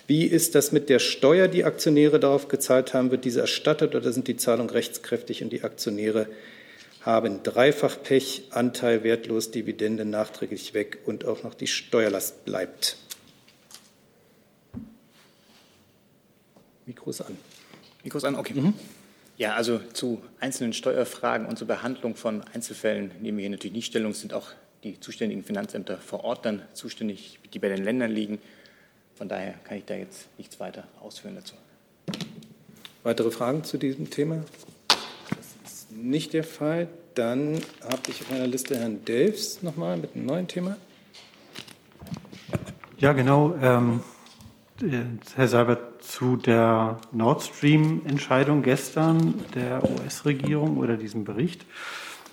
Wie 0.06 0.24
ist 0.24 0.54
das 0.54 0.72
mit 0.72 0.88
der 0.88 0.98
Steuer, 0.98 1.48
die 1.48 1.64
Aktionäre 1.64 2.18
darauf 2.18 2.48
gezahlt 2.48 2.94
haben? 2.94 3.10
Wird 3.10 3.24
diese 3.24 3.40
erstattet 3.40 3.94
oder 3.94 4.12
sind 4.12 4.28
die 4.28 4.36
Zahlungen 4.36 4.70
rechtskräftig 4.70 5.42
und 5.42 5.52
die 5.52 5.62
Aktionäre 5.62 6.26
haben 7.02 7.42
dreifach 7.42 8.02
Pech, 8.02 8.44
Anteil 8.50 9.04
wertlos, 9.04 9.50
Dividende 9.50 10.04
nachträglich 10.04 10.72
weg 10.72 10.98
und 11.04 11.24
auch 11.24 11.42
noch 11.42 11.54
die 11.54 11.66
Steuerlast 11.66 12.44
bleibt? 12.44 12.96
Mikro 16.86 17.10
ist 17.10 17.20
an. 17.20 17.36
Mikro 18.02 18.18
ist 18.18 18.24
an, 18.24 18.36
okay. 18.36 18.54
Ja, 19.42 19.54
also 19.54 19.80
zu 19.92 20.22
einzelnen 20.38 20.72
Steuerfragen 20.72 21.48
und 21.48 21.58
zur 21.58 21.66
Behandlung 21.66 22.14
von 22.14 22.44
Einzelfällen 22.54 23.10
nehmen 23.20 23.38
wir 23.38 23.42
hier 23.42 23.50
natürlich 23.50 23.74
nicht 23.74 23.86
Stellung, 23.86 24.12
Es 24.12 24.20
sind 24.20 24.34
auch 24.34 24.50
die 24.84 25.00
zuständigen 25.00 25.42
Finanzämter 25.42 25.98
vor 25.98 26.22
Ort 26.22 26.46
dann 26.46 26.62
zuständig, 26.74 27.40
die 27.52 27.58
bei 27.58 27.68
den 27.68 27.82
Ländern 27.82 28.12
liegen. 28.12 28.38
Von 29.16 29.28
daher 29.28 29.54
kann 29.64 29.78
ich 29.78 29.84
da 29.84 29.96
jetzt 29.96 30.28
nichts 30.38 30.60
weiter 30.60 30.86
ausführen 31.00 31.34
dazu. 31.34 31.56
Weitere 33.02 33.32
Fragen 33.32 33.64
zu 33.64 33.78
diesem 33.78 34.10
Thema? 34.10 34.44
Das 34.86 35.72
ist 35.72 35.90
nicht 35.90 36.34
der 36.34 36.44
Fall. 36.44 36.86
Dann 37.16 37.60
habe 37.82 38.02
ich 38.10 38.20
auf 38.20 38.30
meiner 38.30 38.46
Liste 38.46 38.78
Herrn 38.78 39.04
Delfs 39.04 39.60
nochmal 39.60 39.96
mit 39.96 40.14
einem 40.14 40.24
neuen 40.24 40.46
Thema. 40.46 40.76
Ja, 42.96 43.12
genau. 43.12 43.56
Ähm, 43.60 44.04
äh, 44.80 45.00
Herr 45.34 45.48
Seibert, 45.48 45.91
zu 46.02 46.36
der 46.36 46.98
Nord 47.12 47.42
Stream-Entscheidung 47.42 48.62
gestern 48.62 49.34
der 49.54 49.82
US-Regierung 49.82 50.76
oder 50.78 50.96
diesem 50.96 51.24
Bericht. 51.24 51.64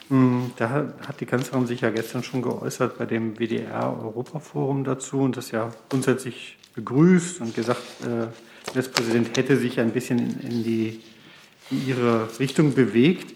Hm, 0.09 0.51
Da 0.57 0.69
hat 0.69 1.21
die 1.21 1.25
Kanzlerin 1.25 1.67
sich 1.67 1.81
ja 1.81 1.91
gestern 1.91 2.23
schon 2.23 2.41
geäußert 2.41 2.97
bei 2.97 3.05
dem 3.05 3.37
WDR-Europaforum 3.37 4.83
dazu 4.83 5.19
und 5.19 5.37
das 5.37 5.51
ja 5.51 5.71
grundsätzlich 5.89 6.57
begrüßt 6.75 7.41
und 7.41 7.55
gesagt, 7.55 7.81
äh, 8.01 8.05
der 8.07 8.31
Bundespräsident 8.73 9.37
hätte 9.37 9.57
sich 9.57 9.79
ein 9.79 9.91
bisschen 9.91 10.19
in, 10.19 10.39
in, 10.39 10.63
die, 10.63 11.01
in 11.71 11.87
ihre 11.87 12.27
Richtung 12.39 12.73
bewegt. 12.73 13.35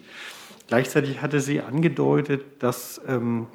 Gleichzeitig 0.67 1.21
hatte 1.21 1.39
sie 1.39 1.61
angedeutet, 1.61 2.43
dass 2.59 3.01
ähm, 3.07 3.47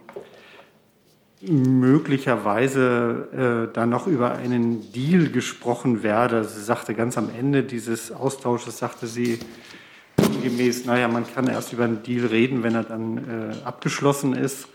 möglicherweise 1.41 3.69
äh, 3.71 3.75
da 3.75 3.87
noch 3.87 4.07
über 4.07 4.33
einen 4.33 4.93
Deal 4.93 5.29
gesprochen 5.29 6.03
werde. 6.03 6.45
Sie 6.45 6.63
sagte 6.63 6.95
ganz 6.95 7.17
am 7.17 7.31
Ende 7.37 7.63
dieses 7.63 8.11
Austausches, 8.11 8.79
sagte 8.79 9.07
sie 9.07 9.39
gemäß, 10.43 10.85
naja, 10.85 11.09
man 11.09 11.25
kann 11.33 11.47
erst 11.47 11.73
über 11.73 11.85
einen 11.85 12.03
Deal 12.03 12.27
reden, 12.27 12.63
wenn 12.63 12.75
er 12.75 12.85
dann 12.85 13.19
äh, 13.19 13.65
abgeschlossen 13.65 14.35
ist. 14.35 14.69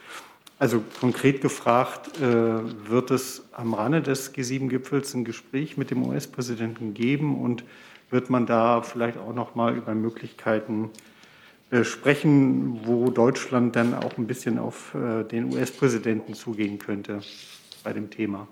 Also 0.57 0.82
konkret 1.01 1.41
gefragt, 1.41 2.22
äh, 2.22 2.89
wird 2.89 3.11
es 3.11 3.43
am 3.51 3.74
Rande 3.74 4.01
des 4.01 4.34
G7-Gipfels 4.34 5.14
ein 5.14 5.26
Gespräch 5.26 5.76
mit 5.76 5.91
dem 5.91 6.07
US-Präsidenten 6.07 6.93
geben 6.93 7.41
und 7.41 7.66
wird 8.09 8.30
man 8.30 8.45
da 8.45 8.82
vielleicht 8.82 9.18
auch 9.18 9.34
noch 9.34 9.55
mal 9.55 9.76
über 9.76 9.93
Möglichkeiten 9.95 10.86
äh, 10.86 11.12
sprechen, 11.82 12.82
wo 12.86 13.09
Deutschland 13.09 13.76
dann 13.76 13.93
auch 13.93 14.17
ein 14.17 14.28
bisschen 14.28 14.59
auf 14.59 14.93
äh, 14.93 15.24
den 15.24 15.53
US-Präsidenten 15.53 16.36
zugehen 16.36 16.78
könnte 16.78 17.21
bei 17.84 17.93
dem 17.93 18.09
Thema? 18.11 18.47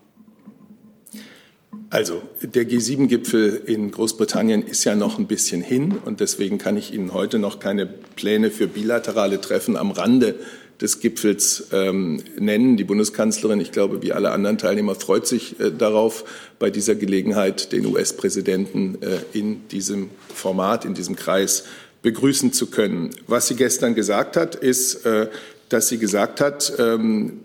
Also 1.89 2.21
der 2.41 2.67
G7-Gipfel 2.67 3.63
in 3.65 3.91
Großbritannien 3.91 4.63
ist 4.63 4.83
ja 4.85 4.95
noch 4.95 5.19
ein 5.19 5.27
bisschen 5.27 5.61
hin 5.61 5.97
und 6.03 6.19
deswegen 6.19 6.57
kann 6.57 6.77
ich 6.77 6.93
Ihnen 6.93 7.13
heute 7.13 7.37
noch 7.37 7.59
keine 7.59 7.85
Pläne 7.85 8.49
für 8.49 8.67
bilaterale 8.67 9.39
Treffen 9.39 9.75
am 9.75 9.91
Rande 9.91 10.35
des 10.81 10.99
Gipfels 10.99 11.67
ähm, 11.71 12.23
nennen. 12.39 12.75
Die 12.75 12.83
Bundeskanzlerin, 12.83 13.61
ich 13.61 13.71
glaube, 13.71 14.01
wie 14.01 14.13
alle 14.13 14.31
anderen 14.31 14.57
Teilnehmer, 14.57 14.95
freut 14.95 15.27
sich 15.27 15.59
äh, 15.59 15.71
darauf, 15.71 16.23
bei 16.59 16.69
dieser 16.69 16.95
Gelegenheit 16.95 17.71
den 17.71 17.85
US-Präsidenten 17.85 18.97
äh, 19.01 19.19
in 19.37 19.67
diesem 19.67 20.09
Format, 20.33 20.85
in 20.85 20.93
diesem 20.93 21.15
Kreis 21.15 21.65
begrüßen 22.01 22.53
zu 22.53 22.67
können. 22.67 23.11
Was 23.27 23.47
sie 23.47 23.55
gestern 23.55 23.95
gesagt 23.95 24.37
hat, 24.37 24.55
ist, 24.55 25.05
äh, 25.05 25.27
dass 25.69 25.87
sie 25.87 25.97
gesagt 25.97 26.41
hat, 26.41 26.73
ähm, 26.79 27.41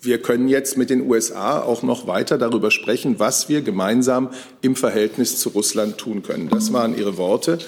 wir 0.00 0.18
können 0.18 0.48
jetzt 0.48 0.76
mit 0.76 0.90
den 0.90 1.08
USA 1.08 1.62
auch 1.62 1.82
noch 1.82 2.06
weiter 2.06 2.36
darüber 2.36 2.70
sprechen, 2.70 3.18
was 3.18 3.48
wir 3.48 3.62
gemeinsam 3.62 4.30
im 4.60 4.76
Verhältnis 4.76 5.38
zu 5.38 5.50
Russland 5.50 5.96
tun 5.98 6.22
können. 6.22 6.50
Das 6.50 6.72
waren 6.72 6.96
ihre 6.96 7.16
Worte. 7.16 7.58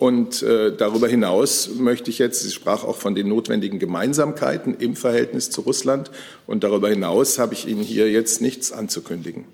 Und 0.00 0.42
äh, 0.42 0.74
darüber 0.76 1.06
hinaus 1.06 1.70
möchte 1.78 2.10
ich 2.10 2.18
jetzt, 2.18 2.42
sie 2.42 2.50
sprach 2.50 2.82
auch 2.82 2.96
von 2.96 3.14
den 3.14 3.28
notwendigen 3.28 3.78
Gemeinsamkeiten 3.78 4.74
im 4.74 4.96
Verhältnis 4.96 5.50
zu 5.50 5.60
Russland. 5.60 6.10
Und 6.46 6.64
darüber 6.64 6.88
hinaus 6.88 7.38
habe 7.38 7.54
ich 7.54 7.66
Ihnen 7.68 7.82
hier 7.82 8.10
jetzt 8.10 8.40
nichts 8.40 8.72
anzukündigen. 8.72 9.44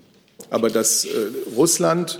Aber 0.49 0.69
dass 0.69 1.05
äh, 1.05 1.09
Russland 1.55 2.19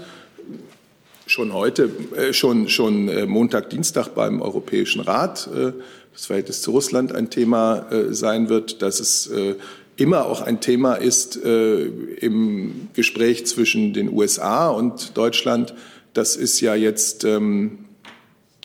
schon 1.31 1.53
heute, 1.53 1.89
äh, 2.17 2.33
schon, 2.33 2.67
schon 2.67 3.07
äh, 3.07 3.25
Montag, 3.25 3.69
Dienstag 3.69 4.09
beim 4.09 4.41
Europäischen 4.41 4.99
Rat 4.99 5.47
äh, 5.55 5.71
das 6.11 6.25
Verhältnis 6.25 6.61
zu 6.61 6.71
Russland 6.71 7.15
ein 7.15 7.29
Thema 7.29 7.89
äh, 7.89 8.13
sein 8.13 8.49
wird, 8.49 8.81
dass 8.81 8.99
es 8.99 9.27
äh, 9.27 9.55
immer 9.95 10.25
auch 10.25 10.41
ein 10.41 10.59
Thema 10.59 10.95
ist 10.95 11.41
äh, 11.41 11.85
im 11.85 12.89
Gespräch 12.93 13.45
zwischen 13.45 13.93
den 13.93 14.11
USA 14.11 14.69
und 14.69 15.15
Deutschland. 15.15 15.73
Das 16.13 16.35
ist 16.35 16.59
ja 16.59 16.75
jetzt 16.75 17.23
ähm, 17.23 17.85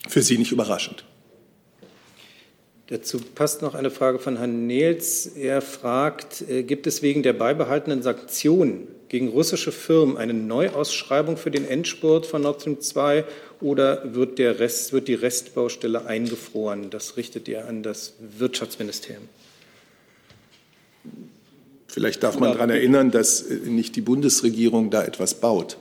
für 0.09 0.23
Sie 0.23 0.37
nicht 0.37 0.51
überraschend. 0.51 1.05
Dazu 2.89 3.21
passt 3.37 3.63
noch 3.63 3.75
eine 3.77 3.91
Frage 3.91 4.19
von 4.19 4.39
Herrn 4.39 4.67
Nehls. 4.67 5.27
Er 5.27 5.63
fragt, 5.63 6.45
gibt 6.49 6.89
es 6.89 7.03
wegen 7.03 7.23
der 7.23 7.33
beibehaltenen 7.33 8.03
Sanktionen 8.03 8.89
gegen 9.09 9.29
russische 9.29 9.73
Firmen 9.73 10.17
eine 10.17 10.35
Neuausschreibung 10.35 11.37
für 11.37 11.51
den 11.51 11.67
Endspurt 11.67 12.27
von 12.27 12.43
Nord 12.43 12.61
Stream 12.61 12.81
2 12.81 13.25
oder 13.61 14.15
wird, 14.15 14.39
der 14.39 14.59
Rest, 14.59 14.93
wird 14.93 15.09
die 15.09 15.15
Restbaustelle 15.15 16.07
eingefroren? 16.07 16.91
Das 16.91 17.17
richtet 17.17 17.49
ihr 17.49 17.67
an 17.67 17.83
das 17.83 18.15
Wirtschaftsministerium. 18.39 19.29
Vielleicht 21.87 22.23
darf 22.23 22.39
man 22.39 22.53
daran 22.53 22.71
erinnern, 22.71 23.11
dass 23.11 23.43
äh, 23.43 23.55
nicht 23.55 23.97
die 23.97 24.03
Bundesregierung 24.03 24.91
da 24.91 25.03
etwas 25.05 25.35
baut. 25.35 25.79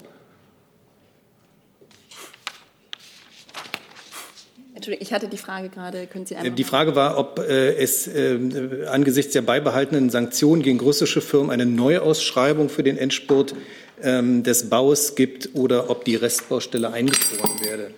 Ich 4.88 5.14
hatte 5.14 5.28
die 5.28 5.38
Frage 5.38 5.70
gerade. 5.70 6.08
Können 6.08 6.26
Sie 6.26 6.36
einmal 6.36 6.52
Die 6.52 6.64
Frage 6.64 6.96
war, 6.96 7.18
ob 7.18 7.40
äh, 7.40 7.76
es 7.76 8.08
äh, 8.08 8.86
angesichts 8.88 9.34
der 9.34 9.42
beibehaltenen 9.42 10.10
Sanktionen 10.10 10.62
gegen 10.62 10.80
russische 10.80 11.22
Firmen 11.22 11.52
eine 11.52 11.66
Neuausschreibung 11.66 12.70
für 12.70 12.84
den 12.84 12.98
Endspurt 12.98 13.56
ähm, 14.02 14.44
des 14.44 14.70
Baus 14.70 15.16
gibt 15.16 15.56
oder 15.56 15.90
ob 15.90 16.06
die 16.06 16.16
Restbaustelle 16.16 16.92
eingefroren 16.92 17.62
werde. 17.62 17.92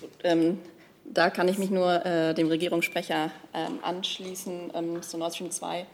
So, 0.00 0.08
ähm, 0.24 0.58
da 1.04 1.30
kann 1.30 1.48
ich 1.48 1.58
mich 1.58 1.70
nur 1.70 2.04
äh, 2.04 2.34
dem 2.34 2.48
Regierungssprecher 2.48 3.30
ähm, 3.52 3.78
anschließen. 3.82 4.72
Ähm, 4.74 5.02
zu 5.02 5.18
Nord 5.18 5.34
Stream 5.34 5.50
2 5.50 5.86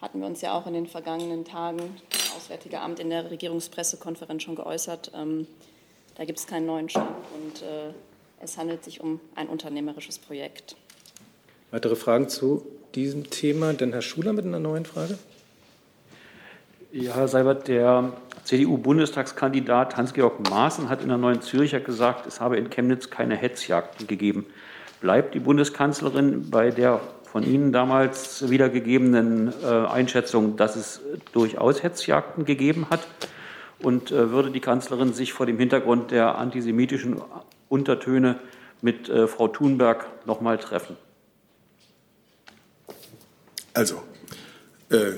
hatten 0.00 0.20
wir 0.20 0.26
uns 0.26 0.40
ja 0.40 0.52
auch 0.58 0.66
in 0.66 0.74
den 0.74 0.86
vergangenen 0.86 1.44
Tagen, 1.44 1.96
das 2.10 2.36
Auswärtige 2.36 2.80
Amt 2.80 2.98
in 2.98 3.10
der 3.10 3.30
Regierungspressekonferenz 3.30 4.42
schon 4.42 4.56
geäußert. 4.56 5.12
Ähm, 5.14 5.46
da 6.16 6.24
gibt 6.24 6.38
es 6.38 6.46
keinen 6.46 6.66
neuen 6.66 6.88
Stand 6.88 7.08
und 7.34 7.62
äh, 7.62 7.92
es 8.42 8.58
handelt 8.58 8.84
sich 8.84 9.00
um 9.00 9.20
ein 9.34 9.48
unternehmerisches 9.48 10.18
Projekt. 10.18 10.76
Weitere 11.70 11.96
Fragen 11.96 12.28
zu 12.28 12.66
diesem 12.94 13.30
Thema? 13.30 13.72
Denn 13.72 13.92
Herr 13.92 14.02
Schuler 14.02 14.32
mit 14.32 14.44
einer 14.44 14.58
neuen 14.58 14.84
Frage. 14.84 15.16
Ja, 16.90 17.14
Herr 17.14 17.28
Seibert, 17.28 17.68
der 17.68 18.12
CDU-Bundestagskandidat 18.44 19.96
Hans-Georg 19.96 20.50
Maaßen 20.50 20.88
hat 20.90 21.02
in 21.02 21.08
der 21.08 21.16
Neuen 21.16 21.40
Zürcher 21.40 21.80
gesagt, 21.80 22.26
es 22.26 22.40
habe 22.40 22.58
in 22.58 22.68
Chemnitz 22.68 23.08
keine 23.08 23.36
Hetzjagden 23.36 24.06
gegeben. 24.06 24.44
Bleibt 25.00 25.34
die 25.34 25.40
Bundeskanzlerin 25.40 26.50
bei 26.50 26.70
der 26.70 27.00
von 27.24 27.44
Ihnen 27.44 27.72
damals 27.72 28.50
wiedergegebenen 28.50 29.54
äh, 29.64 29.66
Einschätzung, 29.66 30.56
dass 30.56 30.76
es 30.76 31.00
durchaus 31.32 31.82
Hetzjagden 31.82 32.44
gegeben 32.44 32.88
hat? 32.90 33.06
Und 33.82 34.10
äh, 34.10 34.30
würde 34.30 34.50
die 34.50 34.60
Kanzlerin 34.60 35.14
sich 35.14 35.32
vor 35.32 35.46
dem 35.46 35.58
Hintergrund 35.58 36.10
der 36.10 36.36
antisemitischen 36.36 37.22
Untertöne 37.72 38.38
mit 38.82 39.08
äh, 39.08 39.26
Frau 39.26 39.48
Thunberg 39.48 40.06
noch 40.26 40.42
mal 40.42 40.58
treffen? 40.58 40.98
Also, 43.72 44.02
äh, 44.90 45.12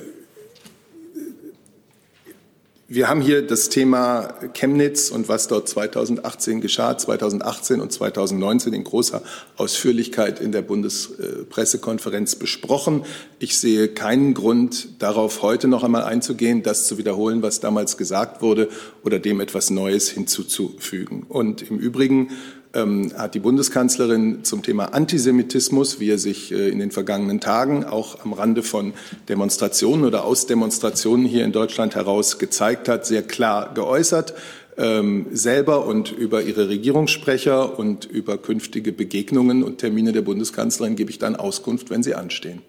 wir 2.87 3.09
haben 3.09 3.23
hier 3.23 3.47
das 3.47 3.71
Thema 3.71 4.35
Chemnitz 4.53 5.11
und 5.11 5.29
was 5.29 5.49
dort 5.49 5.69
2018 5.69 6.61
geschah, 6.61 6.99
2018 6.99 7.81
und 7.81 7.91
2019 7.91 8.75
in 8.75 8.85
großer 8.85 9.23
Ausführlichkeit 9.57 10.39
in 10.39 10.53
der 10.53 10.61
Bundespressekonferenz 10.61 12.37
besprochen. 12.37 13.05
Ich 13.39 13.59
sehe 13.59 13.89
keinen 13.89 14.35
Grund, 14.35 15.01
darauf 15.03 15.41
heute 15.41 15.67
noch 15.67 15.83
einmal 15.83 16.05
einzugehen, 16.05 16.63
das 16.63 16.87
zu 16.87 16.99
wiederholen, 16.99 17.43
was 17.43 17.61
damals 17.61 17.97
gesagt 17.97 18.43
wurde 18.43 18.69
oder 19.03 19.19
dem 19.19 19.41
etwas 19.41 19.71
Neues 19.71 20.11
hinzuzufügen. 20.11 21.25
Und 21.27 21.63
im 21.63 21.79
Übrigen 21.79 22.33
ähm, 22.75 23.13
hat 23.17 23.35
die 23.35 23.41
Bundeskanzlerin 23.41 24.45
zum 24.45 24.63
Thema 24.63 24.93
Antisemitismus, 24.93 26.01
wie 26.01 26.11
er 26.11 26.19
sich 26.19 26.53
äh, 26.53 26.69
in 26.69 26.79
den 26.79 26.91
vergangenen 26.91 27.41
Tagen 27.41 27.85
auch 27.85 28.25
am 28.25 28.33
Rande 28.33 28.63
von 28.63 28.93
Demonstrationen 29.29 30.05
oder 30.05 30.25
aus 30.25 30.47
Demonstrationen 30.47 31.25
hier 31.25 31.45
in 31.45 31.53
Deutschland 31.53 31.95
heraus 31.95 32.39
gezeigt 32.39 32.89
hat, 32.89 33.07
sehr 33.07 33.23
klar 33.23 33.73
geäußert. 33.75 34.35
Ähm, 34.77 35.27
selber 35.31 35.87
und 35.87 36.11
über 36.11 36.43
ihre 36.43 36.69
Regierungssprecher 36.69 37.79
und 37.79 38.07
über 38.07 38.39
künftige 38.39 38.91
Begegnungen 38.91 39.63
und 39.63 39.79
Termine 39.79 40.11
der 40.11 40.23
Bundeskanzlerin 40.23 40.97
gebe 40.97 41.13
ich 41.13 41.21
dann 41.21 41.37
Auskunft, 41.37 41.91
wenn 41.91 42.03
sie 42.03 42.17
anstehen. 42.17 42.61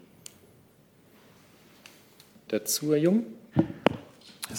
Dazu, 2.49 2.91
Herr 2.91 2.97
Jung? 2.97 3.23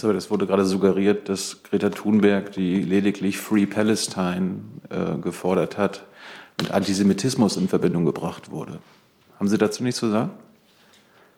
Aber 0.05 0.13
das 0.13 0.31
wurde 0.31 0.47
gerade 0.47 0.65
suggeriert, 0.65 1.29
dass 1.29 1.63
Greta 1.63 1.91
Thunberg, 1.91 2.53
die 2.53 2.83
lediglich 2.83 3.39
Free 3.39 3.67
Palestine 3.67 4.61
äh, 4.91 5.19
gefordert 5.19 5.79
hat, 5.79 6.05
mit 6.61 6.71
Antisemitismus 6.71 7.57
in 7.57 7.69
Verbindung 7.69 8.05
gebracht 8.05 8.51
wurde. 8.51 8.79
Haben 9.39 9.49
Sie 9.49 9.59
dazu 9.59 9.83
nichts 9.83 10.01
zu 10.01 10.11
sagen? 10.11 10.31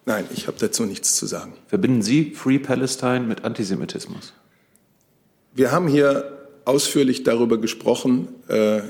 Nein, 0.07 0.25
ich 0.33 0.47
habe 0.47 0.57
dazu 0.59 0.85
nichts 0.85 1.17
zu 1.17 1.27
sagen. 1.27 1.53
Verbinden 1.67 2.03
Sie 2.03 2.31
Free 2.31 2.59
Palestine 2.59 3.21
mit 3.21 3.45
Antisemitismus? 3.45 4.33
Wir 5.53 5.73
haben 5.73 5.89
hier 5.89 6.39
ausführlich 6.65 7.25
darüber 7.25 7.59
gesprochen, 7.59 8.29
äh, 8.49 8.81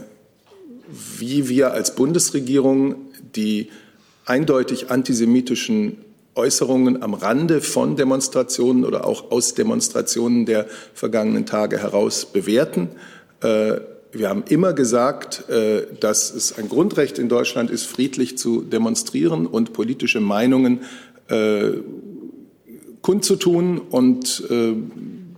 wie 1.18 1.48
wir 1.48 1.72
als 1.72 1.94
Bundesregierung 1.94 2.96
die 3.34 3.70
eindeutig 4.24 4.90
antisemitischen 4.90 5.96
Äußerungen 6.38 7.02
am 7.02 7.14
Rande 7.14 7.60
von 7.60 7.96
Demonstrationen 7.96 8.84
oder 8.84 9.04
auch 9.04 9.30
aus 9.32 9.54
Demonstrationen 9.54 10.46
der 10.46 10.66
vergangenen 10.94 11.44
Tage 11.44 11.78
heraus 11.78 12.26
bewerten. 12.26 12.90
Äh, 13.42 13.80
wir 14.12 14.28
haben 14.28 14.44
immer 14.48 14.72
gesagt, 14.72 15.50
äh, 15.50 15.82
dass 16.00 16.32
es 16.32 16.56
ein 16.56 16.68
Grundrecht 16.68 17.18
in 17.18 17.28
Deutschland 17.28 17.70
ist, 17.70 17.86
friedlich 17.86 18.38
zu 18.38 18.62
demonstrieren 18.62 19.46
und 19.46 19.72
politische 19.72 20.20
Meinungen 20.20 20.80
äh, 21.28 21.72
kundzutun 23.02 23.78
und 23.78 24.42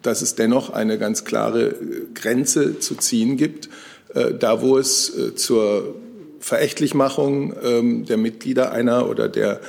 dass 0.03 0.23
es 0.23 0.35
dennoch 0.35 0.71
eine 0.71 0.99
ganz 0.99 1.25
klare 1.25 1.75
Grenze 2.15 2.81
zu 2.81 2.97
ziehen 2.97 3.37
gibt, 3.37 3.69
da 4.15 4.63
wo 4.63 4.79
es 4.79 5.13
zur 5.37 5.95
Verächtlichmachung 6.41 7.55
ähm, 7.63 8.07
der 8.07 8.17
Mitglieder 8.17 8.73
einer 8.73 9.09
oder 9.09 9.29
der 9.29 9.61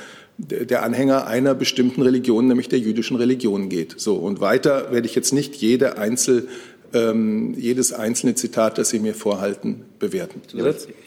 der 0.50 0.82
Anhänger 0.82 1.26
einer 1.26 1.54
bestimmten 1.54 2.02
Religion, 2.02 2.48
nämlich 2.48 2.68
der 2.68 2.80
jüdischen 2.80 3.16
Religion 3.16 3.68
geht. 3.68 3.94
So 3.98 4.16
und 4.16 4.40
weiter 4.40 4.90
werde 4.90 5.06
ich 5.06 5.14
jetzt 5.14 5.32
nicht 5.32 5.54
jede 5.54 5.98
Einzel 5.98 6.48
ähm, 6.94 7.54
jedes 7.54 7.92
einzelne 7.92 8.34
Zitat, 8.34 8.78
das 8.78 8.90
Sie 8.90 8.98
mir 8.98 9.14
vorhalten, 9.14 9.84
bewerten. 9.98 10.42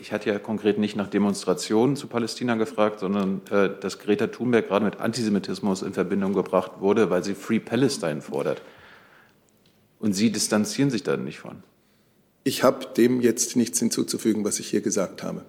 Ich 0.02 0.12
hatte 0.12 0.30
ja 0.30 0.40
konkret 0.40 0.78
nicht 0.78 0.96
nach 0.96 1.08
Demonstrationen 1.08 1.96
zu 1.96 2.08
Palästina 2.08 2.56
gefragt, 2.56 3.00
sondern 3.00 3.42
äh, 3.52 3.70
dass 3.80 4.00
Greta 4.00 4.28
Thunberg 4.28 4.68
gerade 4.68 4.86
mit 4.86 5.00
Antisemitismus 5.00 5.82
in 5.82 5.94
Verbindung 5.94 6.34
gebracht 6.34 6.72
wurde, 6.80 7.10
weil 7.10 7.24
sie 7.24 7.36
Free 7.36 7.60
Palestine 7.60 8.22
fordert. 8.22 8.62
Und 10.00 10.14
Sie 10.14 10.32
distanzieren 10.32 10.90
sich 10.90 11.04
da 11.04 11.18
nicht 11.18 11.40
von. 11.40 11.64
Ich 12.44 12.64
habe 12.64 12.88
dem 12.98 13.22
jetzt 13.22 13.56
nichts 13.56 13.80
hinzuzufügen, 13.80 14.44
was 14.44 14.60
ich 14.60 14.68
hier 14.68 14.82
gesagt 14.82 15.24
habe. 15.24 15.44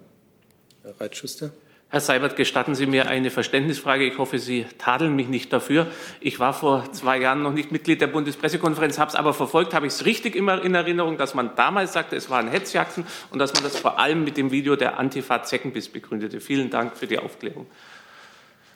Herr 0.83 0.99
Reitschuster. 0.99 1.51
Herr 1.89 2.01
Seibert, 2.01 2.35
gestatten 2.35 2.75
Sie 2.75 2.85
mir 2.85 3.07
eine 3.07 3.31
Verständnisfrage. 3.31 4.05
Ich 4.05 4.17
hoffe, 4.17 4.39
Sie 4.39 4.65
tadeln 4.77 5.15
mich 5.15 5.29
nicht 5.29 5.53
dafür. 5.53 5.87
Ich 6.19 6.37
war 6.37 6.53
vor 6.53 6.91
zwei 6.91 7.17
Jahren 7.17 7.41
noch 7.41 7.53
nicht 7.53 7.71
Mitglied 7.71 8.01
der 8.01 8.07
Bundespressekonferenz, 8.07 8.99
habe 8.99 9.09
es 9.09 9.15
aber 9.15 9.33
verfolgt. 9.33 9.73
Habe 9.73 9.87
ich 9.87 9.93
es 9.93 10.05
richtig 10.05 10.35
immer 10.35 10.61
in 10.61 10.75
Erinnerung, 10.75 11.17
dass 11.17 11.33
man 11.33 11.51
damals 11.55 11.93
sagte, 11.93 12.17
es 12.17 12.29
waren 12.29 12.49
Hetzjagden 12.49 13.05
und 13.31 13.39
dass 13.39 13.53
man 13.53 13.63
das 13.63 13.77
vor 13.77 13.99
allem 13.99 14.25
mit 14.25 14.35
dem 14.35 14.51
Video 14.51 14.75
der 14.75 14.99
Antifa 14.99 15.43
Zeckenbiss 15.43 15.87
begründete. 15.87 16.41
Vielen 16.41 16.69
Dank 16.69 16.97
für 16.97 17.07
die 17.07 17.19
Aufklärung. 17.19 17.67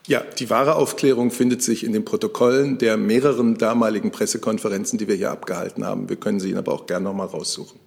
Ja, 0.07 0.22
die 0.22 0.49
wahre 0.49 0.76
Aufklärung 0.78 1.32
findet 1.32 1.62
sich 1.62 1.84
in 1.84 1.91
den 1.91 2.05
Protokollen 2.05 2.78
der 2.78 2.95
mehreren 2.95 3.57
damaligen 3.57 4.12
Pressekonferenzen, 4.12 4.97
die 4.97 5.09
wir 5.09 5.16
hier 5.16 5.32
abgehalten 5.32 5.86
haben. 5.86 6.07
Wir 6.07 6.16
können 6.16 6.39
sie 6.39 6.49
Ihnen 6.49 6.59
aber 6.59 6.72
auch 6.72 6.86
gerne 6.86 7.03
noch 7.03 7.14
mal 7.14 7.28
raussuchen. 7.28 7.78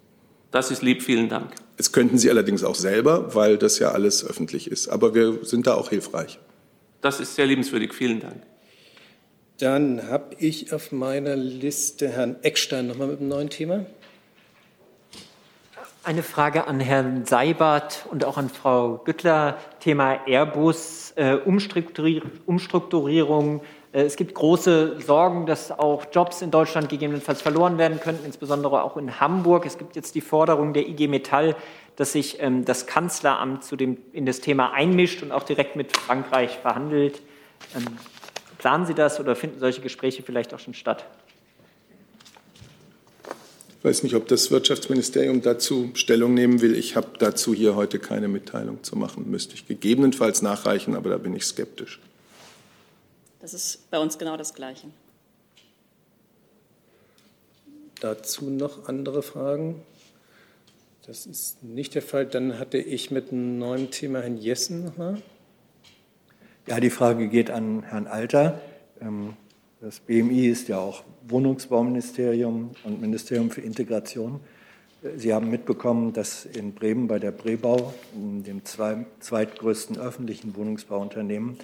Das 0.51 0.69
ist 0.69 0.83
lieb, 0.83 1.01
vielen 1.01 1.29
Dank. 1.29 1.64
Es 1.77 1.91
könnten 1.91 2.17
Sie 2.17 2.29
allerdings 2.29 2.63
auch 2.63 2.75
selber, 2.75 3.35
weil 3.35 3.57
das 3.57 3.79
ja 3.79 3.91
alles 3.91 4.25
öffentlich 4.25 4.71
ist. 4.71 4.87
Aber 4.87 5.13
wir 5.13 5.43
sind 5.43 5.67
da 5.67 5.73
auch 5.73 5.89
hilfreich. 5.89 6.39
Das 7.01 7.19
ist 7.19 7.35
sehr 7.35 7.45
liebenswürdig, 7.45 7.93
vielen 7.93 8.19
Dank. 8.19 8.41
Dann 9.59 10.09
habe 10.09 10.35
ich 10.39 10.73
auf 10.73 10.91
meiner 10.91 11.35
Liste 11.35 12.09
Herrn 12.09 12.37
Eckstein 12.41 12.87
nochmal 12.87 13.07
mit 13.07 13.19
einem 13.19 13.29
neuen 13.29 13.49
Thema. 13.49 13.85
Eine 16.03 16.23
Frage 16.23 16.67
an 16.67 16.79
Herrn 16.79 17.25
Seibert 17.25 18.05
und 18.11 18.25
auch 18.25 18.37
an 18.37 18.49
Frau 18.49 19.01
Güttler. 19.05 19.57
Thema 19.79 20.19
Airbus, 20.27 21.13
äh, 21.15 21.35
Umstrukturierung 21.35 23.61
es 24.01 24.17
gibt 24.17 24.33
große 24.33 24.99
Sorgen, 24.99 25.45
dass 25.45 25.71
auch 25.71 26.07
Jobs 26.11 26.41
in 26.41 26.51
Deutschland 26.51 26.89
gegebenenfalls 26.89 27.41
verloren 27.41 27.77
werden 27.77 28.01
könnten, 28.01 28.25
insbesondere 28.25 28.83
auch 28.83 28.97
in 28.97 29.21
Hamburg. 29.21 29.65
Es 29.65 29.77
gibt 29.77 29.95
jetzt 29.95 30.15
die 30.15 30.21
Forderung 30.21 30.73
der 30.73 30.85
IG 30.89 31.07
Metall, 31.07 31.55
dass 31.95 32.11
sich 32.11 32.41
ähm, 32.41 32.65
das 32.65 32.87
Kanzleramt 32.87 33.63
zu 33.63 33.77
dem, 33.77 33.97
in 34.11 34.25
das 34.25 34.41
Thema 34.41 34.73
einmischt 34.73 35.23
und 35.23 35.31
auch 35.31 35.43
direkt 35.43 35.77
mit 35.77 35.95
Frankreich 35.95 36.57
verhandelt. 36.57 37.21
Ähm, 37.73 37.85
planen 38.57 38.85
Sie 38.85 38.95
das 38.95 39.21
oder 39.21 39.33
finden 39.33 39.61
solche 39.61 39.79
Gespräche 39.79 40.23
vielleicht 40.23 40.53
auch 40.53 40.59
schon 40.59 40.73
statt? 40.73 41.05
Ich 43.79 43.85
weiß 43.85 44.03
nicht, 44.03 44.15
ob 44.15 44.27
das 44.27 44.51
Wirtschaftsministerium 44.51 45.41
dazu 45.41 45.91
Stellung 45.93 46.33
nehmen 46.33 46.59
will. 46.59 46.75
Ich 46.75 46.97
habe 46.97 47.11
dazu 47.17 47.53
hier 47.53 47.75
heute 47.75 47.99
keine 47.99 48.27
Mitteilung 48.27 48.83
zu 48.83 48.97
machen. 48.97 49.31
Müsste 49.31 49.53
ich 49.53 49.67
gegebenenfalls 49.67 50.41
nachreichen, 50.41 50.97
aber 50.97 51.11
da 51.11 51.17
bin 51.17 51.33
ich 51.33 51.45
skeptisch. 51.45 52.01
Das 53.45 53.53
ist 53.53 53.91
bei 53.91 53.99
uns 53.99 54.17
genau 54.17 54.37
das 54.37 54.55
Gleiche. 54.55 54.87
Dazu 58.01 58.49
noch 58.49 58.89
andere 58.89 59.21
Fragen? 59.21 59.83
Das 61.05 61.27
ist 61.27 61.61
nicht 61.61 61.93
der 61.93 62.01
Fall. 62.01 62.25
Dann 62.25 62.57
hatte 62.57 62.79
ich 62.79 63.11
mit 63.11 63.31
einem 63.31 63.59
neuen 63.59 63.91
Thema 63.91 64.21
Herrn 64.21 64.37
Jessen 64.37 64.85
nochmal. 64.85 65.21
Ja, 66.65 66.79
die 66.79 66.89
Frage 66.89 67.27
geht 67.27 67.51
an 67.51 67.83
Herrn 67.83 68.07
Alter. 68.07 68.59
Ähm, 68.99 69.33
das 69.79 69.99
BMI 69.99 70.47
ist 70.47 70.67
ja 70.67 70.79
auch 70.79 71.03
Wohnungsbauministerium 71.27 72.71
und 72.83 72.99
Ministerium 72.99 73.51
für 73.51 73.61
Integration. 73.61 74.39
Sie 75.17 75.31
haben 75.35 75.51
mitbekommen, 75.51 76.13
dass 76.13 76.45
in 76.45 76.73
Bremen 76.73 77.07
bei 77.07 77.19
der 77.19 77.29
Brebau, 77.29 77.93
dem 78.15 78.63
zweitgrößten 78.65 79.99
öffentlichen 79.99 80.55
Wohnungsbauunternehmen, 80.55 81.59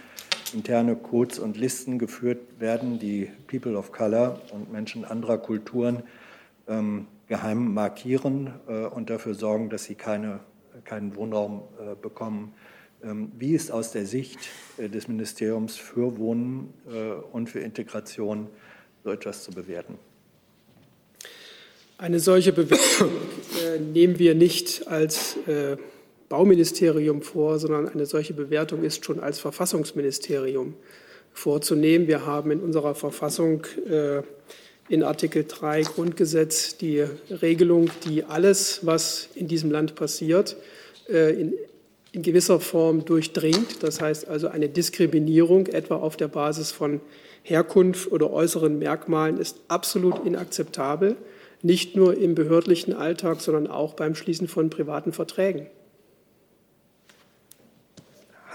interne 0.53 0.95
Codes 0.95 1.39
und 1.39 1.57
Listen 1.57 1.99
geführt 1.99 2.59
werden, 2.59 2.99
die 2.99 3.29
People 3.47 3.77
of 3.77 3.91
Color 3.91 4.41
und 4.51 4.71
Menschen 4.71 5.05
anderer 5.05 5.37
Kulturen 5.37 6.03
ähm, 6.67 7.07
geheim 7.27 7.73
markieren 7.73 8.53
äh, 8.67 8.85
und 8.85 9.09
dafür 9.09 9.33
sorgen, 9.33 9.69
dass 9.69 9.85
sie 9.85 9.95
keine, 9.95 10.39
keinen 10.83 11.15
Wohnraum 11.15 11.63
äh, 11.79 11.95
bekommen. 11.95 12.53
Ähm, 13.03 13.31
wie 13.37 13.53
ist 13.53 13.71
aus 13.71 13.91
der 13.91 14.05
Sicht 14.05 14.39
äh, 14.77 14.89
des 14.89 15.07
Ministeriums 15.07 15.77
für 15.77 16.17
Wohnen 16.17 16.73
äh, 16.91 17.13
und 17.31 17.49
für 17.49 17.59
Integration 17.59 18.47
so 19.03 19.11
etwas 19.11 19.43
zu 19.43 19.51
bewerten? 19.51 19.97
Eine 21.97 22.19
solche 22.19 22.51
Bewertung 22.51 23.11
äh, 23.63 23.79
nehmen 23.79 24.19
wir 24.19 24.35
nicht 24.35 24.87
als 24.87 25.37
äh, 25.47 25.77
Bauministerium 26.31 27.21
vor, 27.21 27.59
sondern 27.59 27.89
eine 27.89 28.05
solche 28.05 28.33
Bewertung 28.33 28.85
ist 28.85 29.03
schon 29.03 29.19
als 29.19 29.39
Verfassungsministerium 29.39 30.75
vorzunehmen. 31.33 32.07
Wir 32.07 32.25
haben 32.25 32.51
in 32.51 32.61
unserer 32.61 32.95
Verfassung 32.95 33.67
äh, 33.89 34.21
in 34.87 35.03
Artikel 35.03 35.43
3 35.45 35.81
Grundgesetz 35.81 36.77
die 36.77 37.03
Regelung, 37.29 37.89
die 38.05 38.23
alles, 38.23 38.85
was 38.85 39.27
in 39.35 39.49
diesem 39.49 39.71
Land 39.71 39.95
passiert, 39.95 40.55
äh, 41.09 41.33
in, 41.33 41.53
in 42.13 42.21
gewisser 42.21 42.61
Form 42.61 43.03
durchdringt. 43.03 43.83
Das 43.83 43.99
heißt 43.99 44.29
also 44.29 44.47
eine 44.47 44.69
Diskriminierung 44.69 45.67
etwa 45.67 45.97
auf 45.97 46.15
der 46.15 46.29
Basis 46.29 46.71
von 46.71 47.01
Herkunft 47.43 48.09
oder 48.09 48.31
äußeren 48.31 48.79
Merkmalen 48.79 49.37
ist 49.37 49.57
absolut 49.67 50.25
inakzeptabel, 50.25 51.17
nicht 51.61 51.97
nur 51.97 52.17
im 52.17 52.35
behördlichen 52.35 52.93
Alltag, 52.93 53.41
sondern 53.41 53.67
auch 53.67 53.95
beim 53.95 54.15
Schließen 54.15 54.47
von 54.47 54.69
privaten 54.69 55.11
Verträgen 55.11 55.67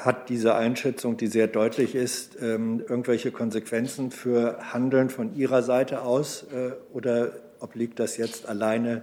hat 0.06 0.28
diese 0.28 0.54
Einschätzung, 0.54 1.16
die 1.16 1.26
sehr 1.26 1.48
deutlich 1.48 1.94
ist, 1.94 2.38
ähm, 2.40 2.82
irgendwelche 2.88 3.32
Konsequenzen 3.32 4.10
für 4.10 4.58
Handeln 4.72 5.10
von 5.10 5.36
Ihrer 5.36 5.62
Seite 5.62 6.02
aus 6.02 6.44
äh, 6.44 6.70
oder 6.94 7.32
obliegt 7.60 7.98
das 7.98 8.16
jetzt 8.16 8.48
alleine 8.48 9.02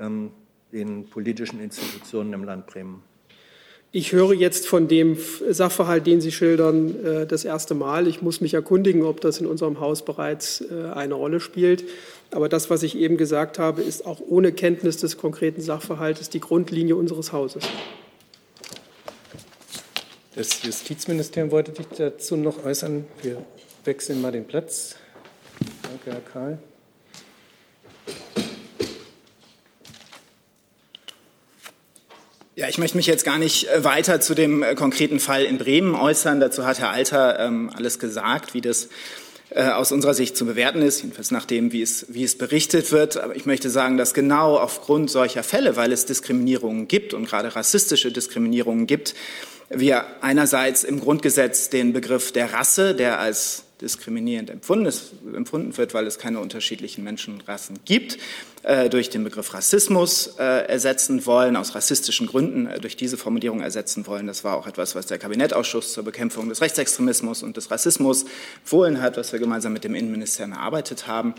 ähm, 0.00 0.30
den 0.72 1.08
politischen 1.10 1.60
Institutionen 1.60 2.32
im 2.32 2.44
Land 2.44 2.66
Bremen? 2.66 3.02
Ich 3.92 4.12
höre 4.12 4.34
jetzt 4.34 4.66
von 4.66 4.88
dem 4.88 5.16
Sachverhalt, 5.48 6.06
den 6.06 6.20
Sie 6.20 6.30
schildern, 6.30 7.04
äh, 7.04 7.26
das 7.26 7.44
erste 7.44 7.74
Mal. 7.74 8.06
Ich 8.06 8.20
muss 8.20 8.40
mich 8.40 8.54
erkundigen, 8.54 9.02
ob 9.02 9.20
das 9.20 9.40
in 9.40 9.46
unserem 9.46 9.80
Haus 9.80 10.04
bereits 10.04 10.60
äh, 10.60 10.90
eine 10.92 11.14
Rolle 11.14 11.40
spielt. 11.40 11.84
Aber 12.30 12.48
das, 12.48 12.68
was 12.68 12.82
ich 12.82 12.96
eben 12.96 13.16
gesagt 13.16 13.58
habe, 13.58 13.82
ist 13.82 14.04
auch 14.04 14.20
ohne 14.20 14.52
Kenntnis 14.52 14.98
des 14.98 15.16
konkreten 15.16 15.62
Sachverhaltes 15.62 16.28
die 16.28 16.40
Grundlinie 16.40 16.96
unseres 16.96 17.32
Hauses. 17.32 17.64
Das 20.36 20.62
Justizministerium 20.62 21.50
wollte 21.50 21.74
sich 21.74 21.86
dazu 21.96 22.36
noch 22.36 22.62
äußern. 22.62 23.06
Wir 23.22 23.42
wechseln 23.86 24.20
mal 24.20 24.32
den 24.32 24.44
Platz. 24.44 24.96
Danke, 25.82 26.12
Herr 26.12 26.20
Karl. 26.20 26.58
Ja, 32.54 32.68
ich 32.68 32.76
möchte 32.76 32.98
mich 32.98 33.06
jetzt 33.06 33.24
gar 33.24 33.38
nicht 33.38 33.70
äh, 33.70 33.82
weiter 33.82 34.20
zu 34.20 34.34
dem 34.34 34.62
äh, 34.62 34.74
konkreten 34.74 35.20
Fall 35.20 35.44
in 35.44 35.56
Bremen 35.56 35.94
äußern. 35.94 36.38
Dazu 36.38 36.66
hat 36.66 36.80
Herr 36.80 36.90
Alter 36.90 37.38
ähm, 37.38 37.70
alles 37.74 37.98
gesagt, 37.98 38.52
wie 38.52 38.60
das 38.60 38.90
äh, 39.48 39.62
aus 39.62 39.90
unserer 39.90 40.12
Sicht 40.12 40.36
zu 40.36 40.44
bewerten 40.44 40.82
ist, 40.82 41.00
jedenfalls 41.00 41.30
nach 41.30 41.46
dem, 41.46 41.72
wie 41.72 41.80
es, 41.80 42.06
wie 42.10 42.24
es 42.24 42.36
berichtet 42.36 42.92
wird. 42.92 43.16
Aber 43.16 43.34
ich 43.36 43.46
möchte 43.46 43.70
sagen, 43.70 43.96
dass 43.96 44.12
genau 44.12 44.58
aufgrund 44.58 45.10
solcher 45.10 45.42
Fälle, 45.42 45.76
weil 45.76 45.92
es 45.92 46.04
Diskriminierungen 46.04 46.88
gibt 46.88 47.14
und 47.14 47.24
gerade 47.24 47.56
rassistische 47.56 48.12
Diskriminierungen 48.12 48.86
gibt, 48.86 49.14
wir 49.68 50.04
einerseits 50.20 50.84
im 50.84 51.00
Grundgesetz 51.00 51.70
den 51.70 51.92
Begriff 51.92 52.32
der 52.32 52.52
Rasse, 52.52 52.94
der 52.94 53.18
als 53.18 53.64
diskriminierend 53.80 54.48
empfunden 54.48 55.76
wird, 55.76 55.92
weil 55.92 56.06
es 56.06 56.18
keine 56.18 56.40
unterschiedlichen 56.40 57.04
Menschenrassen 57.04 57.78
gibt, 57.84 58.16
äh, 58.62 58.88
durch 58.88 59.10
den 59.10 59.22
Begriff 59.22 59.52
Rassismus 59.52 60.36
äh, 60.38 60.66
ersetzen 60.66 61.26
wollen, 61.26 61.56
aus 61.56 61.74
rassistischen 61.74 62.26
Gründen 62.26 62.66
äh, 62.66 62.80
durch 62.80 62.96
diese 62.96 63.18
Formulierung 63.18 63.60
ersetzen 63.60 64.06
wollen. 64.06 64.26
Das 64.26 64.44
war 64.44 64.56
auch 64.56 64.66
etwas, 64.66 64.94
was 64.94 65.06
der 65.06 65.18
Kabinettausschuss 65.18 65.92
zur 65.92 66.04
Bekämpfung 66.04 66.48
des 66.48 66.62
Rechtsextremismus 66.62 67.42
und 67.42 67.58
des 67.58 67.70
Rassismus 67.70 68.24
empfohlen 68.62 69.02
hat, 69.02 69.18
was 69.18 69.32
wir 69.32 69.40
gemeinsam 69.40 69.74
mit 69.74 69.84
dem 69.84 69.94
Innenministerium 69.94 70.54
erarbeitet 70.54 71.06
haben. 71.06 71.34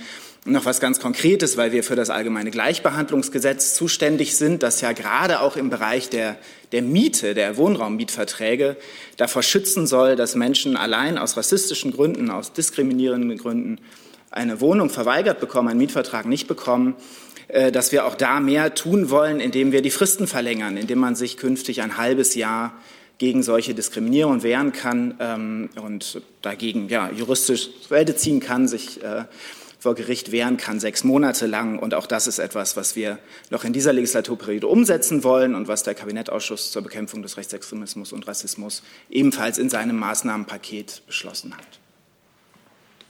Noch 0.50 0.64
was 0.64 0.80
ganz 0.80 1.02
Konkretes, 1.02 1.58
weil 1.58 1.74
wir 1.74 1.84
für 1.84 1.98
das 1.98 2.10
allgemeine 2.10 2.52
Gleichbehandlungsgesetz 2.52 3.74
zuständig 3.74 4.38
sind, 4.38 4.64
das 4.64 4.80
ja 4.80 4.93
gerade 4.93 5.41
auch 5.41 5.58
im 5.58 5.70
Bereich 5.70 6.10
der, 6.10 6.38
der 6.72 6.84
Miete, 6.84 7.34
der 7.34 7.58
Wohnraummietverträge 7.58 8.78
davor 9.18 9.43
schützen 9.43 9.88
soll, 9.88 10.16
dass 10.16 10.36
Menschen 10.36 10.78
allein 10.78 11.18
aus 11.18 11.36
rassistischen 11.36 11.91
Gründen, 11.91 12.30
aus 12.30 12.54
diskriminierenden 12.54 13.38
Gründen 13.38 13.80
eine 14.32 14.62
Wohnung 14.62 14.89
verweigert 14.89 15.41
bekommen, 15.41 15.68
einen 15.68 15.80
Mietvertrag 15.80 16.26
nicht 16.26 16.48
bekommen, 16.48 16.95
äh, 17.50 17.70
dass 17.70 17.91
wir 17.91 18.06
auch 18.06 18.16
da 18.16 18.39
mehr 18.39 18.74
tun 18.74 19.10
wollen, 19.10 19.41
indem 19.41 19.74
wir 19.74 19.82
die 19.82 19.91
Fristen 19.91 20.28
verlängern, 20.28 20.78
indem 20.78 21.00
man 21.00 21.18
sich 21.18 21.36
künftig 21.36 21.82
ein 21.82 21.98
halbes 21.98 22.36
Jahr 22.36 22.74
gegen 23.18 23.43
solche 23.43 23.74
Diskriminierung 23.74 24.43
wehren 24.43 24.72
kann 24.72 25.16
ähm, 25.20 25.70
und 25.84 26.22
dagegen 26.41 26.88
ja, 26.88 27.12
juristisch 27.12 27.70
Felde 27.89 28.16
ziehen 28.16 28.39
kann, 28.39 28.70
sich 28.70 29.04
äh, 29.04 29.26
vor 29.80 29.95
Gericht 29.95 30.32
wehren 30.32 30.57
kann, 30.57 30.80
sechs 30.80 31.03
Monate 31.03 31.45
lang. 31.45 31.80
Und 31.80 31.93
auch 31.93 32.07
das 32.07 32.28
ist 32.28 32.39
etwas, 32.39 32.75
was 32.75 32.95
wir 32.95 33.19
noch 33.49 33.63
in 33.63 33.73
dieser 33.73 33.93
Legislaturperiode 33.93 34.67
umsetzen 34.67 35.23
wollen 35.23 35.55
und 35.55 35.67
was 35.67 35.84
der 35.84 35.93
Kabinettausschuss 35.93 36.71
zur 36.71 36.82
Bekämpfung 36.82 37.21
des 37.21 37.38
Rechtsextremismus 37.38 38.11
und 38.11 38.28
Rassismus 38.28 38.84
ebenfalls 39.09 39.57
in 39.57 39.69
seinem 39.69 39.97
Maßnahmenpaket 39.97 41.03
beschlossen 41.05 41.55
hat. 41.55 41.80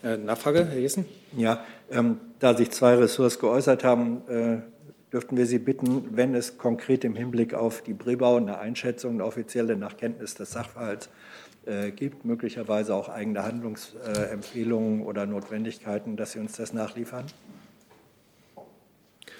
Äh, 0.02 0.16
Nachfrage, 0.16 0.66
Herr 0.66 0.78
Jessen? 0.78 1.06
Ja, 1.36 1.64
ähm, 1.90 2.18
da 2.38 2.56
sich 2.56 2.70
zwei 2.70 2.94
Ressorts 2.94 3.38
geäußert 3.38 3.82
haben, 3.82 4.22
äh, 4.28 4.58
dürften 5.12 5.36
wir 5.36 5.46
Sie 5.46 5.58
bitten, 5.58 6.16
wenn 6.16 6.34
es 6.34 6.58
konkret 6.58 7.04
im 7.04 7.16
Hinblick 7.16 7.54
auf 7.54 7.82
die 7.82 7.94
Brebau 7.94 8.36
eine 8.36 8.58
Einschätzung, 8.58 9.14
eine 9.14 9.24
offizielle 9.24 9.76
nach 9.76 9.96
Kenntnis 9.96 10.34
des 10.34 10.52
Sachverhalts 10.52 11.08
äh, 11.68 11.90
gibt, 11.90 12.24
möglicherweise 12.24 12.94
auch 12.94 13.08
eigene 13.08 13.42
Handlungsempfehlungen 13.42 15.02
oder 15.02 15.26
Notwendigkeiten, 15.26 16.16
dass 16.16 16.32
Sie 16.32 16.38
uns 16.38 16.56
das 16.56 16.72
nachliefern? 16.72 17.26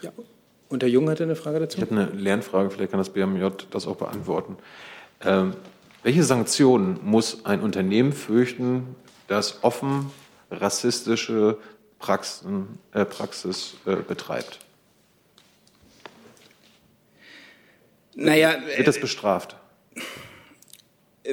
Ja. 0.03 0.13
Und 0.69 0.83
Herr 0.83 0.91
Jung 0.91 1.09
hatte 1.09 1.23
eine 1.23 1.37
Frage 1.37 1.61
dazu? 1.61 1.79
Ich 1.79 1.83
habe 1.83 1.99
eine 1.99 2.11
Lernfrage, 2.11 2.71
vielleicht 2.71 2.91
kann 2.91 2.99
das 2.99 3.11
BMJ 3.11 3.47
das 3.71 3.87
auch 3.87 3.97
beantworten. 3.97 4.57
Ähm, 5.25 5.55
welche 6.03 6.23
Sanktionen 6.23 7.01
muss 7.03 7.45
ein 7.47 7.61
Unternehmen 7.61 8.13
fürchten, 8.13 8.95
das 9.27 9.65
offen 9.65 10.11
rassistische 10.51 11.59
Praxen, 11.99 12.79
äh, 12.93 13.05
Praxis 13.05 13.75
äh, 13.87 13.97
betreibt? 13.97 14.61
Naja, 18.15 18.57
Wird 18.77 18.87
das 18.87 19.01
bestraft? 19.01 19.57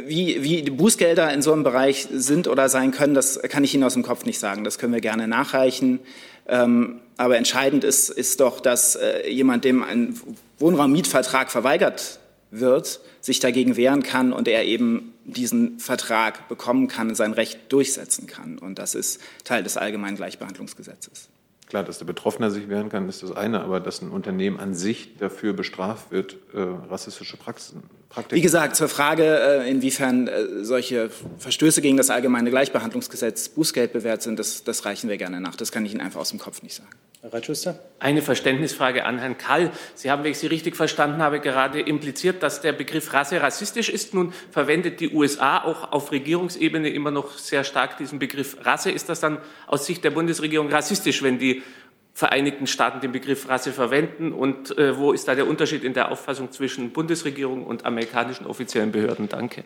Wie, 0.03 0.43
wie 0.43 0.61
die 0.61 0.71
Bußgelder 0.71 1.31
in 1.33 1.41
so 1.41 1.53
einem 1.53 1.63
Bereich 1.63 2.07
sind 2.11 2.49
oder 2.49 2.67
sein 2.67 2.91
können, 2.91 3.13
das 3.13 3.41
kann 3.43 3.63
ich 3.63 3.73
Ihnen 3.73 3.83
aus 3.83 3.93
dem 3.93 4.03
Kopf 4.03 4.25
nicht 4.25 4.39
sagen. 4.39 4.65
Das 4.65 4.77
können 4.77 4.91
wir 4.91 4.99
gerne 4.99 5.27
nachreichen. 5.27 5.99
Ähm, 6.47 6.99
aber 7.17 7.37
entscheidend 7.37 7.83
ist, 7.83 8.09
ist 8.09 8.41
doch, 8.41 8.59
dass 8.59 8.95
äh, 8.95 9.29
jemand, 9.29 9.63
dem 9.63 9.83
ein 9.83 10.19
Wohnraummietvertrag 10.59 11.49
verweigert 11.49 12.19
wird, 12.51 12.99
sich 13.21 13.39
dagegen 13.39 13.77
wehren 13.77 14.03
kann 14.03 14.33
und 14.33 14.47
er 14.47 14.65
eben 14.65 15.13
diesen 15.23 15.79
Vertrag 15.79 16.47
bekommen 16.47 16.87
kann 16.87 17.15
sein 17.15 17.33
Recht 17.33 17.71
durchsetzen 17.71 18.27
kann. 18.27 18.59
Und 18.59 18.77
das 18.77 18.95
ist 18.95 19.19
Teil 19.43 19.63
des 19.63 19.77
allgemeinen 19.77 20.17
Gleichbehandlungsgesetzes. 20.17 21.29
Klar, 21.67 21.83
dass 21.83 21.97
der 21.97 22.05
Betroffene 22.05 22.51
sich 22.51 22.69
wehren 22.69 22.89
kann, 22.89 23.09
ist 23.09 23.23
das 23.23 23.31
eine, 23.31 23.61
aber 23.61 23.79
dass 23.79 24.01
ein 24.01 24.11
Unternehmen 24.11 24.59
an 24.59 24.75
sich 24.75 25.17
dafür 25.17 25.53
bestraft 25.53 26.11
wird, 26.11 26.37
äh, 26.53 26.59
rassistische 26.59 27.37
Praxen, 27.37 27.83
Praktiken. 28.15 28.37
Wie 28.37 28.41
gesagt, 28.41 28.77
zur 28.77 28.87
Frage, 28.87 29.23
äh, 29.25 29.69
inwiefern 29.69 30.29
äh, 30.29 30.63
solche 30.63 31.09
Verstöße 31.37 31.81
gegen 31.81 31.97
das 31.97 32.09
allgemeine 32.09 32.49
Gleichbehandlungsgesetz 32.49 33.49
Bußgeld 33.49 33.91
bewährt 33.91 34.21
sind, 34.21 34.39
das, 34.39 34.63
das 34.63 34.85
reichen 34.85 35.09
wir 35.09 35.17
gerne 35.17 35.41
nach. 35.41 35.57
Das 35.57 35.73
kann 35.73 35.85
ich 35.85 35.91
Ihnen 35.91 35.99
einfach 35.99 36.21
aus 36.21 36.29
dem 36.29 36.39
Kopf 36.39 36.63
nicht 36.63 36.75
sagen. 36.75 36.87
Herr 37.21 37.33
Reitschuster? 37.33 37.77
Eine 37.99 38.21
Verständnisfrage 38.21 39.03
an 39.03 39.19
Herrn 39.19 39.37
Kall. 39.37 39.69
Sie 39.95 40.09
haben, 40.09 40.23
wenn 40.23 40.31
ich 40.31 40.37
Sie 40.37 40.47
richtig 40.47 40.77
verstanden 40.77 41.21
habe, 41.21 41.41
gerade 41.41 41.81
impliziert, 41.81 42.41
dass 42.41 42.61
der 42.61 42.71
Begriff 42.71 43.11
Rasse 43.11 43.41
rassistisch 43.41 43.89
ist. 43.89 44.13
Nun 44.13 44.31
verwendet 44.49 45.01
die 45.01 45.09
USA 45.09 45.63
auch 45.63 45.91
auf 45.91 46.13
Regierungsebene 46.13 46.87
immer 46.89 47.11
noch 47.11 47.37
sehr 47.37 47.65
stark 47.65 47.97
diesen 47.97 48.19
Begriff 48.19 48.55
Rasse. 48.61 48.91
Ist 48.91 49.09
das 49.09 49.19
dann 49.19 49.39
aus 49.67 49.85
Sicht 49.85 50.05
der 50.05 50.11
Bundesregierung 50.11 50.69
rassistisch, 50.71 51.21
wenn 51.21 51.37
die 51.37 51.63
Vereinigten 52.17 52.65
Staaten 52.65 53.01
den 53.01 53.11
Begriff 53.11 53.49
Rasse 53.49 53.73
verwenden? 53.73 54.31
Und 54.31 54.77
äh, 54.77 54.97
wo 54.97 55.11
ist 55.11 55.27
da 55.27 55.35
der 55.35 55.47
Unterschied 55.47 55.83
in 55.83 55.93
der 55.93 56.11
Auffassung 56.11 56.49
zwischen 56.51 56.91
Bundesregierung 56.91 57.65
und 57.65 57.85
amerikanischen 57.85 58.47
offiziellen 58.47 58.93
Behörden? 58.93 59.27
Danke. 59.27 59.63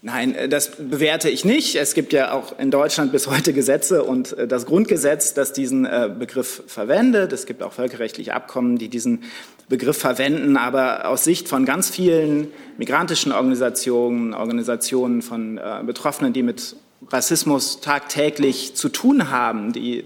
Nein, 0.00 0.34
äh, 0.34 0.48
das 0.50 0.72
bewerte 0.76 1.30
ich 1.30 1.46
nicht. 1.46 1.76
Es 1.76 1.94
gibt 1.94 2.12
ja 2.12 2.32
auch 2.32 2.58
in 2.58 2.70
Deutschland 2.70 3.10
bis 3.10 3.26
heute 3.26 3.54
Gesetze 3.54 4.04
und 4.04 4.36
äh, 4.36 4.46
das 4.46 4.66
Grundgesetz, 4.66 5.32
das 5.32 5.54
diesen 5.54 5.86
äh, 5.86 6.10
Begriff 6.18 6.62
verwendet. 6.66 7.32
Es 7.32 7.46
gibt 7.46 7.62
auch 7.62 7.72
völkerrechtliche 7.72 8.34
Abkommen, 8.34 8.76
die 8.76 8.88
diesen 8.88 9.22
Begriff 9.70 9.96
verwenden. 9.96 10.58
Aber 10.58 11.08
aus 11.08 11.24
Sicht 11.24 11.48
von 11.48 11.66
ganz 11.66 11.88
vielen 11.90 12.48
migrantischen 12.76 13.32
Organisationen, 13.32 14.34
Organisationen 14.34 15.22
von 15.22 15.58
Betroffenen, 15.86 16.34
die 16.34 16.42
mit 16.42 16.76
Rassismus 17.08 17.80
tagtäglich 17.80 18.76
zu 18.76 18.90
tun 18.90 19.30
haben, 19.30 19.72
die 19.72 20.04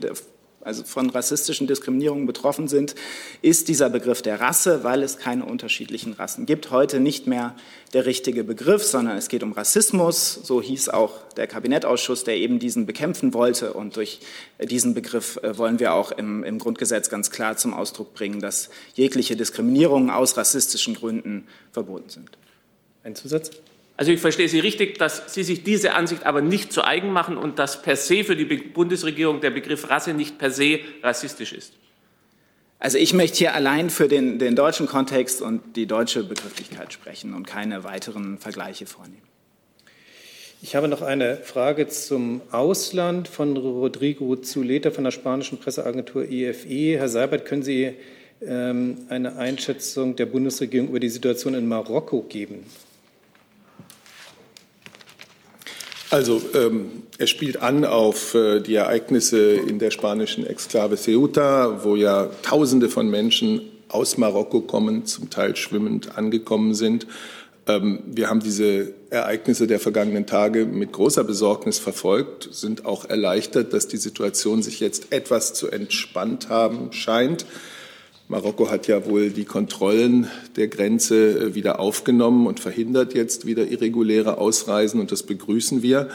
also 0.68 0.84
von 0.84 1.08
rassistischen 1.08 1.66
Diskriminierungen 1.66 2.26
betroffen 2.26 2.68
sind, 2.68 2.94
ist 3.40 3.68
dieser 3.68 3.88
Begriff 3.88 4.20
der 4.20 4.38
Rasse, 4.38 4.84
weil 4.84 5.02
es 5.02 5.16
keine 5.16 5.46
unterschiedlichen 5.46 6.12
Rassen 6.12 6.44
gibt, 6.44 6.70
heute 6.70 7.00
nicht 7.00 7.26
mehr 7.26 7.56
der 7.94 8.04
richtige 8.04 8.44
Begriff, 8.44 8.84
sondern 8.84 9.16
es 9.16 9.28
geht 9.28 9.42
um 9.42 9.52
Rassismus. 9.52 10.34
So 10.42 10.60
hieß 10.60 10.90
auch 10.90 11.26
der 11.36 11.46
Kabinettausschuss, 11.46 12.24
der 12.24 12.36
eben 12.36 12.58
diesen 12.58 12.84
bekämpfen 12.84 13.32
wollte. 13.32 13.72
Und 13.72 13.96
durch 13.96 14.20
diesen 14.60 14.92
Begriff 14.92 15.38
äh, 15.42 15.56
wollen 15.56 15.80
wir 15.80 15.94
auch 15.94 16.12
im, 16.12 16.44
im 16.44 16.58
Grundgesetz 16.58 17.08
ganz 17.08 17.30
klar 17.30 17.56
zum 17.56 17.72
Ausdruck 17.72 18.12
bringen, 18.12 18.40
dass 18.40 18.68
jegliche 18.92 19.36
Diskriminierungen 19.36 20.10
aus 20.10 20.36
rassistischen 20.36 20.94
Gründen 20.94 21.46
verboten 21.72 22.10
sind. 22.10 22.28
Ein 23.04 23.14
Zusatz? 23.14 23.50
Also 23.98 24.12
ich 24.12 24.20
verstehe 24.20 24.48
Sie 24.48 24.60
richtig, 24.60 24.96
dass 24.98 25.34
Sie 25.34 25.42
sich 25.42 25.64
diese 25.64 25.92
Ansicht 25.94 26.24
aber 26.24 26.40
nicht 26.40 26.72
zu 26.72 26.84
eigen 26.84 27.12
machen 27.12 27.36
und 27.36 27.58
dass 27.58 27.82
per 27.82 27.96
se 27.96 28.22
für 28.22 28.36
die 28.36 28.44
Bundesregierung 28.44 29.40
der 29.40 29.50
Begriff 29.50 29.90
Rasse 29.90 30.14
nicht 30.14 30.38
per 30.38 30.52
se 30.52 30.78
rassistisch 31.02 31.52
ist. 31.52 31.72
Also 32.78 32.96
ich 32.96 33.12
möchte 33.12 33.38
hier 33.38 33.54
allein 33.54 33.90
für 33.90 34.06
den, 34.06 34.38
den 34.38 34.54
deutschen 34.54 34.86
Kontext 34.86 35.42
und 35.42 35.74
die 35.74 35.86
deutsche 35.86 36.22
Begrifflichkeit 36.22 36.92
sprechen 36.92 37.34
und 37.34 37.48
keine 37.48 37.82
weiteren 37.82 38.38
Vergleiche 38.38 38.86
vornehmen. 38.86 39.26
Ich 40.62 40.76
habe 40.76 40.86
noch 40.86 41.02
eine 41.02 41.36
Frage 41.38 41.88
zum 41.88 42.40
Ausland 42.52 43.26
von 43.26 43.56
Rodrigo 43.56 44.36
Zuleta 44.36 44.92
von 44.92 45.02
der 45.02 45.10
spanischen 45.10 45.58
Presseagentur 45.58 46.22
EFE. 46.30 46.98
Herr 46.98 47.08
Seibert, 47.08 47.46
können 47.46 47.64
Sie 47.64 47.94
ähm, 48.46 48.98
eine 49.08 49.38
Einschätzung 49.38 50.14
der 50.14 50.26
Bundesregierung 50.26 50.90
über 50.90 51.00
die 51.00 51.08
Situation 51.08 51.54
in 51.54 51.66
Marokko 51.66 52.22
geben? 52.22 52.64
Also 56.10 56.40
ähm, 56.54 57.02
er 57.18 57.26
spielt 57.26 57.60
an 57.60 57.84
auf 57.84 58.34
äh, 58.34 58.60
die 58.60 58.74
Ereignisse 58.74 59.52
in 59.52 59.78
der 59.78 59.90
spanischen 59.90 60.46
Exklave 60.46 60.96
Ceuta, 60.96 61.84
wo 61.84 61.96
ja 61.96 62.30
Tausende 62.42 62.88
von 62.88 63.10
Menschen 63.10 63.60
aus 63.88 64.16
Marokko 64.16 64.62
kommen, 64.62 65.04
zum 65.04 65.28
Teil 65.28 65.56
schwimmend 65.56 66.16
angekommen 66.16 66.74
sind. 66.74 67.06
Ähm, 67.66 68.00
wir 68.06 68.30
haben 68.30 68.40
diese 68.40 68.94
Ereignisse 69.10 69.66
der 69.66 69.80
vergangenen 69.80 70.26
Tage 70.26 70.64
mit 70.64 70.92
großer 70.92 71.24
Besorgnis 71.24 71.78
verfolgt, 71.78 72.48
sind 72.52 72.86
auch 72.86 73.04
erleichtert, 73.04 73.74
dass 73.74 73.86
die 73.86 73.98
Situation 73.98 74.62
sich 74.62 74.80
jetzt 74.80 75.12
etwas 75.12 75.52
zu 75.52 75.68
entspannt 75.70 76.48
haben 76.48 76.92
scheint. 76.92 77.44
Marokko 78.30 78.70
hat 78.70 78.86
ja 78.88 79.06
wohl 79.06 79.30
die 79.30 79.46
Kontrollen 79.46 80.28
der 80.56 80.68
Grenze 80.68 81.30
äh, 81.30 81.54
wieder 81.54 81.80
aufgenommen 81.80 82.46
und 82.46 82.60
verhindert 82.60 83.14
jetzt 83.14 83.46
wieder 83.46 83.66
irreguläre 83.66 84.36
Ausreisen, 84.36 85.00
und 85.00 85.10
das 85.10 85.22
begrüßen 85.22 85.82
wir. 85.82 86.10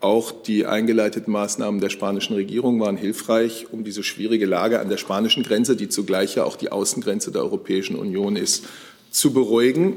Auch 0.00 0.32
die 0.32 0.64
eingeleiteten 0.64 1.30
Maßnahmen 1.30 1.82
der 1.82 1.90
spanischen 1.90 2.32
Regierung 2.32 2.80
waren 2.80 2.96
hilfreich, 2.96 3.66
um 3.70 3.84
diese 3.84 4.02
schwierige 4.02 4.46
Lage 4.46 4.80
an 4.80 4.88
der 4.88 4.96
spanischen 4.96 5.42
Grenze, 5.42 5.76
die 5.76 5.90
zugleich 5.90 6.36
ja 6.36 6.44
auch 6.44 6.56
die 6.56 6.72
Außengrenze 6.72 7.30
der 7.30 7.42
Europäischen 7.42 7.96
Union 7.96 8.36
ist, 8.36 8.64
zu 9.10 9.34
beruhigen. 9.34 9.92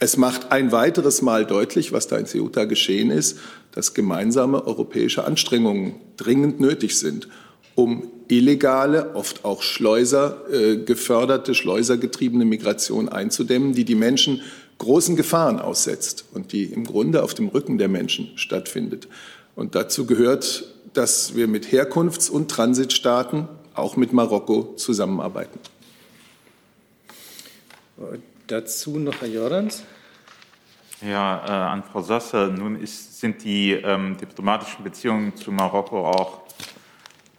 Es 0.00 0.16
macht 0.16 0.50
ein 0.50 0.72
weiteres 0.72 1.22
Mal 1.22 1.46
deutlich, 1.46 1.92
was 1.92 2.08
da 2.08 2.16
in 2.16 2.26
Ceuta 2.26 2.64
geschehen 2.64 3.12
ist, 3.12 3.38
dass 3.70 3.94
gemeinsame 3.94 4.66
europäische 4.66 5.22
Anstrengungen 5.22 5.94
dringend 6.16 6.58
nötig 6.58 6.98
sind, 6.98 7.28
um 7.76 8.10
illegale, 8.30 9.14
oft 9.14 9.44
auch 9.44 9.62
Schleuser 9.62 10.38
äh, 10.50 10.76
geförderte, 10.76 11.54
schleusergetriebene 11.54 12.44
Migration 12.44 13.08
einzudämmen, 13.08 13.74
die 13.74 13.84
die 13.84 13.94
Menschen 13.94 14.42
großen 14.78 15.16
Gefahren 15.16 15.60
aussetzt 15.60 16.24
und 16.32 16.52
die 16.52 16.64
im 16.64 16.84
Grunde 16.84 17.22
auf 17.22 17.34
dem 17.34 17.48
Rücken 17.48 17.78
der 17.78 17.88
Menschen 17.88 18.30
stattfindet. 18.36 19.08
Und 19.54 19.74
dazu 19.74 20.06
gehört, 20.06 20.64
dass 20.94 21.36
wir 21.36 21.46
mit 21.48 21.70
Herkunfts- 21.70 22.30
und 22.30 22.50
Transitstaaten, 22.50 23.48
auch 23.74 23.96
mit 23.96 24.12
Marokko, 24.12 24.74
zusammenarbeiten. 24.76 25.60
Dazu 28.46 28.98
noch 28.98 29.20
Herr 29.20 29.28
Jordans. 29.28 29.84
Ja, 31.02 31.44
äh, 31.46 31.72
an 31.72 31.82
Frau 31.82 32.02
Sasse. 32.02 32.52
Nun 32.54 32.80
ist, 32.80 33.20
sind 33.20 33.44
die 33.44 33.72
ähm, 33.72 34.16
diplomatischen 34.18 34.84
Beziehungen 34.84 35.36
zu 35.36 35.52
Marokko 35.52 36.06
auch 36.06 36.40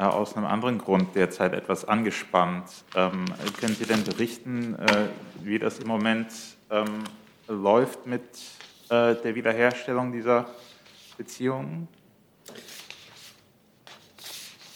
äh, 0.02 0.04
aus 0.04 0.36
einem 0.36 0.48
anderen 0.48 0.80
Grund 0.80 1.16
derzeit 1.16 1.54
etwas 1.54 1.86
angespannt. 1.86 2.66
Ähm, 2.96 3.26
können 3.60 3.76
Sie 3.76 3.86
denn 3.86 4.04
berichten, 4.04 4.76
äh, 4.80 5.06
wie 5.44 5.60
das 5.60 5.78
im 5.78 5.88
Moment 5.88 6.28
ähm, 6.72 7.04
läuft 7.48 8.08
mit 8.08 8.24
äh, 8.90 9.14
der 9.14 9.36
Wiederherstellung 9.36 10.12
dieser 10.12 10.50
Beziehungen? 11.18 11.88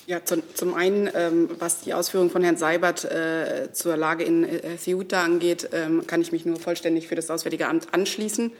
Ja, 0.05 0.23
zum, 0.23 0.43
zum 0.53 0.75
einen, 0.75 1.09
ähm, 1.15 1.49
was 1.57 1.81
die 1.81 1.95
Ausführungen 1.95 2.29
von 2.29 2.43
Herrn 2.43 2.57
Seibert 2.57 3.05
äh, 3.05 3.73
zur 3.73 3.97
Lage 3.97 4.23
in 4.23 4.43
äh, 4.43 4.77
Ceuta 4.77 5.23
angeht, 5.23 5.69
ähm, 5.73 6.05
kann 6.05 6.21
ich 6.21 6.31
mich 6.31 6.45
nur 6.45 6.59
vollständig 6.59 7.07
für 7.07 7.15
das 7.15 7.31
Auswärtige 7.31 7.67
Amt 7.67 7.87
anschließen. 7.91 8.51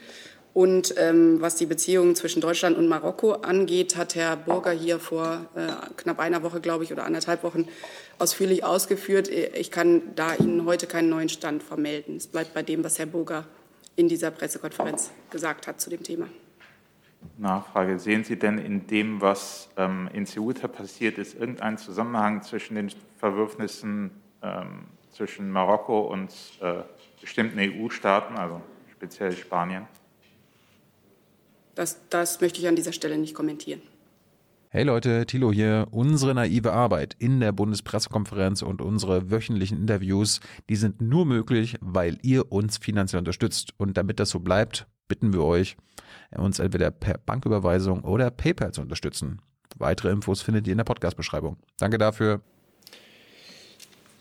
Und 0.56 0.94
ähm, 0.96 1.42
was 1.42 1.56
die 1.56 1.66
Beziehungen 1.66 2.14
zwischen 2.14 2.40
Deutschland 2.40 2.78
und 2.78 2.88
Marokko 2.88 3.32
angeht, 3.32 3.94
hat 3.94 4.14
Herr 4.14 4.36
Burger 4.36 4.70
hier 4.70 4.98
vor 4.98 5.44
äh, 5.54 5.66
knapp 5.98 6.18
einer 6.18 6.42
Woche, 6.42 6.62
glaube 6.62 6.82
ich, 6.82 6.90
oder 6.94 7.04
anderthalb 7.04 7.42
Wochen 7.42 7.66
ausführlich 8.18 8.64
ausgeführt. 8.64 9.28
Ich 9.28 9.70
kann 9.70 10.00
da 10.14 10.34
Ihnen 10.34 10.64
heute 10.64 10.86
keinen 10.86 11.10
neuen 11.10 11.28
Stand 11.28 11.62
vermelden. 11.62 12.16
Es 12.16 12.26
bleibt 12.26 12.54
bei 12.54 12.62
dem, 12.62 12.82
was 12.82 12.98
Herr 12.98 13.04
Burger 13.04 13.44
in 13.96 14.08
dieser 14.08 14.30
Pressekonferenz 14.30 15.10
gesagt 15.28 15.66
hat 15.66 15.78
zu 15.78 15.90
dem 15.90 16.02
Thema. 16.02 16.26
Nachfrage. 17.36 17.98
Sehen 17.98 18.24
Sie 18.24 18.38
denn 18.38 18.56
in 18.56 18.86
dem, 18.86 19.20
was 19.20 19.68
ähm, 19.76 20.08
in 20.14 20.24
Ceuta 20.24 20.68
passiert 20.68 21.18
ist, 21.18 21.38
irgendeinen 21.38 21.76
Zusammenhang 21.76 22.42
zwischen 22.42 22.76
den 22.76 22.90
Verwürfnissen 23.18 24.10
ähm, 24.40 24.86
zwischen 25.12 25.50
Marokko 25.50 26.00
und 26.10 26.30
äh, 26.62 26.76
bestimmten 27.20 27.58
EU-Staaten, 27.58 28.38
also 28.38 28.62
speziell 28.90 29.32
Spanien? 29.32 29.86
Das, 31.76 31.98
das 32.10 32.40
möchte 32.40 32.58
ich 32.58 32.66
an 32.66 32.74
dieser 32.74 32.92
Stelle 32.92 33.18
nicht 33.18 33.34
kommentieren. 33.34 33.82
Hey 34.70 34.82
Leute, 34.82 35.26
Thilo 35.26 35.52
hier. 35.52 35.86
Unsere 35.90 36.34
naive 36.34 36.72
Arbeit 36.72 37.14
in 37.18 37.38
der 37.38 37.52
Bundespressekonferenz 37.52 38.62
und 38.62 38.82
unsere 38.82 39.30
wöchentlichen 39.30 39.78
Interviews, 39.78 40.40
die 40.68 40.76
sind 40.76 41.00
nur 41.00 41.24
möglich, 41.24 41.76
weil 41.80 42.18
ihr 42.22 42.50
uns 42.50 42.78
finanziell 42.78 43.20
unterstützt. 43.20 43.74
Und 43.76 43.96
damit 43.96 44.18
das 44.18 44.30
so 44.30 44.40
bleibt, 44.40 44.86
bitten 45.06 45.32
wir 45.32 45.42
euch, 45.42 45.76
uns 46.36 46.58
entweder 46.58 46.90
per 46.90 47.18
Banküberweisung 47.18 48.02
oder 48.04 48.30
PayPal 48.30 48.72
zu 48.72 48.80
unterstützen. 48.80 49.40
Weitere 49.76 50.10
Infos 50.10 50.42
findet 50.42 50.66
ihr 50.66 50.72
in 50.72 50.78
der 50.78 50.84
Podcast-Beschreibung. 50.84 51.58
Danke 51.78 51.98
dafür. 51.98 52.40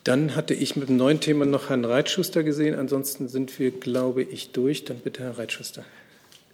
Dann 0.04 0.36
hatte 0.36 0.54
ich 0.54 0.76
mit 0.76 0.90
dem 0.90 0.98
neuen 0.98 1.22
Thema 1.22 1.46
noch 1.46 1.70
Herrn 1.70 1.86
Reitschuster 1.86 2.44
gesehen. 2.44 2.76
Ansonsten 2.76 3.30
sind 3.30 3.58
wir, 3.58 3.72
glaube 3.72 4.24
ich, 4.24 4.52
durch. 4.52 4.84
Dann 4.84 5.00
bitte 5.00 5.24
Herr 5.24 5.38
Reitschuster. 5.38 5.86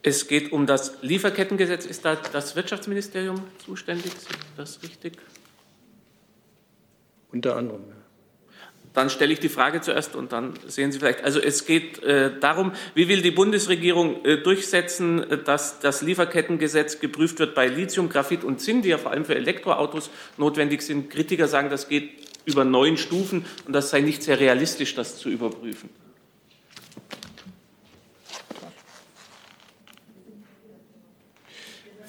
Es 0.04 0.28
geht 0.28 0.52
um 0.52 0.66
das 0.66 0.98
Lieferkettengesetz. 1.02 1.86
Ist 1.86 2.06
da 2.06 2.16
das 2.16 2.56
Wirtschaftsministerium 2.56 3.44
zuständig? 3.64 4.08
Ist 4.14 4.30
das 4.58 4.82
richtig? 4.82 5.18
Unter 7.32 7.56
anderem. 7.56 7.82
Ja. 7.88 7.96
Dann 8.94 9.10
stelle 9.10 9.32
ich 9.32 9.40
die 9.40 9.50
Frage 9.50 9.80
zuerst 9.80 10.16
und 10.16 10.34
dann 10.34 10.54
sehen 10.68 10.92
Sie 10.92 11.00
vielleicht. 11.00 11.24
Also 11.24 11.40
es 11.40 11.66
geht 11.66 12.04
äh, 12.04 12.32
darum, 12.40 12.74
wie 12.94 13.08
will 13.08 13.22
die 13.22 13.32
Bundesregierung 13.32 14.26
äh, 14.26 14.38
durchsetzen, 14.38 15.24
äh, 15.24 15.38
dass 15.38 15.80
das 15.80 16.02
Lieferkettengesetz 16.02 17.00
geprüft 17.00 17.40
wird 17.40 17.56
bei 17.56 17.68
Lithium, 17.68 18.10
Graphit 18.10 18.44
und 18.44 18.60
Zinn, 18.60 18.82
die 18.82 18.90
ja 18.90 18.98
vor 18.98 19.12
allem 19.12 19.24
für 19.24 19.36
Elektroautos 19.36 20.10
notwendig 20.38 20.82
sind. 20.82 21.10
Kritiker 21.10 21.48
sagen, 21.48 21.70
das 21.70 21.88
geht 21.88 22.10
über 22.44 22.66
neun 22.66 22.98
Stufen 22.98 23.46
und 23.66 23.74
das 23.74 23.92
sei 23.92 24.02
nicht 24.02 24.24
sehr 24.24 24.40
realistisch, 24.40 24.94
das 24.94 25.18
zu 25.18 25.30
überprüfen. 25.30 25.90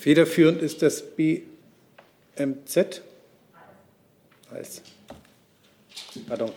Federführend 0.02 0.60
ist 0.62 0.82
das 0.82 1.00
BMZ. 1.14 3.02
Pardon. 6.26 6.50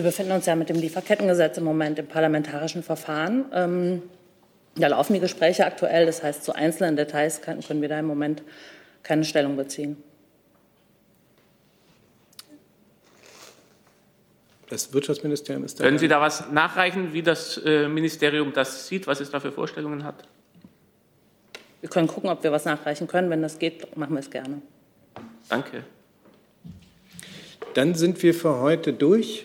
Wir 0.00 0.04
befinden 0.04 0.32
uns 0.32 0.46
ja 0.46 0.56
mit 0.56 0.70
dem 0.70 0.78
Lieferkettengesetz 0.78 1.58
im 1.58 1.64
Moment 1.64 1.98
im 1.98 2.06
parlamentarischen 2.06 2.82
Verfahren. 2.82 3.44
Ähm, 3.52 4.02
da 4.74 4.86
laufen 4.86 5.12
die 5.12 5.20
Gespräche 5.20 5.66
aktuell. 5.66 6.06
Das 6.06 6.22
heißt, 6.22 6.42
zu 6.42 6.54
einzelnen 6.54 6.96
Details 6.96 7.42
können 7.42 7.82
wir 7.82 7.88
da 7.90 7.98
im 7.98 8.06
Moment 8.06 8.42
keine 9.02 9.24
Stellung 9.24 9.58
beziehen. 9.58 10.02
Das 14.70 14.90
Wirtschaftsministerium 14.94 15.64
ist 15.66 15.78
da. 15.78 15.84
Können 15.84 15.98
Sie 15.98 16.08
da 16.08 16.18
was 16.18 16.50
nachreichen, 16.50 17.12
wie 17.12 17.22
das 17.22 17.58
äh, 17.58 17.86
Ministerium 17.86 18.54
das 18.54 18.88
sieht, 18.88 19.06
was 19.06 19.20
es 19.20 19.30
da 19.30 19.38
für 19.38 19.52
Vorstellungen 19.52 20.02
hat? 20.02 20.26
Wir 21.82 21.90
können 21.90 22.08
gucken, 22.08 22.30
ob 22.30 22.42
wir 22.42 22.52
was 22.52 22.64
nachreichen 22.64 23.06
können. 23.06 23.28
Wenn 23.28 23.42
das 23.42 23.58
geht, 23.58 23.94
machen 23.98 24.14
wir 24.14 24.20
es 24.20 24.30
gerne. 24.30 24.62
Danke. 25.50 25.84
Dann 27.74 27.94
sind 27.94 28.22
wir 28.22 28.32
für 28.32 28.60
heute 28.60 28.94
durch. 28.94 29.44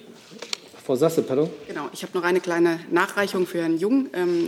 Frau 0.85 0.95
Sasse, 0.95 1.23
pardon. 1.23 1.49
Genau, 1.67 1.89
ich 1.93 2.03
habe 2.03 2.15
noch 2.15 2.23
eine 2.23 2.39
kleine 2.39 2.79
Nachreichung 2.91 3.47
für 3.47 3.59
Herrn 3.59 3.77
Jung 3.77 4.07
äh, 4.13 4.47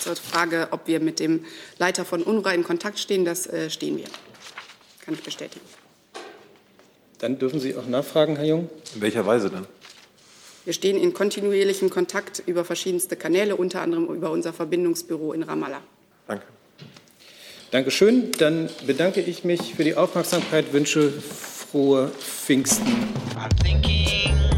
zur 0.00 0.16
Frage, 0.16 0.68
ob 0.72 0.88
wir 0.88 0.98
mit 0.98 1.20
dem 1.20 1.44
Leiter 1.78 2.04
von 2.04 2.24
UNRWA 2.24 2.50
in 2.50 2.64
Kontakt 2.64 2.98
stehen. 2.98 3.24
Das 3.24 3.46
äh, 3.46 3.70
stehen 3.70 3.96
wir. 3.96 4.06
Kann 5.04 5.14
ich 5.14 5.22
bestätigen. 5.22 5.64
Dann 7.18 7.38
dürfen 7.38 7.60
Sie 7.60 7.76
auch 7.76 7.86
nachfragen, 7.86 8.34
Herr 8.34 8.44
Jung. 8.44 8.68
In 8.94 9.02
welcher 9.02 9.24
Weise 9.24 9.50
denn? 9.50 9.66
Wir 10.64 10.72
stehen 10.72 11.00
in 11.00 11.14
kontinuierlichem 11.14 11.90
Kontakt 11.90 12.42
über 12.44 12.64
verschiedenste 12.64 13.14
Kanäle, 13.14 13.54
unter 13.54 13.80
anderem 13.80 14.06
über 14.06 14.32
unser 14.32 14.52
Verbindungsbüro 14.52 15.32
in 15.32 15.44
Ramallah. 15.44 15.82
Danke. 16.26 16.44
Dankeschön. 17.70 18.32
Dann 18.32 18.68
bedanke 18.84 19.20
ich 19.20 19.44
mich 19.44 19.74
für 19.76 19.84
die 19.84 19.94
Aufmerksamkeit, 19.94 20.72
wünsche 20.72 21.12
frohe 21.12 22.08
Pfingsten. 22.18 22.86
I'm 23.36 23.48
thinking 23.62 24.57